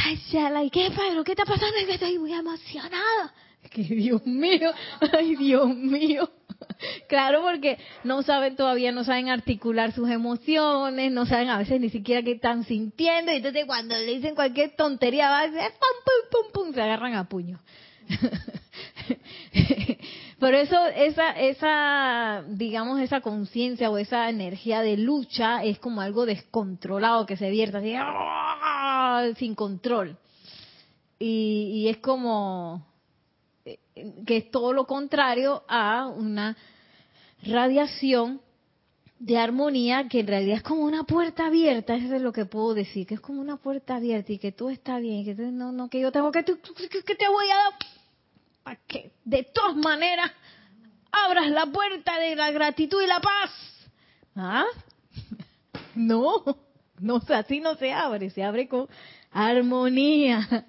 Ay, 0.04 0.20
chala, 0.30 0.64
¿y 0.64 0.70
qué, 0.70 0.90
Pedro? 0.90 1.22
¿Qué 1.22 1.32
está 1.32 1.44
pasando? 1.44 1.76
Es 1.76 1.86
que 1.86 1.94
estoy 1.94 2.18
muy 2.18 2.32
emocionada. 2.32 3.32
Que 3.70 3.82
Dios 3.82 4.26
mío, 4.26 4.70
ay, 5.12 5.36
Dios 5.36 5.74
mío. 5.74 6.28
Claro, 7.08 7.42
porque 7.42 7.76
no 8.04 8.22
saben 8.22 8.56
todavía, 8.56 8.92
no 8.92 9.04
saben 9.04 9.28
articular 9.28 9.92
sus 9.92 10.08
emociones, 10.08 11.12
no 11.12 11.26
saben 11.26 11.48
a 11.48 11.58
veces 11.58 11.80
ni 11.80 11.90
siquiera 11.90 12.22
qué 12.22 12.32
están 12.32 12.64
sintiendo, 12.64 13.32
y 13.32 13.36
entonces 13.36 13.64
cuando 13.66 13.96
le 13.96 14.06
dicen 14.06 14.34
cualquier 14.34 14.74
tontería, 14.76 15.28
va 15.28 15.40
a 15.40 15.48
decir, 15.48 15.60
pum, 15.60 16.04
pum, 16.04 16.30
pum, 16.30 16.52
pum, 16.52 16.74
se 16.74 16.80
agarran 16.80 17.14
a 17.14 17.28
puño. 17.28 17.58
Pero 20.38 20.56
eso, 20.56 20.86
esa, 20.88 21.30
esa, 21.32 22.42
digamos, 22.48 23.00
esa 23.00 23.20
conciencia 23.20 23.90
o 23.90 23.98
esa 23.98 24.28
energía 24.28 24.82
de 24.82 24.96
lucha 24.96 25.62
es 25.62 25.78
como 25.78 26.00
algo 26.00 26.26
descontrolado 26.26 27.26
que 27.26 27.36
se 27.36 27.50
vierta 27.50 27.78
así, 27.78 27.94
¡ah! 27.96 29.28
sin 29.36 29.54
control. 29.54 30.16
Y, 31.18 31.70
y 31.74 31.88
es 31.88 31.98
como 31.98 32.91
que 33.64 34.36
es 34.36 34.50
todo 34.50 34.72
lo 34.72 34.86
contrario 34.86 35.62
a 35.68 36.06
una 36.06 36.56
radiación 37.44 38.40
de 39.18 39.38
armonía 39.38 40.08
que 40.08 40.20
en 40.20 40.26
realidad 40.26 40.56
es 40.56 40.62
como 40.62 40.82
una 40.82 41.04
puerta 41.04 41.46
abierta, 41.46 41.94
eso 41.94 42.14
es 42.14 42.22
lo 42.22 42.32
que 42.32 42.44
puedo 42.44 42.74
decir, 42.74 43.06
que 43.06 43.14
es 43.14 43.20
como 43.20 43.40
una 43.40 43.56
puerta 43.56 43.96
abierta 43.96 44.32
y 44.32 44.38
que 44.38 44.50
todo 44.50 44.70
está 44.70 44.98
bien, 44.98 45.24
que 45.24 45.34
no, 45.34 45.70
no, 45.70 45.88
que 45.88 46.00
yo 46.00 46.10
tengo 46.10 46.32
que, 46.32 46.44
que 46.44 47.14
te 47.14 47.28
voy 47.28 47.46
a 47.50 47.54
dar 47.54 47.72
para 48.64 48.80
que 48.86 49.12
de 49.24 49.44
todas 49.44 49.76
maneras 49.76 50.30
abras 51.12 51.48
la 51.50 51.66
puerta 51.66 52.18
de 52.18 52.34
la 52.34 52.50
gratitud 52.50 53.00
y 53.02 53.06
la 53.06 53.20
paz. 53.20 53.50
¿Ah? 54.36 54.64
No, 55.94 56.42
no, 57.00 57.20
así 57.28 57.60
no 57.60 57.74
se 57.74 57.92
abre, 57.92 58.30
se 58.30 58.42
abre 58.42 58.66
con 58.66 58.88
armonía. 59.30 60.48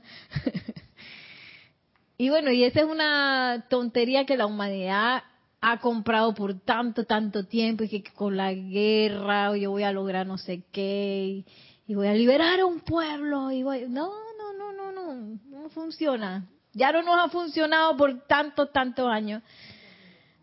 Y 2.17 2.29
bueno, 2.29 2.51
y 2.51 2.63
esa 2.63 2.81
es 2.81 2.85
una 2.85 3.65
tontería 3.69 4.25
que 4.25 4.37
la 4.37 4.45
humanidad 4.45 5.23
ha 5.61 5.79
comprado 5.79 6.33
por 6.33 6.59
tanto, 6.59 7.05
tanto 7.05 7.45
tiempo 7.45 7.83
y 7.83 7.89
que 7.89 8.03
con 8.03 8.37
la 8.37 8.53
guerra 8.53 9.55
yo 9.57 9.71
voy 9.71 9.83
a 9.83 9.91
lograr 9.91 10.27
no 10.27 10.37
sé 10.37 10.63
qué 10.71 11.45
y, 11.87 11.95
voy 11.95 12.07
a 12.07 12.13
liberar 12.13 12.59
a 12.59 12.65
un 12.65 12.79
pueblo 12.81 13.51
y 13.51 13.63
voy... 13.63 13.85
No, 13.87 14.11
no, 14.37 14.53
no, 14.53 14.73
no, 14.73 14.91
no, 14.91 15.39
no 15.49 15.69
funciona. 15.69 16.45
Ya 16.73 16.91
no 16.91 17.01
nos 17.01 17.15
ha 17.17 17.29
funcionado 17.29 17.95
por 17.95 18.25
tantos, 18.25 18.71
tantos 18.71 19.07
años. 19.09 19.43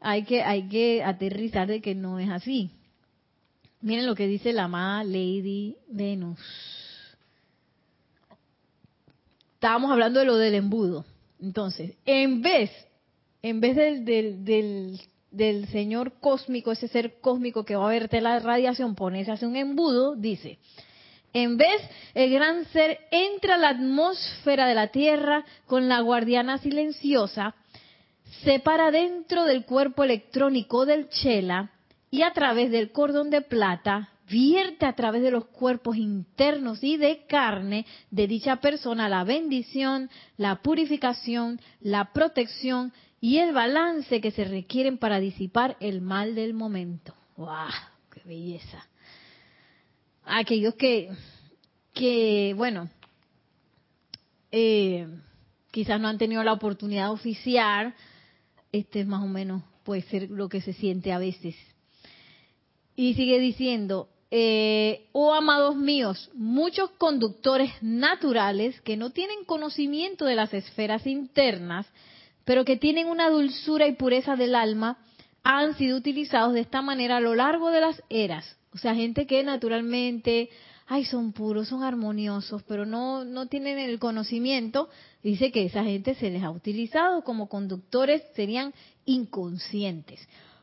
Hay 0.00 0.24
que, 0.24 0.42
hay 0.42 0.68
que 0.68 1.02
aterrizar 1.02 1.66
de 1.66 1.80
que 1.80 1.94
no 1.94 2.18
es 2.18 2.30
así. 2.30 2.70
Miren 3.80 4.06
lo 4.06 4.14
que 4.14 4.26
dice 4.26 4.52
la 4.52 4.64
amada 4.64 5.04
Lady 5.04 5.76
Venus. 5.88 6.38
Estábamos 9.54 9.90
hablando 9.90 10.20
de 10.20 10.26
lo 10.26 10.36
del 10.36 10.54
embudo. 10.54 11.04
Entonces, 11.40 11.94
en 12.04 12.42
vez, 12.42 12.70
en 13.42 13.60
vez 13.60 13.76
del, 13.76 14.04
del, 14.04 15.00
del, 15.30 15.68
señor 15.68 16.14
cósmico, 16.20 16.72
ese 16.72 16.88
ser 16.88 17.20
cósmico 17.20 17.64
que 17.64 17.76
va 17.76 17.86
a 17.86 17.90
verte 17.90 18.20
la 18.20 18.38
radiación, 18.38 18.94
ponerse 18.94 19.32
hace 19.32 19.46
un 19.46 19.56
embudo, 19.56 20.16
dice, 20.16 20.58
en 21.32 21.56
vez, 21.56 21.80
el 22.14 22.30
gran 22.32 22.66
ser 22.66 22.98
entra 23.10 23.54
a 23.54 23.58
la 23.58 23.68
atmósfera 23.70 24.66
de 24.66 24.74
la 24.74 24.88
Tierra 24.88 25.44
con 25.66 25.88
la 25.88 26.00
guardiana 26.00 26.58
silenciosa, 26.58 27.54
se 28.44 28.58
para 28.58 28.90
dentro 28.90 29.44
del 29.44 29.64
cuerpo 29.64 30.04
electrónico 30.04 30.86
del 30.86 31.08
Chela 31.08 31.70
y 32.10 32.22
a 32.22 32.32
través 32.32 32.70
del 32.70 32.90
cordón 32.90 33.30
de 33.30 33.42
plata 33.42 34.10
vierte 34.30 34.86
a 34.86 34.94
través 34.94 35.22
de 35.22 35.30
los 35.30 35.46
cuerpos 35.46 35.96
internos 35.96 36.82
y 36.82 36.96
de 36.96 37.26
carne 37.26 37.84
de 38.10 38.26
dicha 38.26 38.56
persona 38.56 39.08
la 39.08 39.24
bendición, 39.24 40.08
la 40.36 40.62
purificación, 40.62 41.60
la 41.80 42.12
protección 42.12 42.92
y 43.20 43.38
el 43.38 43.52
balance 43.52 44.20
que 44.20 44.30
se 44.30 44.44
requieren 44.44 44.98
para 44.98 45.20
disipar 45.20 45.76
el 45.80 46.00
mal 46.00 46.34
del 46.34 46.54
momento. 46.54 47.14
¡Wow! 47.36 47.68
¡Qué 48.12 48.22
belleza! 48.24 48.86
Aquellos 50.24 50.74
que, 50.76 51.10
que 51.92 52.54
bueno, 52.56 52.88
eh, 54.52 55.08
quizás 55.70 56.00
no 56.00 56.08
han 56.08 56.18
tenido 56.18 56.42
la 56.44 56.52
oportunidad 56.52 57.06
de 57.06 57.10
oficiar, 57.10 57.94
este 58.72 59.00
es 59.00 59.06
más 59.06 59.22
o 59.22 59.26
menos 59.26 59.62
puede 59.82 60.02
ser 60.02 60.30
lo 60.30 60.48
que 60.48 60.60
se 60.60 60.72
siente 60.72 61.12
a 61.12 61.18
veces. 61.18 61.56
Y 62.94 63.14
sigue 63.14 63.38
diciendo, 63.38 64.08
eh, 64.30 65.08
oh 65.12 65.34
amados 65.34 65.76
míos, 65.76 66.30
muchos 66.34 66.90
conductores 66.92 67.72
naturales 67.82 68.80
que 68.82 68.96
no 68.96 69.10
tienen 69.10 69.44
conocimiento 69.44 70.24
de 70.24 70.36
las 70.36 70.54
esferas 70.54 71.06
internas, 71.06 71.86
pero 72.44 72.64
que 72.64 72.76
tienen 72.76 73.08
una 73.08 73.28
dulzura 73.28 73.88
y 73.88 73.92
pureza 73.92 74.36
del 74.36 74.54
alma, 74.54 74.98
han 75.42 75.76
sido 75.76 75.96
utilizados 75.96 76.52
de 76.52 76.60
esta 76.60 76.82
manera 76.82 77.16
a 77.16 77.20
lo 77.20 77.34
largo 77.34 77.70
de 77.70 77.80
las 77.80 78.02
eras. 78.08 78.56
O 78.72 78.78
sea, 78.78 78.94
gente 78.94 79.26
que 79.26 79.42
naturalmente, 79.42 80.50
ay, 80.86 81.04
son 81.04 81.32
puros, 81.32 81.68
son 81.68 81.82
armoniosos, 81.82 82.62
pero 82.64 82.86
no, 82.86 83.24
no 83.24 83.46
tienen 83.46 83.78
el 83.78 83.98
conocimiento, 83.98 84.88
dice 85.22 85.50
que 85.50 85.64
esa 85.64 85.82
gente 85.82 86.14
se 86.14 86.30
les 86.30 86.42
ha 86.42 86.50
utilizado 86.50 87.22
como 87.24 87.48
conductores, 87.48 88.22
serían 88.36 88.74
inconscientes. 89.06 90.20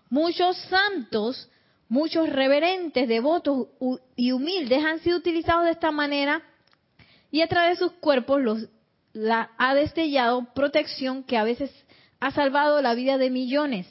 Muchos 0.10 0.56
santos 0.70 1.50
Muchos 1.90 2.30
reverentes, 2.30 3.08
devotos 3.08 3.68
y 4.16 4.32
humildes 4.32 4.84
han 4.84 5.00
sido 5.00 5.18
utilizados 5.18 5.66
de 5.66 5.72
esta 5.72 5.92
manera 5.92 6.44
y 7.32 7.42
a 7.42 7.48
través 7.48 7.78
de 7.80 7.86
sus 7.86 7.94
cuerpos 7.94 8.42
los, 8.42 8.68
la, 9.14 9.52
ha 9.58 9.74
destellado 9.74 10.54
protección 10.54 11.24
que 11.24 11.38
a 11.38 11.44
veces 11.44 11.72
ha 12.20 12.32
salvado 12.32 12.82
la 12.82 12.94
vida 12.94 13.18
de 13.18 13.30
millones. 13.30 13.88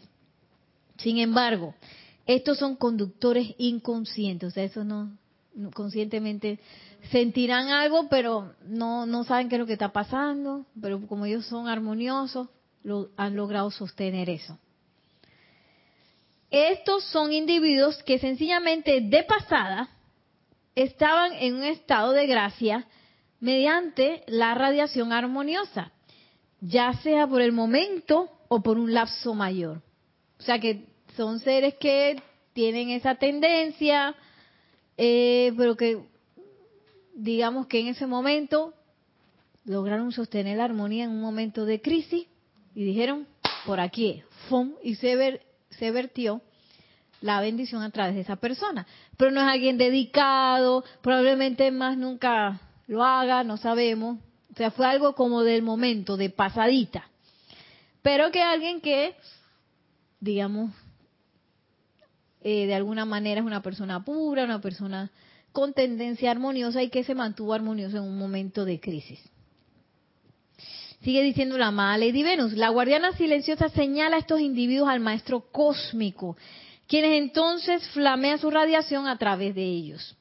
Sin 0.98 1.18
embargo, 1.18 1.74
estos 2.26 2.58
son 2.58 2.76
conductores 2.76 3.54
inconscientes, 3.58 4.48
o 4.48 4.50
sea, 4.50 4.64
eso 4.64 4.84
no, 4.84 5.16
conscientemente 5.74 6.58
sentirán 7.10 7.68
algo, 7.68 8.08
pero 8.08 8.54
no, 8.66 9.06
no 9.06 9.24
saben 9.24 9.48
qué 9.48 9.56
es 9.56 9.60
lo 9.60 9.66
que 9.66 9.74
está 9.74 9.92
pasando, 9.92 10.66
pero 10.80 11.00
como 11.06 11.26
ellos 11.26 11.46
son 11.46 11.68
armoniosos, 11.68 12.48
lo, 12.82 13.10
han 13.16 13.36
logrado 13.36 13.70
sostener 13.70 14.28
eso. 14.28 14.58
Estos 16.50 17.04
son 17.04 17.32
individuos 17.32 18.02
que 18.04 18.18
sencillamente 18.18 19.00
de 19.00 19.22
pasada 19.24 19.88
estaban 20.74 21.32
en 21.34 21.56
un 21.56 21.64
estado 21.64 22.12
de 22.12 22.26
gracia 22.26 22.86
mediante 23.40 24.22
la 24.26 24.54
radiación 24.54 25.12
armoniosa, 25.12 25.92
ya 26.60 26.92
sea 27.02 27.26
por 27.26 27.42
el 27.42 27.52
momento 27.52 28.30
o 28.48 28.62
por 28.62 28.78
un 28.78 28.94
lapso 28.94 29.34
mayor. 29.34 29.82
O 30.38 30.42
sea 30.42 30.58
que 30.58 30.84
son 31.16 31.40
seres 31.40 31.74
que 31.74 32.20
tienen 32.52 32.90
esa 32.90 33.16
tendencia, 33.16 34.14
eh, 34.96 35.52
pero 35.56 35.76
que 35.76 35.98
digamos 37.14 37.66
que 37.66 37.80
en 37.80 37.88
ese 37.88 38.06
momento 38.06 38.74
lograron 39.64 40.12
sostener 40.12 40.58
la 40.58 40.64
armonía 40.64 41.04
en 41.04 41.10
un 41.10 41.20
momento 41.20 41.64
de 41.64 41.80
crisis 41.80 42.26
y 42.74 42.84
dijeron, 42.84 43.26
por 43.64 43.80
aquí, 43.80 44.22
¡fum! 44.48 44.74
y 44.82 44.94
se, 44.96 45.16
ver, 45.16 45.45
se 45.78 45.90
vertió 45.90 46.42
la 47.20 47.40
bendición 47.40 47.82
a 47.82 47.90
través 47.90 48.14
de 48.14 48.20
esa 48.22 48.36
persona. 48.36 48.86
Pero 49.16 49.30
no 49.30 49.40
es 49.40 49.46
alguien 49.46 49.78
dedicado, 49.78 50.84
probablemente 51.02 51.70
más 51.70 51.96
nunca 51.96 52.60
lo 52.86 53.02
haga, 53.04 53.44
no 53.44 53.56
sabemos. 53.56 54.18
O 54.52 54.56
sea, 54.56 54.70
fue 54.70 54.86
algo 54.86 55.14
como 55.14 55.42
del 55.42 55.62
momento, 55.62 56.16
de 56.16 56.30
pasadita. 56.30 57.08
Pero 58.02 58.30
que 58.30 58.40
alguien 58.40 58.80
que, 58.80 59.14
digamos, 60.20 60.72
eh, 62.42 62.66
de 62.66 62.74
alguna 62.74 63.04
manera 63.04 63.40
es 63.40 63.46
una 63.46 63.62
persona 63.62 64.04
pura, 64.04 64.44
una 64.44 64.60
persona 64.60 65.10
con 65.52 65.72
tendencia 65.72 66.30
armoniosa 66.30 66.82
y 66.82 66.90
que 66.90 67.02
se 67.02 67.14
mantuvo 67.14 67.54
armonioso 67.54 67.96
en 67.96 68.04
un 68.04 68.18
momento 68.18 68.64
de 68.64 68.78
crisis. 68.78 69.20
Sigue 71.06 71.22
diciendo 71.22 71.56
la 71.56 71.68
amada 71.68 71.98
Lady 71.98 72.24
Venus, 72.24 72.54
la 72.54 72.68
guardiana 72.70 73.12
silenciosa 73.12 73.68
señala 73.68 74.16
a 74.16 74.18
estos 74.18 74.40
individuos 74.40 74.88
al 74.88 74.98
maestro 74.98 75.52
cósmico, 75.52 76.36
quienes 76.88 77.22
entonces 77.22 77.88
flamean 77.90 78.40
su 78.40 78.50
radiación 78.50 79.06
a 79.06 79.16
través 79.16 79.54
de 79.54 79.62
ellos. 79.62 80.16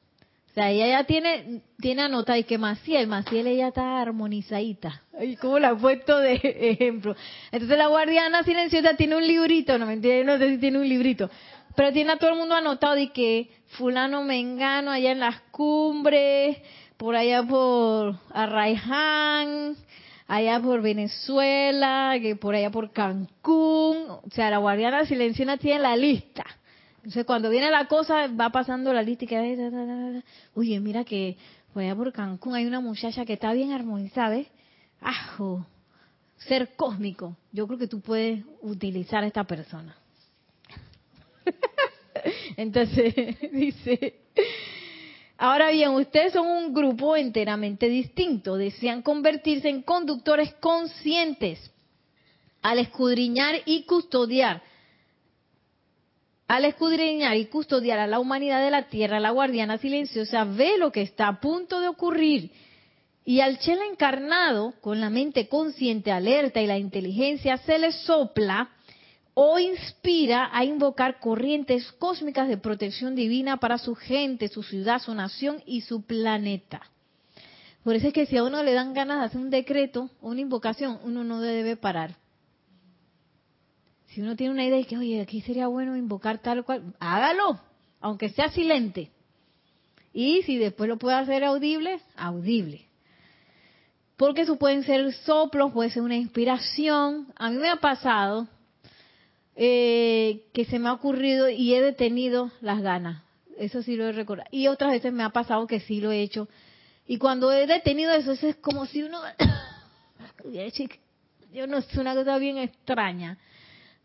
O 0.48 0.54
sea, 0.54 0.70
ella 0.70 0.86
ya 0.86 1.02
tiene, 1.02 1.62
tiene 1.80 2.02
anotado 2.02 2.38
y 2.38 2.44
que 2.44 2.56
Maciel, 2.56 3.08
Maciel 3.08 3.48
ella 3.48 3.66
está 3.66 4.00
armonizadita. 4.00 5.02
Ay, 5.18 5.34
¿cómo 5.34 5.58
la 5.58 5.70
he 5.70 5.74
puesto 5.74 6.20
de 6.20 6.34
ejemplo? 6.44 7.16
Entonces 7.50 7.76
la 7.76 7.88
guardiana 7.88 8.44
silenciosa 8.44 8.94
tiene 8.94 9.16
un 9.16 9.26
librito, 9.26 9.76
no 9.78 9.86
mentira, 9.86 10.22
no 10.22 10.38
sé 10.38 10.50
si 10.50 10.58
tiene 10.58 10.78
un 10.78 10.88
librito, 10.88 11.28
pero 11.74 11.92
tiene 11.92 12.12
a 12.12 12.16
todo 12.16 12.30
el 12.30 12.36
mundo 12.36 12.54
anotado 12.54 12.94
de 12.94 13.10
que 13.10 13.50
fulano 13.70 14.22
mengano 14.22 14.92
allá 14.92 15.10
en 15.10 15.18
las 15.18 15.40
cumbres, 15.50 16.58
por 16.96 17.16
allá 17.16 17.42
por 17.42 18.20
Arraiján, 18.32 19.74
allá 20.26 20.60
por 20.60 20.82
Venezuela, 20.82 22.16
que 22.20 22.36
por 22.36 22.54
allá 22.54 22.70
por 22.70 22.92
Cancún, 22.92 24.06
o 24.08 24.30
sea, 24.32 24.50
la 24.50 24.58
guardiana 24.58 25.06
silenciana 25.06 25.56
tiene 25.56 25.80
la 25.80 25.96
lista. 25.96 26.44
Entonces, 26.96 27.24
cuando 27.24 27.50
viene 27.50 27.70
la 27.70 27.86
cosa, 27.86 28.26
va 28.28 28.50
pasando 28.50 28.92
la 28.92 29.02
lista 29.02 29.24
y 29.24 29.28
que, 29.28 30.22
oye, 30.54 30.80
mira 30.80 31.04
que 31.04 31.36
por 31.72 31.82
allá 31.82 31.94
por 31.94 32.12
Cancún 32.12 32.54
hay 32.54 32.66
una 32.66 32.80
muchacha 32.80 33.24
que 33.24 33.34
está 33.34 33.52
bien 33.52 33.72
armonizada, 33.72 34.30
¿ves? 34.30 34.48
¡Ajo! 35.00 35.64
Ser 36.38 36.74
cósmico. 36.74 37.36
Yo 37.52 37.66
creo 37.66 37.78
que 37.78 37.86
tú 37.86 38.00
puedes 38.00 38.44
utilizar 38.60 39.22
a 39.22 39.26
esta 39.26 39.44
persona. 39.44 39.96
Entonces, 42.56 43.14
dice, 43.52 44.16
Ahora 45.38 45.70
bien, 45.70 45.90
ustedes 45.90 46.32
son 46.32 46.46
un 46.46 46.72
grupo 46.72 47.14
enteramente 47.14 47.88
distinto, 47.88 48.56
desean 48.56 49.02
convertirse 49.02 49.68
en 49.68 49.82
conductores 49.82 50.54
conscientes. 50.60 51.70
al 52.62 52.80
escudriñar 52.80 53.62
y 53.64 53.84
custodiar, 53.84 54.60
al 56.48 56.64
escudriñar 56.64 57.36
y 57.36 57.46
custodiar 57.46 58.00
a 58.00 58.08
la 58.08 58.18
humanidad 58.18 58.64
de 58.64 58.72
la 58.72 58.88
tierra, 58.88 59.20
la 59.20 59.30
guardiana 59.30 59.78
silenciosa 59.78 60.42
ve 60.42 60.76
lo 60.76 60.90
que 60.90 61.02
está 61.02 61.28
a 61.28 61.40
punto 61.40 61.80
de 61.80 61.86
ocurrir. 61.86 62.50
Y 63.24 63.40
al 63.40 63.58
chela 63.60 63.84
encarnado, 63.86 64.74
con 64.80 65.00
la 65.00 65.10
mente 65.10 65.48
consciente, 65.48 66.10
alerta 66.10 66.60
y 66.60 66.66
la 66.66 66.78
inteligencia, 66.78 67.56
se 67.58 67.78
le 67.78 67.92
sopla 67.92 68.70
o 69.38 69.58
inspira 69.58 70.48
a 70.50 70.64
invocar 70.64 71.20
corrientes 71.20 71.92
cósmicas 71.98 72.48
de 72.48 72.56
protección 72.56 73.14
divina 73.14 73.58
para 73.58 73.76
su 73.76 73.94
gente, 73.94 74.48
su 74.48 74.62
ciudad, 74.62 74.98
su 74.98 75.14
nación 75.14 75.62
y 75.66 75.82
su 75.82 76.06
planeta. 76.06 76.80
Por 77.84 77.94
eso 77.94 78.08
es 78.08 78.14
que 78.14 78.24
si 78.24 78.38
a 78.38 78.44
uno 78.44 78.62
le 78.62 78.72
dan 78.72 78.94
ganas 78.94 79.18
de 79.20 79.26
hacer 79.26 79.40
un 79.42 79.50
decreto 79.50 80.08
o 80.22 80.30
una 80.30 80.40
invocación, 80.40 80.98
uno 81.04 81.22
no 81.22 81.42
debe 81.42 81.76
parar. 81.76 82.16
Si 84.06 84.22
uno 84.22 84.36
tiene 84.36 84.54
una 84.54 84.64
idea 84.64 84.78
de 84.78 84.86
que, 84.86 84.96
oye, 84.96 85.20
aquí 85.20 85.42
sería 85.42 85.66
bueno 85.66 85.98
invocar 85.98 86.38
tal 86.38 86.60
o 86.60 86.64
cual, 86.64 86.94
hágalo, 86.98 87.60
aunque 88.00 88.30
sea 88.30 88.48
silente. 88.48 89.10
Y 90.14 90.44
si 90.44 90.56
después 90.56 90.88
lo 90.88 90.96
puede 90.96 91.18
hacer 91.18 91.44
audible, 91.44 92.00
audible. 92.16 92.86
Porque 94.16 94.40
eso 94.40 94.56
pueden 94.56 94.82
ser 94.82 95.12
soplos, 95.12 95.72
puede 95.72 95.90
ser 95.90 96.00
una 96.00 96.16
inspiración. 96.16 97.26
A 97.36 97.50
mí 97.50 97.58
me 97.58 97.68
ha 97.68 97.76
pasado 97.76 98.48
eh, 99.56 100.44
que 100.52 100.64
se 100.66 100.78
me 100.78 100.88
ha 100.88 100.92
ocurrido 100.92 101.48
y 101.48 101.74
he 101.74 101.80
detenido 101.80 102.52
las 102.60 102.82
ganas. 102.82 103.22
Eso 103.58 103.82
sí 103.82 103.96
lo 103.96 104.06
he 104.06 104.12
recordado. 104.12 104.48
Y 104.52 104.68
otras 104.68 104.92
veces 104.92 105.12
me 105.12 105.22
ha 105.22 105.30
pasado 105.30 105.66
que 105.66 105.80
sí 105.80 106.00
lo 106.00 106.12
he 106.12 106.20
hecho 106.20 106.48
y 107.06 107.18
cuando 107.18 107.52
he 107.52 107.66
detenido 107.66 108.12
eso, 108.12 108.32
es 108.32 108.56
como 108.56 108.86
si 108.86 109.02
uno 109.02 109.18
yo 111.52 111.66
no 111.66 111.78
es 111.78 111.96
una 111.96 112.14
cosa 112.14 112.38
bien 112.38 112.58
extraña. 112.58 113.38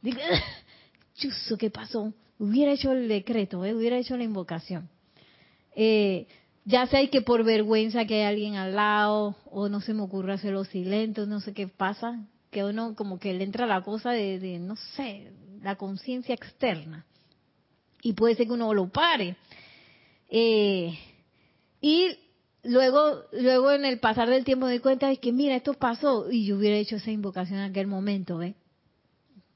Digo, 0.02 0.20
¿qué 1.60 1.70
pasó? 1.70 2.14
Hubiera 2.38 2.74
hecho 2.74 2.92
el 2.92 3.08
decreto, 3.08 3.66
¿eh? 3.66 3.74
hubiera 3.74 3.98
hecho 3.98 4.18
la 4.18 4.24
invocación. 4.24 4.90
Eh, 5.76 6.28
ya 6.66 6.86
sé 6.88 7.10
que 7.10 7.22
por 7.22 7.44
vergüenza 7.44 8.06
que 8.06 8.16
hay 8.16 8.24
alguien 8.24 8.56
al 8.56 8.76
lado, 8.76 9.36
o 9.46 9.68
no 9.68 9.82
se 9.82 9.94
me 9.94 10.02
ocurre 10.02 10.34
hacerlo 10.34 10.64
silente, 10.64 11.26
no 11.26 11.40
sé 11.40 11.54
qué 11.54 11.68
pasa, 11.68 12.20
que 12.52 12.64
uno 12.64 12.96
como 12.96 13.18
que 13.18 13.34
le 13.34 13.44
entra 13.44 13.66
la 13.66 13.82
cosa 13.82 14.12
de, 14.12 14.40
de 14.40 14.60
no 14.60 14.76
sé, 14.76 15.32
la 15.64 15.76
conciencia 15.76 16.36
externa. 16.36 17.06
Y 18.04 18.14
puede 18.14 18.36
ser 18.36 18.48
que 18.48 18.54
uno 18.54 18.74
lo 18.74 18.90
pare. 18.90 19.38
Eh, 20.30 20.98
y 21.80 22.18
luego, 22.64 23.24
luego 23.32 23.72
en 23.72 23.86
el 23.86 24.00
pasar 24.00 24.30
del 24.30 24.44
tiempo 24.44 24.66
me 24.66 24.74
di 24.74 24.80
cuenta 24.80 25.08
de 25.08 25.18
que, 25.18 25.32
mira, 25.32 25.56
esto 25.56 25.74
pasó 25.74 26.30
y 26.30 26.46
yo 26.46 26.58
hubiera 26.58 26.78
hecho 26.78 26.98
esa 26.98 27.12
invocación 27.12 27.60
en 27.60 27.72
aquel 27.72 27.88
momento, 27.88 28.38
¿ve? 28.38 28.56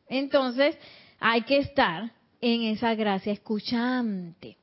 Entonces, 0.07 0.77
hay 1.19 1.41
que 1.41 1.57
estar 1.57 2.13
en 2.41 2.63
esa 2.63 2.95
gracia 2.95 3.33
escuchante. 3.33 4.57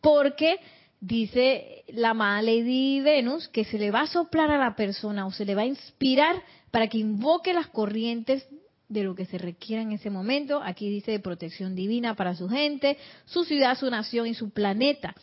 Porque 0.00 0.56
dice 1.00 1.84
la 1.88 2.10
amada 2.10 2.42
Lady 2.42 3.00
Venus 3.00 3.48
que 3.48 3.64
se 3.64 3.78
le 3.78 3.90
va 3.90 4.02
a 4.02 4.06
soplar 4.06 4.50
a 4.50 4.58
la 4.58 4.76
persona 4.76 5.26
o 5.26 5.32
se 5.32 5.44
le 5.44 5.54
va 5.54 5.62
a 5.62 5.66
inspirar 5.66 6.42
para 6.70 6.88
que 6.88 6.98
invoque 6.98 7.52
las 7.52 7.68
corrientes 7.68 8.46
de 8.88 9.04
lo 9.04 9.14
que 9.14 9.24
se 9.24 9.38
requiera 9.38 9.82
en 9.82 9.92
ese 9.92 10.10
momento. 10.10 10.60
Aquí 10.62 10.90
dice 10.90 11.12
de 11.12 11.20
protección 11.20 11.74
divina 11.74 12.16
para 12.16 12.34
su 12.34 12.48
gente, 12.48 12.98
su 13.24 13.44
ciudad, 13.44 13.78
su 13.78 13.88
nación 13.88 14.26
y 14.26 14.34
su 14.34 14.50
planeta. 14.50 15.14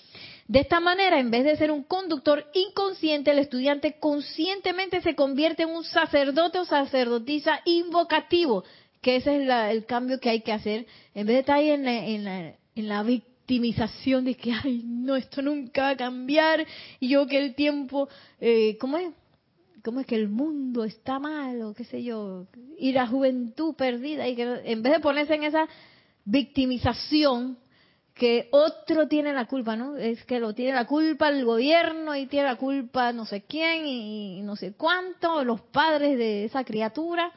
De 0.47 0.59
esta 0.59 0.80
manera, 0.80 1.19
en 1.19 1.30
vez 1.30 1.43
de 1.43 1.57
ser 1.57 1.71
un 1.71 1.84
conductor 1.84 2.45
inconsciente, 2.53 3.32
el 3.32 3.39
estudiante 3.39 3.99
conscientemente 3.99 5.01
se 5.01 5.15
convierte 5.15 5.63
en 5.63 5.69
un 5.69 5.84
sacerdote 5.84 6.59
o 6.59 6.65
sacerdotisa 6.65 7.59
invocativo, 7.65 8.63
que 9.01 9.17
ese 9.17 9.43
es 9.43 9.49
el 9.49 9.86
cambio 9.86 10.21
que 10.21 10.30
hay 10.30 10.41
que 10.41 10.53
hacer. 10.53 10.88
En 11.13 11.28
vez 11.28 11.36
de 11.36 11.39
estar 11.41 11.57
ahí 11.57 11.69
en 11.69 12.88
la, 12.88 13.03
victimización 13.47 14.25
de 14.25 14.35
que, 14.35 14.51
ay, 14.51 14.81
no, 14.85 15.15
esto 15.15 15.41
nunca 15.41 15.83
va 15.83 15.89
a 15.91 15.97
cambiar, 15.97 16.65
y 16.99 17.07
yo 17.07 17.25
que 17.27 17.37
el 17.37 17.55
tiempo, 17.55 18.09
eh, 18.41 18.77
¿cómo 18.77 18.97
es? 18.97 19.13
¿Cómo 19.83 20.01
es 20.01 20.05
que 20.05 20.15
el 20.15 20.27
mundo 20.27 20.83
está 20.83 21.17
mal 21.17 21.61
o 21.61 21.73
qué 21.73 21.85
sé 21.85 22.03
yo? 22.03 22.47
Y 22.77 22.91
la 22.91 23.07
juventud 23.07 23.73
perdida, 23.75 24.27
y 24.27 24.35
que 24.35 24.61
en 24.65 24.83
vez 24.83 24.93
de 24.93 24.99
ponerse 24.99 25.35
en 25.35 25.43
esa 25.43 25.65
victimización, 26.25 27.57
que 28.13 28.49
otro 28.51 29.07
tiene 29.07 29.31
la 29.31 29.45
culpa, 29.45 29.75
¿no? 29.75 29.95
Es 29.95 30.25
que 30.25 30.39
lo 30.39 30.53
tiene 30.53 30.73
la 30.73 30.85
culpa 30.85 31.29
el 31.29 31.45
gobierno 31.45 32.15
y 32.15 32.25
tiene 32.25 32.47
la 32.47 32.55
culpa 32.55 33.13
no 33.13 33.25
sé 33.25 33.43
quién 33.43 33.85
y, 33.85 34.41
no 34.41 34.55
sé 34.55 34.73
cuánto, 34.73 35.43
los 35.43 35.61
padres 35.61 36.17
de 36.17 36.45
esa 36.45 36.63
criatura. 36.63 37.31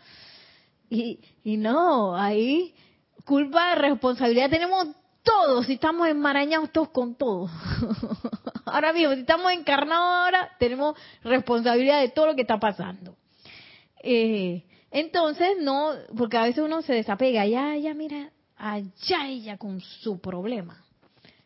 Y, 0.89 1.21
y 1.45 1.59
no, 1.59 2.17
ahí 2.17 2.75
culpa, 3.27 3.75
responsabilidad 3.75 4.49
tenemos 4.49 4.89
todos, 5.23 5.67
si 5.67 5.75
estamos 5.75 6.09
enmarañados 6.09 6.71
todos 6.73 6.89
con 6.91 7.15
todos. 7.15 7.51
ahora 8.65 8.93
mismo, 8.93 9.15
si 9.15 9.21
estamos 9.21 9.53
encarnados 9.53 10.25
ahora, 10.25 10.51
tenemos 10.59 10.97
responsabilidad 11.23 12.01
de 12.01 12.09
todo 12.09 12.27
lo 12.27 12.35
que 12.35 12.43
está 12.43 12.59
pasando. 12.59 13.17
Eh, 14.03 14.65
entonces, 14.91 15.57
no, 15.61 15.93
porque 16.17 16.37
a 16.37 16.45
veces 16.45 16.65
uno 16.65 16.83
se 16.83 16.95
desapega, 16.95 17.47
ya, 17.47 17.77
ya, 17.77 17.95
mira, 17.95 18.31
allá 18.57 19.29
ella 19.29 19.57
con 19.57 19.81
su 19.81 20.21
problema. 20.21 20.85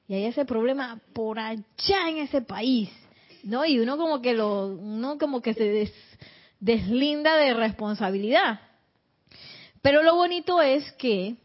Y 0.06 0.14
hay 0.14 0.24
ese 0.26 0.44
problema 0.44 1.00
por 1.12 1.38
allá 1.38 2.08
en 2.08 2.18
ese 2.18 2.42
país. 2.42 2.90
¿No? 3.42 3.66
Y 3.66 3.78
uno 3.78 3.98
como 3.98 4.22
que 4.22 4.32
lo, 4.32 4.68
uno 4.68 5.18
como 5.18 5.42
que 5.42 5.52
se 5.52 5.92
deslinda 6.60 7.36
de 7.36 7.52
responsabilidad. 7.52 8.60
Pero 9.82 10.02
lo 10.02 10.14
bonito 10.14 10.62
es 10.62 10.90
que, 10.92 11.36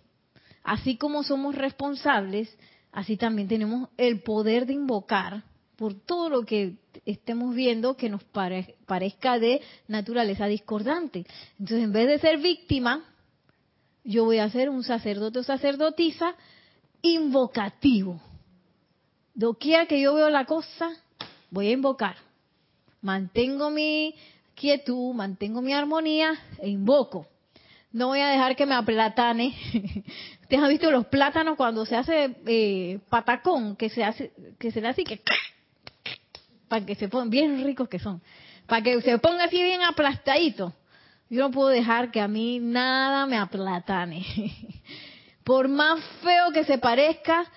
así 0.69 0.97
como 0.97 1.23
somos 1.23 1.55
responsables, 1.55 2.55
así 2.91 3.17
también 3.17 3.47
tenemos 3.47 3.89
el 3.97 4.21
poder 4.21 4.67
de 4.67 4.73
invocar 4.73 5.43
por 5.75 5.95
todo 5.95 6.29
lo 6.29 6.43
que 6.43 6.75
estemos 7.05 7.55
viendo 7.55 7.97
que 7.97 8.07
nos 8.07 8.23
parezca 8.23 9.39
de 9.39 9.61
naturaleza 9.87 10.45
discordante. 10.45 11.25
Entonces, 11.57 11.85
en 11.85 11.91
vez 11.91 12.07
de 12.07 12.19
ser 12.19 12.37
víctima, 12.37 13.03
yo 14.03 14.25
voy 14.25 14.37
a 14.37 14.49
ser 14.51 14.69
un 14.69 14.83
sacerdote 14.83 15.39
o 15.39 15.43
sacerdotisa 15.43 16.35
invocativo. 17.01 18.21
Doquiera 19.33 19.87
que 19.87 19.99
yo 19.99 20.13
veo 20.13 20.29
la 20.29 20.45
cosa, 20.45 20.91
voy 21.49 21.69
a 21.69 21.71
invocar. 21.71 22.17
Mantengo 23.01 23.71
mi 23.71 24.13
quietud, 24.53 25.15
mantengo 25.15 25.63
mi 25.63 25.73
armonía 25.73 26.33
e 26.59 26.69
invoco. 26.69 27.25
No 27.91 28.07
voy 28.07 28.19
a 28.19 28.27
dejar 28.27 28.55
que 28.55 28.67
me 28.67 28.75
aplatane. 28.75 29.55
Ustedes 30.41 30.63
han 30.63 30.69
visto 30.69 30.91
los 30.91 31.07
plátanos 31.07 31.57
cuando 31.57 31.85
se 31.85 31.95
hace 31.95 32.35
eh, 32.45 32.99
patacón, 33.09 33.75
que 33.75 33.89
se 33.89 34.03
hace, 34.03 34.31
que 34.59 34.71
se 34.71 34.79
le 34.79 34.89
hace 34.89 35.03
que 35.03 35.21
para 36.67 36.85
que 36.85 36.95
se 36.95 37.07
pongan 37.07 37.31
bien 37.31 37.63
ricos 37.63 37.89
que 37.89 37.97
son, 37.97 38.21
para 38.67 38.83
que 38.83 39.01
se 39.01 39.17
ponga 39.17 39.45
así 39.45 39.61
bien 39.61 39.81
aplastadito. 39.81 40.73
Yo 41.31 41.41
no 41.41 41.51
puedo 41.51 41.69
dejar 41.69 42.11
que 42.11 42.21
a 42.21 42.27
mí 42.27 42.59
nada 42.59 43.25
me 43.25 43.37
aplatane. 43.37 44.25
Por 45.43 45.67
más 45.67 45.99
feo 46.21 46.51
que 46.51 46.65
se 46.65 46.77
parezca, 46.77 47.51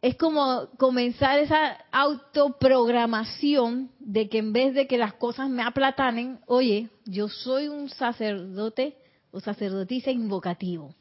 es 0.00 0.16
como 0.16 0.68
comenzar 0.78 1.38
esa 1.38 1.78
autoprogramación 1.92 3.90
de 3.98 4.30
que 4.30 4.38
en 4.38 4.54
vez 4.54 4.74
de 4.74 4.86
que 4.86 4.96
las 4.96 5.14
cosas 5.14 5.50
me 5.50 5.62
aplatanen, 5.62 6.40
oye, 6.46 6.88
yo 7.04 7.28
soy 7.28 7.68
un 7.68 7.90
sacerdote 7.90 8.96
o 9.34 9.40
sacerdotisa 9.40 10.10
invocativo. 10.10 10.94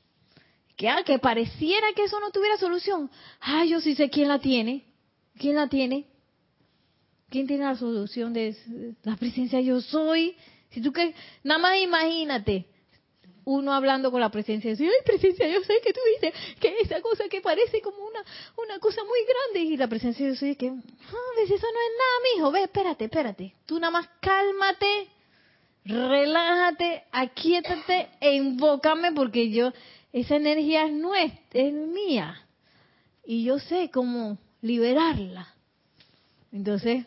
Que, 0.75 0.89
ah, 0.89 1.03
que 1.05 1.19
pareciera 1.19 1.87
que 1.95 2.05
eso 2.05 2.19
no 2.19 2.31
tuviera 2.31 2.57
solución. 2.57 3.09
Ah, 3.39 3.63
yo 3.63 3.79
sí 3.79 3.93
sé 3.93 4.09
quién 4.09 4.27
la 4.27 4.39
tiene. 4.39 4.85
¿Quién 5.37 5.55
la 5.55 5.69
tiene? 5.69 6.07
¿Quién 7.29 7.47
tiene 7.47 7.65
la 7.65 7.75
solución 7.75 8.33
de 8.33 8.55
la 9.03 9.15
presencia 9.17 9.61
yo 9.61 9.81
soy? 9.81 10.35
Si 10.71 10.81
tú 10.81 10.91
que, 10.91 11.13
nada 11.43 11.59
más 11.59 11.79
imagínate, 11.79 12.65
uno 13.45 13.73
hablando 13.73 14.11
con 14.11 14.21
la 14.21 14.31
presencia, 14.31 14.71
dice, 14.71 14.85
ay 14.85 15.05
presencia, 15.05 15.47
yo 15.47 15.61
sé 15.61 15.73
que 15.83 15.93
tú 15.93 15.99
dices 16.13 16.33
que 16.59 16.75
esa 16.81 17.01
cosa 17.01 17.27
que 17.29 17.41
parece 17.41 17.81
como 17.81 17.97
una, 18.05 18.23
una 18.57 18.79
cosa 18.79 19.03
muy 19.03 19.19
grande, 19.25 19.73
y 19.73 19.77
la 19.77 19.87
presencia 19.87 20.27
yo 20.27 20.35
soy 20.35 20.55
que, 20.55 20.69
ah, 20.69 21.31
ves, 21.37 21.51
eso 21.51 21.67
no 21.67 21.79
es 21.79 21.93
nada, 21.97 22.35
mijo, 22.35 22.51
ve, 22.51 22.63
espérate, 22.63 23.05
espérate, 23.05 23.55
tú 23.65 23.79
nada 23.79 23.91
más 23.91 24.09
cálmate, 24.21 25.09
relájate, 25.85 27.03
aquíétate 27.11 28.09
e 28.19 28.35
invócame 28.35 29.11
porque 29.11 29.51
yo, 29.51 29.71
esa 30.11 30.35
energía 30.35 30.85
es 30.85 30.93
nuestra, 30.93 31.61
es 31.61 31.73
mía, 31.73 32.45
y 33.25 33.43
yo 33.43 33.59
sé 33.59 33.89
cómo 33.91 34.37
liberarla. 34.61 35.47
Entonces, 36.51 37.05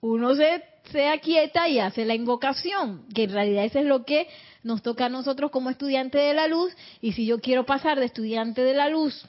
uno 0.00 0.34
se 0.34 0.62
sea 0.90 1.18
quieta 1.18 1.68
y 1.68 1.78
hace 1.78 2.04
la 2.04 2.14
invocación, 2.14 3.04
que 3.14 3.24
en 3.24 3.32
realidad 3.32 3.64
eso 3.64 3.78
es 3.78 3.86
lo 3.86 4.04
que 4.04 4.26
nos 4.62 4.82
toca 4.82 5.06
a 5.06 5.10
nosotros 5.10 5.50
como 5.50 5.70
estudiantes 5.70 6.20
de 6.20 6.34
la 6.34 6.48
luz, 6.48 6.72
y 7.00 7.12
si 7.12 7.26
yo 7.26 7.40
quiero 7.40 7.64
pasar 7.66 7.98
de 7.98 8.06
estudiante 8.06 8.62
de 8.62 8.74
la 8.74 8.88
luz 8.88 9.26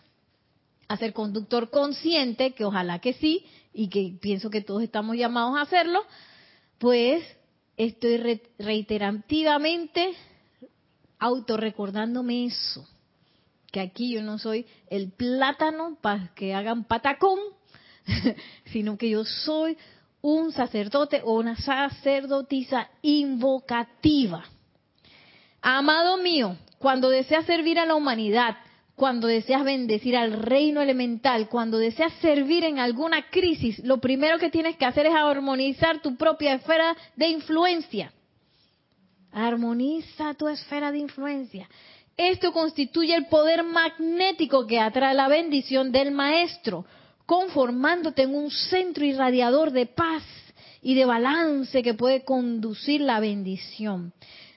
a 0.88 0.98
ser 0.98 1.14
conductor 1.14 1.70
consciente, 1.70 2.54
que 2.54 2.66
ojalá 2.66 3.00
que 3.00 3.14
sí, 3.14 3.46
y 3.74 3.90
que 3.90 4.14
pienso 4.20 4.50
que 4.50 4.62
todos 4.62 4.82
estamos 4.82 5.16
llamados 5.18 5.58
a 5.58 5.62
hacerlo, 5.62 6.04
pues 6.80 7.24
estoy 7.80 8.42
reiterativamente 8.60 10.14
autorrecordándome 11.18 12.46
eso, 12.46 12.86
que 13.72 13.80
aquí 13.80 14.12
yo 14.14 14.22
no 14.22 14.38
soy 14.38 14.66
el 14.90 15.12
plátano 15.12 15.98
para 16.02 16.34
que 16.36 16.54
hagan 16.54 16.84
patacón, 16.84 17.40
sino 18.66 18.98
que 18.98 19.10
yo 19.10 19.24
soy 19.24 19.78
un 20.22 20.52
sacerdote 20.52 21.22
o 21.24 21.36
una 21.36 21.56
sacerdotisa 21.56 22.90
invocativa. 23.02 24.44
Amado 25.62 26.18
mío, 26.18 26.58
cuando 26.80 27.10
deseas 27.10 27.46
servir 27.46 27.80
a 27.80 27.86
la 27.86 27.96
humanidad, 27.96 28.58
cuando 29.00 29.28
deseas 29.28 29.64
bendecir 29.64 30.18
al 30.18 30.34
reino 30.34 30.82
elemental, 30.82 31.48
cuando 31.48 31.78
deseas 31.78 32.12
servir 32.16 32.66
en 32.66 32.80
alguna 32.80 33.30
crisis, 33.30 33.80
lo 33.80 34.00
primero 34.00 34.38
que 34.40 34.50
tienes 34.50 34.76
que 34.76 34.86
hacer 34.86 35.06
es 35.06 35.16
armonizar 35.16 36.02
tu 36.02 36.18
propia 36.18 36.56
esfera 36.56 36.98
de 37.16 37.30
influencia. 37.30 38.12
Armoniza 39.32 40.34
tu 40.34 40.50
esfera 40.50 40.92
de 40.92 40.98
influencia. 40.98 41.70
Esto 42.18 42.52
constituye 42.52 43.16
el 43.16 43.28
poder 43.28 43.64
magnético 43.64 44.68
que 44.68 44.82
atrae 44.82 45.14
la 45.14 45.30
bendición 45.30 45.94
del 45.94 46.12
maestro, 46.12 46.86
conformándote 47.26 48.24
en 48.24 48.36
un 48.36 48.52
centro 48.52 49.06
irradiador 49.06 49.72
de 49.72 49.86
paz 49.86 50.24
y 50.82 50.96
de 50.96 51.06
balance 51.06 51.82
que 51.82 51.94
puede 51.94 52.26
conducir 52.26 53.00
la 53.00 53.22
bendición. 53.22 54.12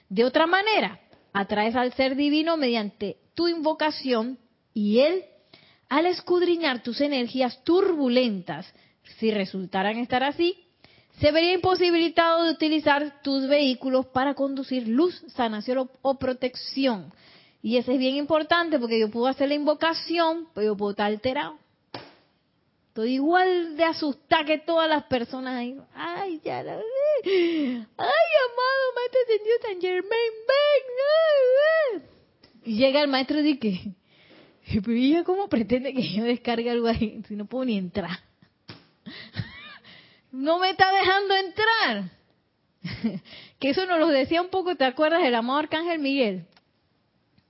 De 0.09 0.25
otra 0.25 0.47
manera, 0.47 0.99
atraes 1.31 1.77
al 1.77 1.93
ser 1.93 2.17
divino 2.17 2.57
mediante 2.57 3.22
tu 3.33 3.47
invocación 3.47 4.37
y 4.73 4.99
él, 4.99 5.23
al 5.89 6.05
escudriñar 6.05 6.83
tus 6.83 7.01
energías 7.01 7.63
turbulentas, 7.63 8.71
si 9.19 9.31
resultaran 9.31 9.97
estar 9.97 10.23
así, 10.23 10.63
se 11.19 11.31
vería 11.31 11.53
imposibilitado 11.53 12.43
de 12.43 12.51
utilizar 12.51 13.21
tus 13.21 13.47
vehículos 13.47 14.07
para 14.07 14.33
conducir 14.33 14.87
luz, 14.87 15.23
sanación 15.27 15.89
o, 16.01 16.15
protección. 16.15 17.13
Y 17.61 17.77
eso 17.77 17.91
es 17.91 17.99
bien 17.99 18.15
importante 18.15 18.79
porque 18.79 18.99
yo 18.99 19.09
puedo 19.09 19.27
hacer 19.27 19.49
la 19.49 19.55
invocación, 19.55 20.47
pero 20.53 20.67
yo 20.67 20.77
puedo 20.77 20.91
estar 20.91 21.07
alterado. 21.07 21.57
Estoy 22.89 23.13
igual 23.13 23.75
de 23.77 23.85
asustada 23.85 24.45
que 24.45 24.59
todas 24.59 24.89
las 24.89 25.03
personas 25.05 25.55
ahí. 25.55 25.79
Ay, 25.95 26.41
ya 26.43 26.61
la. 26.61 26.73
Ay, 26.73 26.81
amado 27.27 28.83
Maestro 28.95 29.21
Señor 29.27 29.59
San 29.61 29.81
Germain, 29.81 30.31
ven. 30.47 32.12
Llega 32.65 33.01
el 33.01 33.09
maestro 33.09 33.39
y 33.39 33.53
dice, 33.53 33.95
pero 34.83 34.97
ella 34.97 35.23
cómo 35.23 35.49
pretende 35.49 35.93
que 35.93 36.13
yo 36.13 36.23
descargue 36.23 36.69
algo 36.69 36.87
ahí 36.87 37.21
si 37.27 37.35
no 37.35 37.45
puedo 37.45 37.65
ni 37.65 37.77
entrar? 37.77 38.19
no 40.31 40.59
me 40.59 40.69
está 40.69 40.91
dejando 40.91 41.35
entrar. 41.35 42.11
que 43.59 43.69
eso 43.69 43.85
nos 43.85 43.99
lo 43.99 44.07
decía 44.07 44.41
un 44.41 44.49
poco, 44.49 44.75
¿te 44.75 44.85
acuerdas? 44.85 45.23
El 45.23 45.35
amado 45.35 45.59
Arcángel 45.59 45.99
Miguel. 45.99 46.45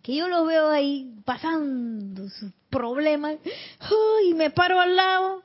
Que 0.01 0.15
yo 0.15 0.27
lo 0.27 0.45
veo 0.45 0.69
ahí 0.69 1.13
pasando 1.23 2.29
sus 2.29 2.51
problemas. 2.69 3.37
y 4.25 4.33
me 4.33 4.49
paro 4.51 4.79
al 4.79 4.95
lado 4.95 5.43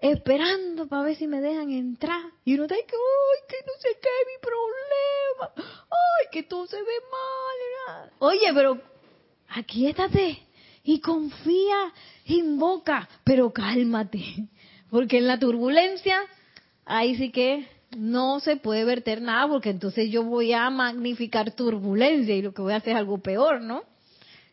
esperando 0.00 0.86
para 0.86 1.02
ver 1.02 1.16
si 1.16 1.26
me 1.26 1.40
dejan 1.40 1.70
entrar. 1.70 2.22
Y 2.44 2.54
uno 2.54 2.64
está 2.64 2.76
que, 2.76 2.82
¡ay, 2.82 3.40
que 3.48 3.56
no 3.66 3.72
qué 3.82 3.88
es 3.90 4.26
mi 4.26 4.40
problema! 4.40 5.17
¡Ay, 5.40 6.26
que 6.32 6.42
todo 6.42 6.66
se 6.66 6.76
ve 6.76 6.84
mal! 7.10 8.10
Oye, 8.18 8.52
pero 8.54 8.80
aquíétate 9.48 10.42
y 10.84 11.00
confía, 11.00 11.92
invoca, 12.26 13.08
pero 13.24 13.52
cálmate. 13.52 14.48
Porque 14.90 15.18
en 15.18 15.26
la 15.26 15.38
turbulencia, 15.38 16.18
ahí 16.86 17.16
sí 17.16 17.30
que 17.30 17.68
no 17.96 18.40
se 18.40 18.56
puede 18.56 18.84
verter 18.84 19.22
nada, 19.22 19.48
porque 19.48 19.70
entonces 19.70 20.10
yo 20.10 20.22
voy 20.24 20.52
a 20.52 20.68
magnificar 20.70 21.52
turbulencia 21.52 22.34
y 22.34 22.42
lo 22.42 22.52
que 22.52 22.62
voy 22.62 22.72
a 22.72 22.76
hacer 22.76 22.92
es 22.92 22.98
algo 22.98 23.18
peor, 23.18 23.60
¿no? 23.60 23.82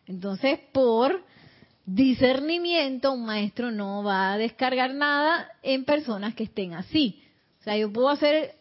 Entonces, 0.07 0.59
por 0.71 1.23
discernimiento, 1.85 3.11
un 3.13 3.25
maestro 3.25 3.71
no 3.71 4.03
va 4.03 4.33
a 4.33 4.37
descargar 4.37 4.93
nada 4.93 5.51
en 5.63 5.85
personas 5.85 6.35
que 6.35 6.43
estén 6.43 6.73
así. 6.73 7.23
O 7.61 7.63
sea, 7.63 7.77
yo 7.77 7.91
puedo 7.91 8.09
hacer 8.09 8.55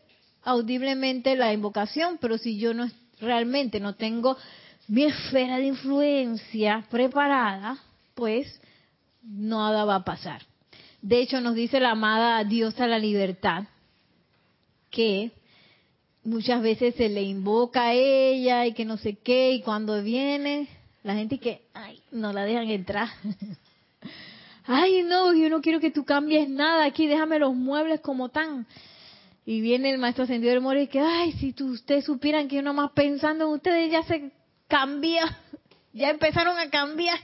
audiblemente 0.45 1.37
la 1.37 1.53
invocación, 1.53 2.19
pero 2.21 2.39
si 2.39 2.59
yo 2.59 2.75
no 2.75 2.89
realmente 3.21 3.81
no 3.81 3.95
tengo 3.95 4.37
mi 4.89 5.05
esfera 5.05 5.57
de 5.57 5.67
influencia 5.67 6.85
preparada, 6.91 7.79
pues 8.15 8.61
nada 9.23 9.85
va 9.85 9.97
a 9.97 10.05
pasar. 10.05 10.43
De 11.01 11.21
hecho, 11.21 11.41
nos 11.41 11.55
dice 11.55 11.81
la 11.81 11.93
amada 11.93 12.43
diosa 12.45 12.87
la 12.87 12.99
libertad 12.99 13.65
que 14.91 15.33
muchas 16.23 16.63
veces 16.63 16.95
se 16.95 17.09
le 17.09 17.23
invoca 17.23 17.89
a 17.89 17.93
ella 17.93 18.67
y 18.67 18.73
que 18.73 18.85
no 18.85 18.97
sé 18.97 19.15
qué, 19.15 19.53
y 19.53 19.63
cuando 19.63 20.03
viene 20.03 20.69
la 21.03 21.15
gente 21.15 21.39
que, 21.39 21.63
ay, 21.75 22.01
no 22.11 22.33
la 22.33 22.45
dejan 22.45 22.71
entrar. 22.71 23.09
ay, 24.67 25.03
no, 25.03 25.35
yo 25.35 25.51
no 25.51 25.61
quiero 25.61 25.81
que 25.81 25.91
tú 25.91 26.05
cambies 26.05 26.49
nada 26.49 26.85
aquí, 26.85 27.07
déjame 27.07 27.39
los 27.39 27.55
muebles 27.55 28.01
como 28.01 28.31
tan. 28.31 28.67
Y 29.47 29.61
viene 29.61 29.91
el 29.91 29.99
maestro 29.99 30.25
ascendido 30.25 30.53
del 30.53 30.63
Moro 30.63 30.81
y 30.81 30.87
que, 30.87 31.01
ay, 31.01 31.33
si 31.33 31.53
tú, 31.53 31.73
ustedes 31.73 32.05
supieran 32.05 32.49
que 32.49 32.57
yo 32.57 32.63
nomás 32.63 32.93
pensando 32.93 33.45
en 33.45 33.51
ustedes 33.53 33.91
ya 33.91 34.03
se 34.05 34.33
cambia, 34.69 35.39
ya 35.93 36.11
empezaron 36.11 36.59
a 36.59 36.71
cambiar. 36.71 37.19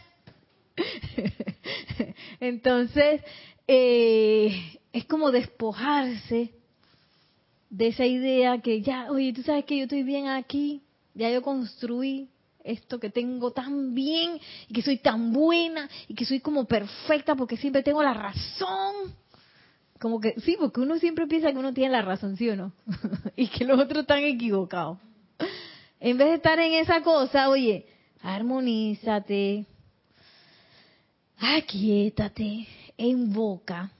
Entonces, 2.40 3.22
eh, 3.66 4.78
es 4.92 5.04
como 5.06 5.30
despojarse 5.30 6.50
de 7.70 7.86
esa 7.86 8.04
idea 8.04 8.60
que 8.60 8.82
ya, 8.82 9.10
oye, 9.10 9.32
tú 9.32 9.42
sabes 9.42 9.64
que 9.64 9.78
yo 9.78 9.84
estoy 9.84 10.02
bien 10.02 10.28
aquí, 10.28 10.82
ya 11.14 11.30
yo 11.30 11.40
construí, 11.42 12.28
esto 12.64 13.00
que 13.00 13.10
tengo 13.10 13.52
tan 13.52 13.94
bien 13.94 14.38
y 14.68 14.74
que 14.74 14.82
soy 14.82 14.98
tan 14.98 15.32
buena 15.32 15.88
y 16.08 16.14
que 16.14 16.24
soy 16.24 16.40
como 16.40 16.64
perfecta 16.66 17.34
porque 17.34 17.56
siempre 17.56 17.82
tengo 17.82 18.02
la 18.02 18.14
razón. 18.14 19.14
Como 20.00 20.20
que 20.20 20.34
sí, 20.40 20.56
porque 20.58 20.80
uno 20.80 20.98
siempre 20.98 21.26
piensa 21.26 21.52
que 21.52 21.58
uno 21.58 21.74
tiene 21.74 21.92
la 21.92 22.02
razón, 22.02 22.36
¿sí 22.36 22.48
o 22.48 22.56
no? 22.56 22.72
y 23.36 23.48
que 23.48 23.64
los 23.64 23.78
otros 23.78 24.02
están 24.02 24.24
equivocados. 24.24 24.98
En 26.00 26.16
vez 26.16 26.28
de 26.28 26.34
estar 26.34 26.58
en 26.58 26.72
esa 26.72 27.02
cosa, 27.02 27.48
oye, 27.48 27.86
armonízate, 28.22 29.66
aquietate, 31.38 32.66
invoca. 32.96 33.92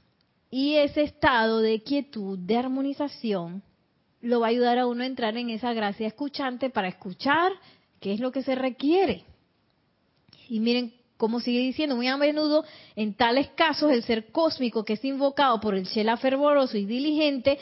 Y 0.50 0.76
ese 0.76 1.02
estado 1.02 1.60
de 1.60 1.82
quietud, 1.82 2.38
de 2.38 2.56
armonización, 2.56 3.62
lo 4.20 4.40
va 4.40 4.46
a 4.46 4.50
ayudar 4.50 4.78
a 4.78 4.86
uno 4.86 5.02
a 5.02 5.06
entrar 5.06 5.36
en 5.36 5.50
esa 5.50 5.72
gracia 5.72 6.08
escuchante 6.08 6.70
para 6.70 6.88
escuchar 6.88 7.52
¿Qué 8.00 8.14
es 8.14 8.20
lo 8.20 8.32
que 8.32 8.42
se 8.42 8.54
requiere? 8.54 9.24
Y 10.48 10.58
miren 10.60 10.94
cómo 11.20 11.38
sigue 11.38 11.60
diciendo, 11.60 11.96
muy 11.96 12.08
a 12.08 12.16
menudo 12.16 12.64
en 12.96 13.12
tales 13.12 13.50
casos 13.50 13.92
el 13.92 14.02
ser 14.02 14.32
cósmico 14.32 14.86
que 14.86 14.94
es 14.94 15.04
invocado 15.04 15.60
por 15.60 15.74
el 15.74 15.84
Shela 15.84 16.16
fervoroso 16.16 16.78
y 16.78 16.86
diligente, 16.86 17.58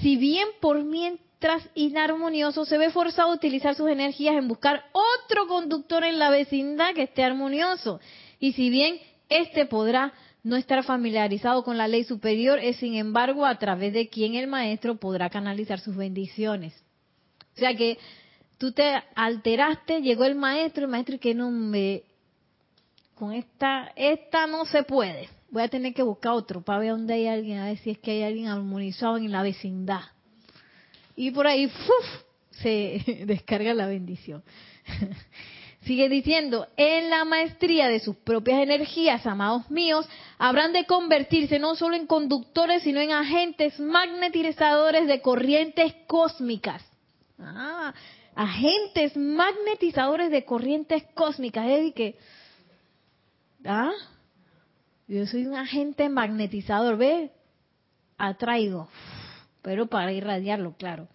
si 0.00 0.16
bien 0.16 0.46
por 0.60 0.84
mientras 0.84 1.68
inarmonioso 1.74 2.64
se 2.64 2.78
ve 2.78 2.90
forzado 2.90 3.32
a 3.32 3.34
utilizar 3.34 3.74
sus 3.74 3.90
energías 3.90 4.36
en 4.36 4.46
buscar 4.46 4.84
otro 4.92 5.48
conductor 5.48 6.04
en 6.04 6.20
la 6.20 6.30
vecindad 6.30 6.94
que 6.94 7.02
esté 7.02 7.24
armonioso. 7.24 7.98
Y 8.38 8.52
si 8.52 8.70
bien 8.70 9.00
éste 9.28 9.66
podrá 9.66 10.12
no 10.44 10.54
estar 10.54 10.82
familiarizado 10.84 11.64
con 11.64 11.76
la 11.76 11.88
ley 11.88 12.04
superior, 12.04 12.60
es 12.60 12.76
sin 12.76 12.94
embargo 12.94 13.44
a 13.44 13.58
través 13.58 13.92
de 13.92 14.08
quien 14.08 14.36
el 14.36 14.46
maestro 14.46 15.00
podrá 15.00 15.30
canalizar 15.30 15.80
sus 15.80 15.96
bendiciones. 15.96 16.72
O 17.56 17.58
sea 17.58 17.74
que 17.74 17.98
tú 18.56 18.70
te 18.70 19.02
alteraste, 19.16 20.00
llegó 20.00 20.24
el 20.24 20.36
maestro, 20.36 20.84
el 20.84 20.90
maestro 20.90 21.18
que 21.18 21.34
no 21.34 21.50
me, 21.50 22.04
con 23.20 23.34
esta, 23.34 23.92
esta 23.96 24.46
no 24.46 24.64
se 24.64 24.82
puede. 24.82 25.28
Voy 25.50 25.62
a 25.62 25.68
tener 25.68 25.92
que 25.92 26.02
buscar 26.02 26.32
otro 26.32 26.62
para 26.62 26.78
ver 26.78 26.92
dónde 26.92 27.12
hay 27.12 27.26
alguien, 27.26 27.58
a 27.58 27.66
ver 27.66 27.76
si 27.76 27.90
es 27.90 27.98
que 27.98 28.12
hay 28.12 28.22
alguien 28.22 28.46
armonizado 28.46 29.18
en 29.18 29.30
la 29.30 29.42
vecindad. 29.42 30.00
Y 31.16 31.30
por 31.30 31.46
ahí, 31.46 31.68
¡fuf! 31.68 32.24
se 32.62 33.24
descarga 33.26 33.74
la 33.74 33.86
bendición. 33.86 34.42
Sigue 35.82 36.08
diciendo, 36.08 36.66
en 36.78 37.10
la 37.10 37.26
maestría 37.26 37.88
de 37.88 38.00
sus 38.00 38.16
propias 38.16 38.62
energías, 38.62 39.26
amados 39.26 39.70
míos, 39.70 40.08
habrán 40.38 40.72
de 40.72 40.86
convertirse 40.86 41.58
no 41.58 41.74
solo 41.74 41.96
en 41.96 42.06
conductores, 42.06 42.82
sino 42.84 43.00
en 43.00 43.12
agentes 43.12 43.78
magnetizadores 43.78 45.06
de 45.06 45.20
corrientes 45.20 45.94
cósmicas. 46.06 46.82
Ah, 47.38 47.92
agentes 48.34 49.14
magnetizadores 49.14 50.30
de 50.30 50.46
corrientes 50.46 51.02
cósmicas. 51.12 51.66
Es 51.68 51.92
que, 51.92 52.16
¿ah? 53.64 53.92
Yo 55.08 55.26
soy 55.26 55.46
un 55.46 55.56
agente 55.56 56.08
magnetizador, 56.08 56.96
¿ve? 56.96 57.32
Atraigo, 58.16 58.88
pero 59.62 59.86
para 59.86 60.12
irradiarlo, 60.12 60.74
claro. 60.76 61.08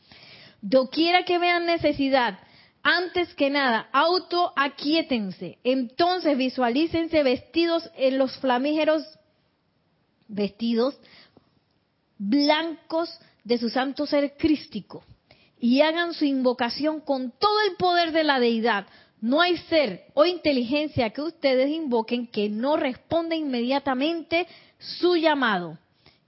Doquiera 0.62 1.24
que 1.24 1.38
vean 1.38 1.66
necesidad, 1.66 2.40
antes 2.84 3.34
que 3.36 3.50
nada, 3.50 3.88
autoaquiétense. 3.92 5.60
Entonces 5.64 6.38
visualícense 6.38 7.24
vestidos 7.24 7.90
en 7.96 8.18
los 8.18 8.38
flamígeros 8.40 9.04
vestidos 10.28 11.00
blancos 12.18 13.10
de 13.44 13.58
su 13.58 13.70
santo 13.70 14.06
ser 14.06 14.36
crístico 14.38 15.04
y 15.60 15.82
hagan 15.82 16.14
su 16.14 16.26
invocación 16.26 17.00
con 17.02 17.32
todo 17.32 17.60
el 17.70 17.76
poder 17.76 18.12
de 18.12 18.24
la 18.24 18.40
deidad. 18.40 18.86
No 19.26 19.42
hay 19.42 19.58
ser 19.58 20.04
o 20.14 20.24
inteligencia 20.24 21.10
que 21.10 21.20
ustedes 21.20 21.72
invoquen 21.72 22.28
que 22.28 22.48
no 22.48 22.78
responda 22.78 23.36
inmediatamente 23.36 24.46
su 24.78 25.16
llamado. 25.16 25.80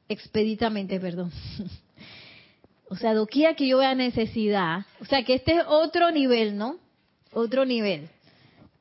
Expeditamente, 0.09 0.99
perdón. 0.99 1.31
o 2.89 2.95
sea, 2.95 3.13
doquiera 3.13 3.53
que 3.53 3.67
yo 3.67 3.77
vea 3.77 3.93
necesidad. 3.93 4.87
O 4.99 5.05
sea, 5.05 5.23
que 5.23 5.35
este 5.35 5.57
es 5.57 5.63
otro 5.67 6.09
nivel, 6.09 6.57
¿no? 6.57 6.77
Otro 7.33 7.65
nivel. 7.65 8.09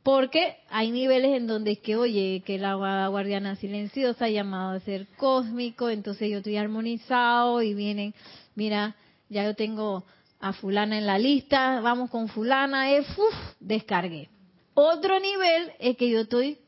Porque 0.03 0.57
hay 0.71 0.93
niveles 0.93 1.37
en 1.37 1.47
donde 1.47 1.73
es 1.73 1.81
que, 1.81 1.97
oye, 1.97 2.43
que 2.47 2.57
la 2.57 3.09
guardiana 3.09 3.57
silenciosa 3.57 4.31
llamado 4.31 4.71
a 4.71 4.81
ser 4.81 5.09
cósmico, 5.19 5.91
entonces 5.91 6.31
yo 6.31 6.39
estoy 6.39 6.57
armonizado 6.57 7.61
y 7.61 7.75
vienen, 7.75 8.15
mira, 8.55 8.97
ya 9.29 9.45
yo 9.45 9.55
tengo 9.55 10.07
a 10.49 10.53
fulana 10.53 10.99
en 10.99 11.07
la 11.07 11.19
lista, 11.19 11.81
vamos 11.81 12.11
con 12.11 12.29
fulana, 12.29 12.93
es, 12.93 13.07
uf, 13.19 13.35
descargué. 13.61 14.29
Otro 14.75 15.19
nivel 15.21 15.73
es 15.79 15.97
que 15.97 16.11
yo 16.11 16.21
estoy 16.21 16.59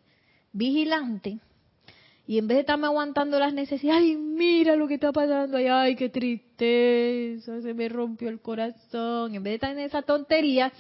vigilante 0.53 1.39
y 2.29 2.37
en 2.37 2.47
vez 2.47 2.57
de 2.57 2.61
estarme 2.61 2.87
aguantando 2.87 3.39
las 3.39 3.55
necesidades, 3.55 4.03
ay, 4.03 4.17
mira 4.17 4.77
lo 4.77 4.87
que 4.87 4.95
está 4.95 5.13
pasando, 5.13 5.57
ay, 5.57 5.67
ay, 5.67 5.97
qué 5.97 6.11
tristeza, 6.11 7.63
se 7.63 7.73
me 7.73 7.89
rompió 7.89 8.29
el 8.29 8.41
corazón, 8.41 9.35
en 9.35 9.43
vez 9.43 9.53
de 9.53 9.55
estar 9.55 9.73
en 9.73 9.79
esa 9.79 10.03
tontería, 10.03 10.71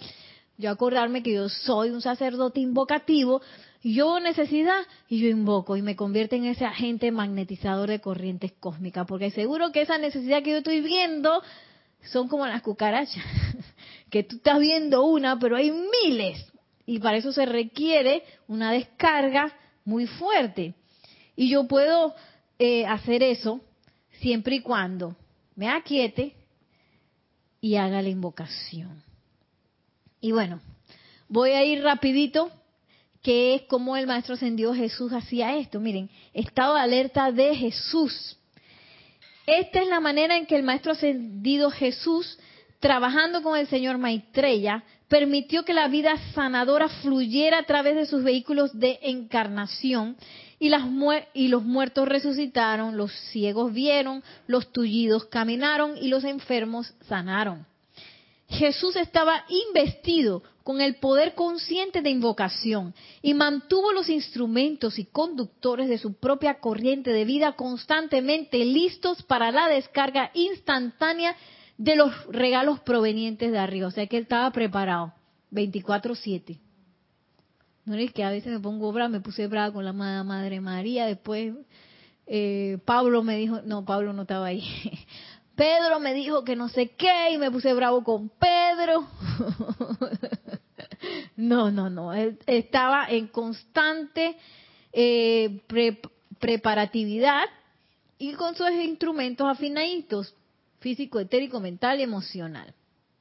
yo 0.58 0.70
acordarme 0.70 1.22
que 1.22 1.32
yo 1.32 1.48
soy 1.48 1.88
un 1.88 2.02
sacerdote 2.02 2.60
invocativo, 2.60 3.40
yo 3.82 4.20
necesidad 4.20 4.80
y 5.08 5.20
yo 5.20 5.28
invoco 5.28 5.78
y 5.78 5.82
me 5.82 5.96
convierte 5.96 6.36
en 6.36 6.44
ese 6.44 6.66
agente 6.66 7.10
magnetizador 7.12 7.88
de 7.88 8.00
corrientes 8.00 8.52
cósmicas, 8.60 9.06
porque 9.06 9.30
seguro 9.30 9.72
que 9.72 9.80
esa 9.80 9.96
necesidad 9.96 10.42
que 10.42 10.50
yo 10.50 10.56
estoy 10.58 10.82
viendo 10.82 11.42
son 12.04 12.28
como 12.28 12.46
las 12.46 12.62
cucarachas, 12.62 13.24
que 14.10 14.22
tú 14.22 14.36
estás 14.36 14.58
viendo 14.58 15.04
una, 15.04 15.38
pero 15.38 15.56
hay 15.56 15.70
miles, 15.70 16.44
y 16.86 16.98
para 17.00 17.18
eso 17.18 17.32
se 17.32 17.44
requiere 17.44 18.22
una 18.46 18.72
descarga 18.72 19.52
muy 19.84 20.06
fuerte. 20.06 20.74
Y 21.36 21.50
yo 21.50 21.68
puedo 21.68 22.14
eh, 22.58 22.86
hacer 22.86 23.22
eso 23.22 23.60
siempre 24.20 24.56
y 24.56 24.60
cuando 24.60 25.14
me 25.54 25.68
aquiete 25.68 26.34
y 27.60 27.76
haga 27.76 28.00
la 28.00 28.08
invocación. 28.08 29.02
Y 30.20 30.32
bueno, 30.32 30.60
voy 31.28 31.50
a 31.50 31.62
ir 31.62 31.82
rapidito, 31.82 32.50
que 33.22 33.54
es 33.54 33.62
como 33.62 33.96
el 33.96 34.06
Maestro 34.06 34.34
Ascendido 34.34 34.74
Jesús 34.74 35.12
hacía 35.12 35.56
esto. 35.58 35.80
Miren, 35.80 36.08
estado 36.32 36.74
de 36.74 36.80
alerta 36.80 37.30
de 37.30 37.54
Jesús. 37.54 38.37
Esta 39.48 39.80
es 39.80 39.88
la 39.88 39.98
manera 39.98 40.36
en 40.36 40.44
que 40.44 40.56
el 40.56 40.62
Maestro 40.62 40.92
Ascendido 40.92 41.70
Jesús, 41.70 42.38
trabajando 42.80 43.42
con 43.42 43.58
el 43.58 43.66
Señor 43.66 43.96
Maitreya, 43.96 44.84
permitió 45.08 45.64
que 45.64 45.72
la 45.72 45.88
vida 45.88 46.18
sanadora 46.34 46.90
fluyera 47.00 47.60
a 47.60 47.62
través 47.62 47.96
de 47.96 48.04
sus 48.04 48.22
vehículos 48.22 48.78
de 48.78 48.98
encarnación 49.00 50.18
y, 50.58 50.68
las 50.68 50.82
y 51.32 51.48
los 51.48 51.64
muertos 51.64 52.06
resucitaron, 52.06 52.98
los 52.98 53.10
ciegos 53.30 53.72
vieron, 53.72 54.22
los 54.46 54.70
tullidos 54.70 55.24
caminaron 55.24 55.96
y 55.96 56.08
los 56.08 56.24
enfermos 56.24 56.92
sanaron. 57.08 57.64
Jesús 58.48 58.96
estaba 58.96 59.44
investido 59.48 60.42
con 60.64 60.80
el 60.80 60.96
poder 60.96 61.34
consciente 61.34 62.00
de 62.00 62.10
invocación 62.10 62.94
y 63.20 63.34
mantuvo 63.34 63.92
los 63.92 64.08
instrumentos 64.08 64.98
y 64.98 65.04
conductores 65.04 65.88
de 65.88 65.98
su 65.98 66.14
propia 66.14 66.58
corriente 66.58 67.10
de 67.10 67.26
vida 67.26 67.52
constantemente 67.52 68.64
listos 68.64 69.22
para 69.22 69.52
la 69.52 69.68
descarga 69.68 70.30
instantánea 70.32 71.36
de 71.76 71.96
los 71.96 72.10
regalos 72.26 72.80
provenientes 72.80 73.52
de 73.52 73.58
arriba. 73.58 73.88
O 73.88 73.90
sea 73.90 74.06
que 74.06 74.16
él 74.16 74.22
estaba 74.22 74.50
preparado 74.50 75.12
24/7. 75.50 76.58
No 77.84 77.96
es 77.96 78.12
que 78.12 78.24
a 78.24 78.30
veces 78.30 78.52
me 78.52 78.60
pongo 78.60 78.92
brava, 78.92 79.08
me 79.08 79.20
puse 79.20 79.46
brava 79.46 79.72
con 79.72 79.84
la 79.84 79.92
Madre 79.92 80.60
María, 80.60 81.06
después 81.06 81.54
eh, 82.26 82.78
Pablo 82.84 83.22
me 83.22 83.36
dijo, 83.36 83.60
no, 83.64 83.84
Pablo 83.84 84.12
no 84.12 84.22
estaba 84.22 84.46
ahí. 84.46 84.62
Pedro 85.58 85.98
me 85.98 86.14
dijo 86.14 86.44
que 86.44 86.54
no 86.54 86.68
sé 86.68 86.90
qué 86.90 87.32
y 87.32 87.36
me 87.36 87.50
puse 87.50 87.74
bravo 87.74 88.04
con 88.04 88.28
Pedro. 88.28 89.08
no, 91.36 91.72
no, 91.72 91.90
no. 91.90 92.14
Él 92.14 92.38
estaba 92.46 93.08
en 93.08 93.26
constante 93.26 94.36
eh, 94.92 95.60
preparatividad 96.38 97.42
y 98.18 98.34
con 98.34 98.54
sus 98.54 98.70
instrumentos 98.70 99.48
afinaditos, 99.48 100.32
físico, 100.78 101.18
etérico, 101.18 101.58
mental 101.58 101.98
y 101.98 102.04
emocional. 102.04 102.72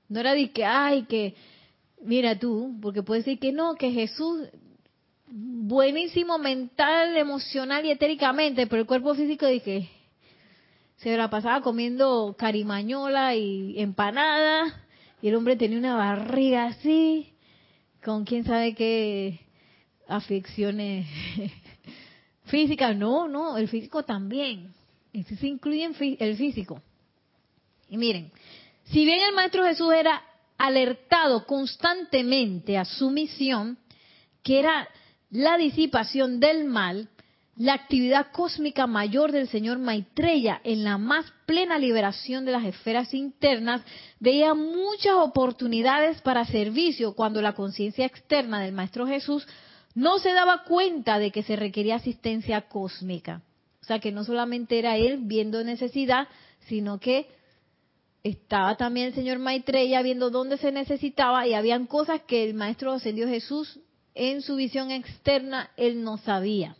No 0.08 0.20
era 0.20 0.36
de 0.36 0.52
que, 0.52 0.64
ay, 0.64 1.06
que, 1.06 1.34
mira 2.04 2.38
tú, 2.38 2.78
porque 2.84 3.02
puede 3.02 3.22
decir 3.22 3.40
que 3.40 3.52
no, 3.52 3.74
que 3.74 3.90
Jesús, 3.90 4.48
buenísimo 5.26 6.38
mental, 6.38 7.18
emocional 7.18 7.84
y 7.84 7.90
etéricamente, 7.90 8.68
pero 8.68 8.84
el 8.84 8.88
cuerpo 8.88 9.16
físico 9.16 9.48
dije, 9.48 9.90
se 10.98 11.16
la 11.16 11.30
pasaba 11.30 11.62
comiendo 11.62 12.36
carimañola 12.38 13.36
y 13.36 13.80
empanada 13.80 14.84
y 15.22 15.30
el 15.30 15.36
hombre 15.36 15.56
tenía 15.56 15.78
una 15.78 15.95
barriga 15.95 16.66
así, 16.66 17.34
con 18.04 18.24
quién 18.24 18.43
sabe 18.43 18.76
qué 18.76 19.39
afecciones 20.08 21.08
físicas. 22.45 22.95
No, 22.95 23.28
no, 23.28 23.58
el 23.58 23.68
físico 23.68 24.04
también. 24.04 24.74
Y 25.12 25.24
se 25.24 25.48
incluye 25.48 25.89
el 26.20 26.38
físico. 26.38 26.82
Y 27.89 27.98
miren, 27.98 28.32
si 28.86 29.06
bien 29.06 29.20
el 29.28 29.34
Maestro 29.34 29.64
Jesús 29.66 29.93
era 29.93 30.22
alertado 30.58 31.45
constantemente 31.45 32.78
a 32.78 32.86
su 32.86 33.10
misión, 33.10 33.78
que 34.43 34.60
era 34.60 34.88
la 35.32 35.58
disipación 35.58 36.39
del 36.39 36.66
mal, 36.66 37.10
la 37.58 37.74
actividad 37.74 38.28
cósmica 38.32 38.86
mayor 38.86 39.32
del 39.32 39.47
señor 39.47 39.80
Maitreya 39.80 40.62
en 40.64 40.84
la 40.84 40.99
más 40.99 41.26
plena 41.47 41.80
liberación 41.80 42.45
de 42.45 42.51
las 42.51 42.64
esferas 42.66 43.14
internas 43.16 43.82
veía 44.20 44.53
muchas 44.53 45.16
oportunidades 45.16 46.22
para 46.22 46.45
servicio 46.45 47.16
cuando 47.16 47.41
la 47.41 47.53
conciencia 47.53 48.05
externa 48.05 48.62
del 48.62 48.74
Maestro 48.74 49.08
Jesús 49.08 49.47
no 49.95 50.20
se 50.20 50.34
daba 50.34 50.64
cuenta 50.66 51.18
de 51.18 51.32
que 51.32 51.41
se 51.41 51.55
requería 51.55 51.95
asistencia 51.95 52.62
cósmica. 52.62 53.41
O 53.82 53.86
sea 53.86 53.97
que 53.99 54.12
no 54.12 54.24
solamente 54.24 54.78
era 54.78 54.97
él 54.97 55.22
viendo 55.24 55.64
necesidad, 55.64 56.28
sino 56.68 56.99
que 56.99 57.28
estaba 58.24 58.78
también 58.78 59.08
el 59.08 59.16
señor 59.16 59.39
Maitreya 59.39 60.03
viendo 60.03 60.30
dónde 60.30 60.58
se 60.58 60.72
necesitaba 60.72 61.47
y 61.47 61.55
habían 61.55 61.88
cosas 61.88 62.22
que 62.28 62.43
el 62.43 62.53
Maestro 62.53 62.91
Ascendió 62.91 63.28
Jesús 63.28 63.80
en 64.14 64.43
su 64.43 64.58
visión 64.58 64.91
externa 64.91 65.72
él 65.76 66.03
no 66.03 66.18
sabía. 66.18 66.76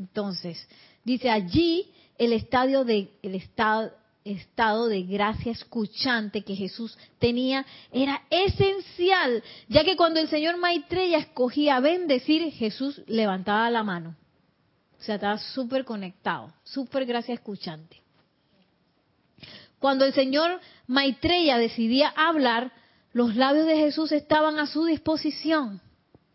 Entonces, 0.00 0.66
dice 1.04 1.28
allí 1.28 1.92
el 2.16 2.32
estadio 2.32 2.84
de 2.84 3.10
el 3.22 3.34
estado 3.34 3.92
estado 4.24 4.86
de 4.86 5.02
gracia 5.02 5.52
escuchante 5.52 6.42
que 6.42 6.54
Jesús 6.54 6.96
tenía 7.18 7.64
era 7.90 8.22
esencial, 8.28 9.42
ya 9.68 9.82
que 9.84 9.96
cuando 9.96 10.20
el 10.20 10.28
señor 10.28 10.58
Maitreya 10.58 11.18
escogía 11.18 11.80
bendecir, 11.80 12.50
Jesús 12.52 13.02
levantaba 13.06 13.70
la 13.70 13.82
mano. 13.82 14.14
O 14.98 15.02
sea, 15.02 15.14
estaba 15.14 15.38
súper 15.38 15.84
conectado, 15.84 16.52
súper 16.64 17.06
gracia 17.06 17.34
escuchante. 17.34 17.96
Cuando 19.78 20.04
el 20.04 20.12
señor 20.12 20.60
Maitreya 20.86 21.56
decidía 21.56 22.12
hablar, 22.14 22.72
los 23.14 23.36
labios 23.36 23.66
de 23.66 23.76
Jesús 23.76 24.12
estaban 24.12 24.58
a 24.58 24.66
su 24.66 24.84
disposición. 24.84 25.80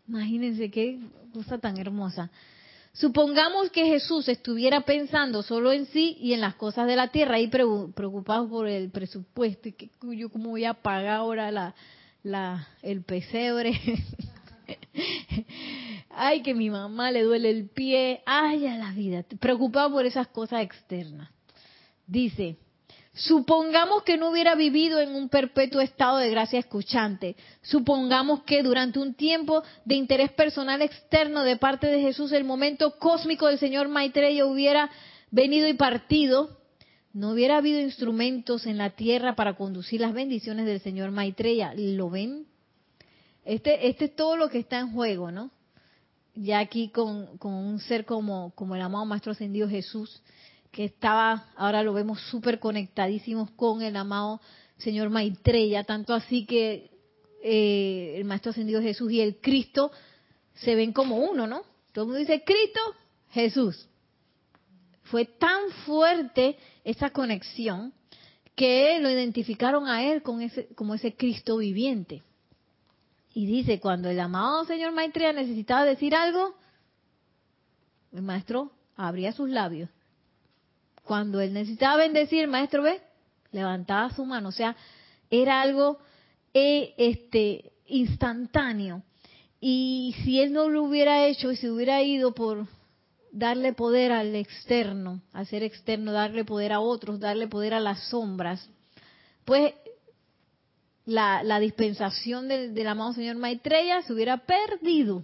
Imagínense 0.08 0.70
qué 0.70 0.98
cosa 1.32 1.58
tan 1.58 1.78
hermosa. 1.78 2.30
Supongamos 2.96 3.70
que 3.70 3.84
Jesús 3.84 4.26
estuviera 4.26 4.80
pensando 4.80 5.42
solo 5.42 5.70
en 5.70 5.84
sí 5.86 6.16
y 6.18 6.32
en 6.32 6.40
las 6.40 6.54
cosas 6.54 6.86
de 6.86 6.96
la 6.96 7.08
tierra 7.08 7.38
y 7.38 7.48
preocupado 7.48 8.48
por 8.48 8.68
el 8.68 8.90
presupuesto 8.90 9.68
y 9.68 9.72
que 9.72 9.90
yo 10.16 10.30
cómo 10.30 10.50
voy 10.50 10.64
a 10.64 10.72
pagar 10.72 11.16
ahora 11.16 11.50
la, 11.50 11.74
la, 12.22 12.68
el 12.80 13.02
pesebre. 13.02 13.78
ay, 16.10 16.40
que 16.40 16.54
mi 16.54 16.70
mamá 16.70 17.10
le 17.10 17.22
duele 17.22 17.50
el 17.50 17.68
pie. 17.68 18.22
Ay, 18.24 18.66
a 18.66 18.78
la 18.78 18.92
vida. 18.92 19.26
Preocupado 19.40 19.92
por 19.92 20.06
esas 20.06 20.28
cosas 20.28 20.62
externas. 20.62 21.28
Dice, 22.06 22.56
Supongamos 23.16 24.02
que 24.02 24.18
no 24.18 24.28
hubiera 24.28 24.54
vivido 24.54 25.00
en 25.00 25.14
un 25.14 25.30
perpetuo 25.30 25.80
estado 25.80 26.18
de 26.18 26.28
gracia 26.28 26.58
escuchante. 26.58 27.34
Supongamos 27.62 28.42
que 28.42 28.62
durante 28.62 28.98
un 28.98 29.14
tiempo 29.14 29.62
de 29.86 29.94
interés 29.94 30.30
personal 30.32 30.82
externo 30.82 31.42
de 31.42 31.56
parte 31.56 31.86
de 31.86 32.02
Jesús, 32.02 32.30
el 32.32 32.44
momento 32.44 32.98
cósmico 32.98 33.46
del 33.46 33.58
Señor 33.58 33.88
Maitreya 33.88 34.44
hubiera 34.44 34.90
venido 35.30 35.66
y 35.66 35.72
partido. 35.72 36.58
No 37.14 37.30
hubiera 37.30 37.56
habido 37.56 37.80
instrumentos 37.80 38.66
en 38.66 38.76
la 38.76 38.90
tierra 38.90 39.34
para 39.34 39.56
conducir 39.56 40.02
las 40.02 40.12
bendiciones 40.12 40.66
del 40.66 40.80
Señor 40.80 41.10
Maitreya. 41.10 41.72
¿Lo 41.74 42.10
ven? 42.10 42.46
Este, 43.46 43.88
este 43.88 44.04
es 44.06 44.14
todo 44.14 44.36
lo 44.36 44.50
que 44.50 44.58
está 44.58 44.78
en 44.78 44.92
juego, 44.92 45.30
¿no? 45.30 45.50
Ya 46.34 46.58
aquí 46.58 46.90
con, 46.90 47.30
un 47.40 47.80
ser 47.80 48.04
como, 48.04 48.52
como 48.54 48.76
el 48.76 48.82
amado 48.82 49.06
Maestro 49.06 49.32
Ascendido 49.32 49.70
Jesús 49.70 50.20
que 50.76 50.84
estaba, 50.84 51.46
ahora 51.56 51.82
lo 51.82 51.94
vemos 51.94 52.20
súper 52.28 52.60
conectadísimos 52.60 53.50
con 53.52 53.80
el 53.80 53.96
amado 53.96 54.42
señor 54.76 55.08
Maitreya, 55.08 55.84
tanto 55.84 56.12
así 56.12 56.44
que 56.44 56.90
eh, 57.42 58.16
el 58.18 58.26
Maestro 58.26 58.50
Ascendido 58.50 58.82
Jesús 58.82 59.10
y 59.10 59.22
el 59.22 59.40
Cristo 59.40 59.90
se 60.52 60.74
ven 60.74 60.92
como 60.92 61.16
uno, 61.16 61.46
¿no? 61.46 61.62
Todo 61.92 62.04
el 62.04 62.08
mundo 62.08 62.20
dice 62.20 62.44
Cristo, 62.44 62.80
Jesús. 63.30 63.88
Fue 65.04 65.24
tan 65.24 65.70
fuerte 65.86 66.58
esa 66.84 67.08
conexión 67.08 67.94
que 68.54 68.98
lo 69.00 69.08
identificaron 69.08 69.88
a 69.88 70.04
él 70.04 70.22
con 70.22 70.42
ese, 70.42 70.66
como 70.74 70.92
ese 70.92 71.16
Cristo 71.16 71.56
viviente. 71.56 72.22
Y 73.32 73.46
dice, 73.46 73.80
cuando 73.80 74.10
el 74.10 74.20
amado 74.20 74.66
señor 74.66 74.92
Maitreya 74.92 75.32
necesitaba 75.32 75.86
decir 75.86 76.14
algo, 76.14 76.54
el 78.12 78.20
maestro 78.20 78.72
abría 78.94 79.32
sus 79.32 79.48
labios. 79.48 79.88
Cuando 81.06 81.40
él 81.40 81.52
necesitaba 81.52 81.98
bendecir, 81.98 82.40
el 82.42 82.48
maestro 82.48 82.82
ve, 82.82 83.00
levantaba 83.52 84.10
su 84.10 84.24
mano. 84.24 84.48
O 84.48 84.52
sea, 84.52 84.76
era 85.30 85.60
algo 85.60 85.98
eh, 86.52 86.94
este, 86.98 87.72
instantáneo. 87.86 89.02
Y 89.60 90.16
si 90.24 90.40
él 90.40 90.52
no 90.52 90.68
lo 90.68 90.82
hubiera 90.82 91.26
hecho 91.26 91.52
y 91.52 91.56
se 91.56 91.70
hubiera 91.70 92.02
ido 92.02 92.34
por 92.34 92.66
darle 93.30 93.72
poder 93.72 94.10
al 94.10 94.34
externo, 94.34 95.22
al 95.32 95.46
ser 95.46 95.62
externo, 95.62 96.10
darle 96.10 96.44
poder 96.44 96.72
a 96.72 96.80
otros, 96.80 97.20
darle 97.20 97.46
poder 97.46 97.74
a 97.74 97.80
las 97.80 98.08
sombras, 98.08 98.68
pues 99.44 99.74
la, 101.04 101.44
la 101.44 101.60
dispensación 101.60 102.48
del, 102.48 102.74
del, 102.74 102.88
amado 102.88 103.12
señor 103.12 103.36
Maitreya 103.36 104.02
se 104.02 104.12
hubiera 104.12 104.38
perdido. 104.38 105.22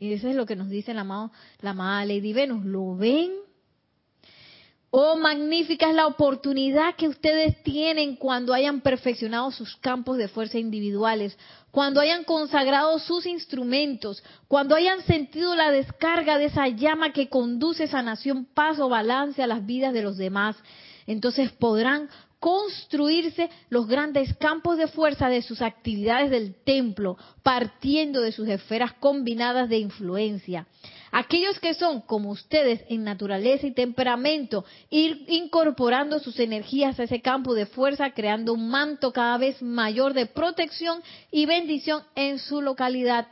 Y 0.00 0.12
eso 0.12 0.28
es 0.28 0.34
lo 0.34 0.46
que 0.46 0.56
nos 0.56 0.68
dice 0.68 0.92
la 0.92 1.02
amado, 1.02 1.30
la 1.60 1.70
amada 1.70 2.04
Lady 2.04 2.32
Venus. 2.32 2.64
¿Lo 2.64 2.96
ven? 2.96 3.30
Oh, 4.94 5.16
magnífica 5.16 5.88
es 5.88 5.94
la 5.94 6.06
oportunidad 6.06 6.96
que 6.96 7.08
ustedes 7.08 7.62
tienen 7.62 8.14
cuando 8.14 8.52
hayan 8.52 8.82
perfeccionado 8.82 9.50
sus 9.50 9.74
campos 9.76 10.18
de 10.18 10.28
fuerza 10.28 10.58
individuales, 10.58 11.38
cuando 11.70 11.98
hayan 11.98 12.24
consagrado 12.24 12.98
sus 12.98 13.24
instrumentos, 13.24 14.22
cuando 14.48 14.74
hayan 14.74 15.00
sentido 15.00 15.56
la 15.56 15.70
descarga 15.70 16.36
de 16.36 16.44
esa 16.44 16.68
llama 16.68 17.14
que 17.14 17.30
conduce 17.30 17.86
sanación, 17.86 18.44
paz 18.44 18.78
o 18.80 18.90
balance 18.90 19.42
a 19.42 19.46
las 19.46 19.64
vidas 19.64 19.94
de 19.94 20.02
los 20.02 20.18
demás. 20.18 20.56
Entonces 21.06 21.50
podrán 21.52 22.10
construirse 22.38 23.48
los 23.70 23.86
grandes 23.86 24.34
campos 24.34 24.76
de 24.76 24.88
fuerza 24.88 25.30
de 25.30 25.40
sus 25.40 25.62
actividades 25.62 26.28
del 26.28 26.54
templo, 26.54 27.16
partiendo 27.42 28.20
de 28.20 28.32
sus 28.32 28.46
esferas 28.46 28.92
combinadas 29.00 29.70
de 29.70 29.78
influencia. 29.78 30.66
Aquellos 31.14 31.60
que 31.60 31.74
son 31.74 32.00
como 32.00 32.30
ustedes 32.30 32.82
en 32.88 33.04
naturaleza 33.04 33.66
y 33.66 33.72
temperamento, 33.72 34.64
ir 34.88 35.26
incorporando 35.28 36.18
sus 36.18 36.40
energías 36.40 36.98
a 36.98 37.02
ese 37.02 37.20
campo 37.20 37.52
de 37.52 37.66
fuerza, 37.66 38.12
creando 38.12 38.54
un 38.54 38.70
manto 38.70 39.12
cada 39.12 39.36
vez 39.36 39.60
mayor 39.60 40.14
de 40.14 40.24
protección 40.24 41.02
y 41.30 41.44
bendición 41.44 42.02
en 42.14 42.38
su 42.38 42.62
localidad. 42.62 43.28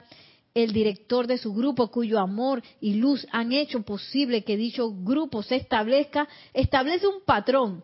El 0.52 0.74
director 0.74 1.26
de 1.26 1.38
su 1.38 1.54
grupo, 1.54 1.90
cuyo 1.90 2.18
amor 2.18 2.62
y 2.82 2.96
luz 2.96 3.26
han 3.32 3.52
hecho 3.52 3.80
posible 3.80 4.44
que 4.44 4.58
dicho 4.58 4.92
grupo 4.92 5.42
se 5.42 5.56
establezca, 5.56 6.28
establece 6.52 7.06
un 7.06 7.24
patrón 7.24 7.82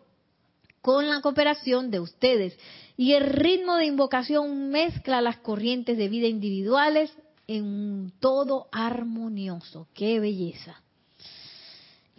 con 0.81 1.09
la 1.09 1.21
cooperación 1.21 1.89
de 1.89 2.01
ustedes. 2.01 2.55
Y 2.97 3.13
el 3.13 3.25
ritmo 3.25 3.77
de 3.77 3.85
invocación 3.85 4.69
mezcla 4.69 5.21
las 5.21 5.37
corrientes 5.37 5.97
de 5.97 6.07
vida 6.07 6.27
individuales, 6.27 7.11
en 7.47 7.63
un 7.63 8.13
todo 8.19 8.67
armonioso. 8.71 9.87
¡Qué 9.93 10.19
belleza! 10.19 10.81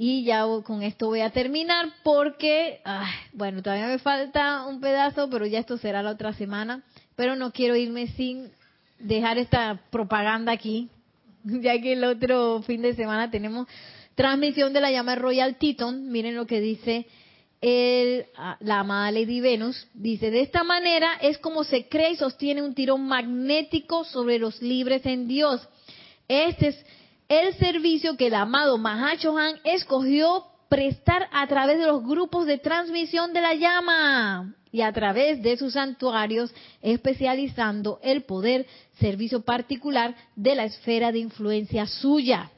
Y 0.00 0.22
ya 0.22 0.44
con 0.64 0.82
esto 0.82 1.08
voy 1.08 1.20
a 1.22 1.30
terminar 1.30 1.92
porque, 2.04 2.80
bueno, 3.32 3.62
todavía 3.62 3.88
me 3.88 3.98
falta 3.98 4.64
un 4.66 4.80
pedazo, 4.80 5.28
pero 5.28 5.44
ya 5.44 5.58
esto 5.58 5.76
será 5.76 6.04
la 6.04 6.12
otra 6.12 6.32
semana. 6.34 6.84
Pero 7.16 7.34
no 7.34 7.50
quiero 7.50 7.74
irme 7.74 8.06
sin 8.08 8.48
dejar 9.00 9.38
esta 9.38 9.80
propaganda 9.90 10.52
aquí, 10.52 10.88
ya 11.44 11.80
que 11.80 11.94
el 11.94 12.04
otro 12.04 12.62
fin 12.62 12.80
de 12.80 12.94
semana 12.94 13.30
tenemos 13.30 13.66
transmisión 14.14 14.72
de 14.72 14.80
la 14.80 14.92
llama 14.92 15.16
Royal 15.16 15.56
Teton. 15.56 16.12
Miren 16.12 16.36
lo 16.36 16.46
que 16.46 16.60
dice 16.60 17.06
el, 17.60 18.26
ah, 18.36 18.56
la 18.60 18.80
amada 18.80 19.10
Lady 19.10 19.40
Venus, 19.40 19.88
dice, 19.94 20.30
de 20.30 20.42
esta 20.42 20.62
manera 20.62 21.14
es 21.20 21.38
como 21.38 21.64
se 21.64 21.88
cree 21.88 22.12
y 22.12 22.16
sostiene 22.16 22.62
un 22.62 22.74
tirón 22.74 23.06
magnético 23.06 24.04
sobre 24.04 24.38
los 24.38 24.62
libres 24.62 25.04
en 25.06 25.26
Dios. 25.26 25.66
Este 26.28 26.68
es 26.68 26.86
el 27.28 27.54
servicio 27.54 28.16
que 28.16 28.28
el 28.28 28.34
amado 28.34 28.78
Mahachohan 28.78 29.60
escogió 29.64 30.44
prestar 30.68 31.28
a 31.32 31.46
través 31.46 31.78
de 31.78 31.86
los 31.86 32.04
grupos 32.04 32.46
de 32.46 32.58
transmisión 32.58 33.32
de 33.32 33.40
la 33.40 33.54
llama 33.54 34.54
y 34.70 34.82
a 34.82 34.92
través 34.92 35.42
de 35.42 35.56
sus 35.56 35.72
santuarios, 35.72 36.54
especializando 36.82 37.98
el 38.02 38.22
poder, 38.24 38.66
servicio 39.00 39.40
particular 39.42 40.14
de 40.36 40.54
la 40.54 40.64
esfera 40.64 41.10
de 41.10 41.20
influencia 41.20 41.86
suya 41.86 42.50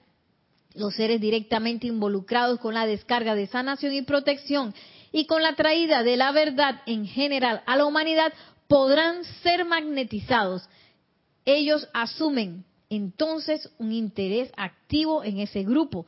los 0.74 0.94
seres 0.94 1.20
directamente 1.20 1.86
involucrados 1.86 2.60
con 2.60 2.74
la 2.74 2.86
descarga 2.86 3.34
de 3.34 3.46
sanación 3.46 3.92
y 3.94 4.02
protección 4.02 4.74
y 5.12 5.26
con 5.26 5.42
la 5.42 5.54
traída 5.54 6.02
de 6.02 6.16
la 6.16 6.32
verdad 6.32 6.82
en 6.86 7.06
general 7.06 7.62
a 7.66 7.76
la 7.76 7.84
humanidad 7.84 8.32
podrán 8.68 9.24
ser 9.42 9.64
magnetizados. 9.64 10.68
Ellos 11.44 11.88
asumen 11.92 12.64
entonces 12.88 13.70
un 13.78 13.92
interés 13.92 14.52
activo 14.56 15.24
en 15.24 15.40
ese 15.40 15.62
grupo. 15.64 16.06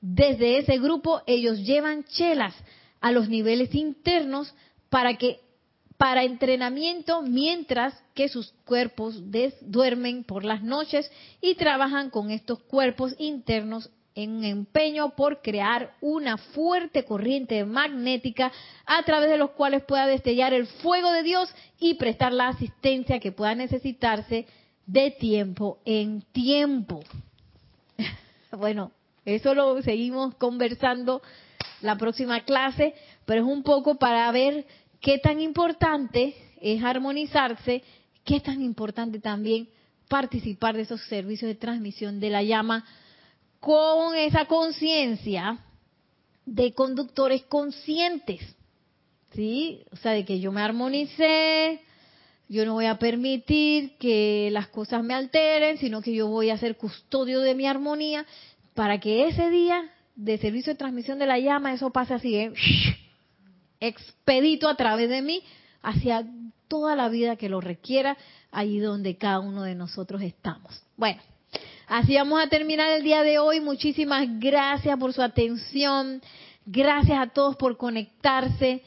Desde 0.00 0.58
ese 0.58 0.78
grupo 0.78 1.22
ellos 1.26 1.58
llevan 1.58 2.04
chelas 2.04 2.54
a 3.00 3.10
los 3.10 3.28
niveles 3.28 3.74
internos 3.74 4.54
para 4.90 5.16
que 5.16 5.40
para 5.96 6.24
entrenamiento 6.24 7.22
mientras 7.22 7.94
que 8.14 8.28
sus 8.28 8.52
cuerpos 8.64 9.22
duermen 9.62 10.24
por 10.24 10.44
las 10.44 10.62
noches 10.62 11.10
y 11.40 11.54
trabajan 11.54 12.10
con 12.10 12.30
estos 12.30 12.60
cuerpos 12.60 13.14
internos 13.18 13.90
en 14.14 14.44
empeño 14.44 15.10
por 15.10 15.42
crear 15.42 15.94
una 16.00 16.36
fuerte 16.36 17.04
corriente 17.04 17.64
magnética 17.64 18.52
a 18.86 19.02
través 19.02 19.28
de 19.28 19.38
los 19.38 19.50
cuales 19.50 19.82
pueda 19.84 20.06
destellar 20.06 20.52
el 20.52 20.66
fuego 20.66 21.10
de 21.12 21.24
Dios 21.24 21.52
y 21.80 21.94
prestar 21.94 22.32
la 22.32 22.48
asistencia 22.48 23.18
que 23.18 23.32
pueda 23.32 23.54
necesitarse 23.54 24.46
de 24.86 25.10
tiempo 25.10 25.78
en 25.84 26.22
tiempo. 26.32 27.02
Bueno, 28.56 28.92
eso 29.24 29.52
lo 29.52 29.82
seguimos 29.82 30.36
conversando 30.36 31.22
la 31.80 31.96
próxima 31.96 32.44
clase, 32.44 32.94
pero 33.24 33.42
es 33.42 33.48
un 33.48 33.64
poco 33.64 33.96
para 33.96 34.30
ver 34.30 34.64
qué 35.00 35.18
tan 35.18 35.40
importante 35.40 36.36
es 36.60 36.84
armonizarse, 36.84 37.82
qué 38.24 38.38
tan 38.38 38.62
importante 38.62 39.18
también 39.18 39.68
participar 40.08 40.76
de 40.76 40.82
esos 40.82 41.02
servicios 41.08 41.48
de 41.48 41.56
transmisión 41.56 42.20
de 42.20 42.30
la 42.30 42.44
llama 42.44 42.84
con 43.64 44.14
esa 44.14 44.44
conciencia 44.44 45.58
de 46.44 46.74
conductores 46.74 47.44
conscientes. 47.44 48.40
¿Sí? 49.32 49.82
O 49.90 49.96
sea, 49.96 50.12
de 50.12 50.26
que 50.26 50.38
yo 50.38 50.52
me 50.52 50.60
armonicé, 50.60 51.80
yo 52.46 52.66
no 52.66 52.74
voy 52.74 52.84
a 52.84 52.98
permitir 52.98 53.96
que 53.96 54.50
las 54.52 54.68
cosas 54.68 55.02
me 55.02 55.14
alteren, 55.14 55.78
sino 55.78 56.02
que 56.02 56.14
yo 56.14 56.28
voy 56.28 56.50
a 56.50 56.58
ser 56.58 56.76
custodio 56.76 57.40
de 57.40 57.54
mi 57.54 57.66
armonía 57.66 58.26
para 58.74 59.00
que 59.00 59.28
ese 59.28 59.48
día 59.48 59.90
de 60.14 60.36
servicio 60.36 60.74
de 60.74 60.78
transmisión 60.78 61.18
de 61.18 61.26
la 61.26 61.38
llama, 61.38 61.72
eso 61.72 61.90
pase 61.90 62.12
así, 62.12 62.36
¿eh? 62.36 62.52
expedito 63.80 64.68
a 64.68 64.76
través 64.76 65.08
de 65.08 65.22
mí 65.22 65.42
hacia 65.82 66.26
toda 66.68 66.94
la 66.96 67.08
vida 67.08 67.36
que 67.36 67.48
lo 67.48 67.62
requiera, 67.62 68.18
allí 68.52 68.78
donde 68.78 69.16
cada 69.16 69.40
uno 69.40 69.62
de 69.62 69.74
nosotros 69.74 70.20
estamos. 70.20 70.82
Bueno, 70.96 71.20
Así 71.86 72.14
vamos 72.14 72.42
a 72.42 72.48
terminar 72.48 72.90
el 72.92 73.02
día 73.02 73.22
de 73.22 73.38
hoy. 73.38 73.60
Muchísimas 73.60 74.26
gracias 74.40 74.98
por 74.98 75.12
su 75.12 75.20
atención. 75.20 76.22
Gracias 76.64 77.18
a 77.18 77.26
todos 77.26 77.56
por 77.56 77.76
conectarse. 77.76 78.82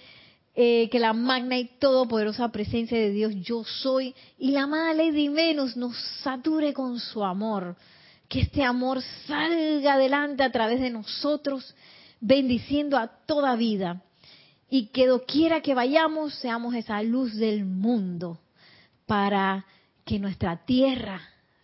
Eh, 0.60 0.90
que 0.90 0.98
la 0.98 1.14
magna 1.14 1.56
y 1.56 1.66
todopoderosa 1.78 2.52
presencia 2.52 2.98
de 2.98 3.12
Dios 3.12 3.36
yo 3.36 3.64
soy 3.64 4.16
y 4.40 4.50
la 4.50 4.64
amada 4.64 4.92
Lady 4.96 5.30
Venus 5.30 5.78
nos 5.78 5.96
sature 6.24 6.74
con 6.74 7.00
su 7.00 7.24
amor. 7.24 7.76
Que 8.28 8.42
este 8.42 8.64
amor 8.64 9.04
salga 9.28 9.94
adelante 9.94 10.42
a 10.42 10.52
través 10.52 10.80
de 10.80 10.90
nosotros, 10.90 11.76
bendiciendo 12.20 12.98
a 12.98 13.08
toda 13.08 13.56
vida. 13.56 14.02
Y 14.68 14.88
que 14.88 15.06
doquiera 15.06 15.62
que 15.62 15.76
vayamos, 15.76 16.34
seamos 16.34 16.74
esa 16.74 17.04
luz 17.04 17.36
del 17.36 17.64
mundo 17.64 18.40
para 19.06 19.68
que 20.04 20.18
nuestra 20.18 20.66
tierra 20.66 21.22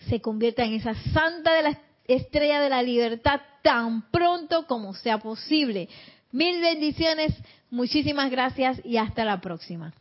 se 0.10 0.22
convierta 0.22 0.64
en 0.64 0.74
esa 0.74 0.96
santa 1.14 1.54
de 1.54 1.64
la 1.64 1.80
estrella 2.08 2.60
de 2.60 2.70
la 2.70 2.84
libertad 2.84 3.42
tan 3.62 4.10
pronto 4.12 4.68
como 4.68 4.94
sea 4.94 5.20
posible. 5.20 5.90
Mil 6.32 6.62
bendiciones, 6.62 7.34
muchísimas 7.70 8.30
gracias 8.32 8.82
y 8.84 8.98
hasta 8.98 9.24
la 9.24 9.40
próxima. 9.40 9.94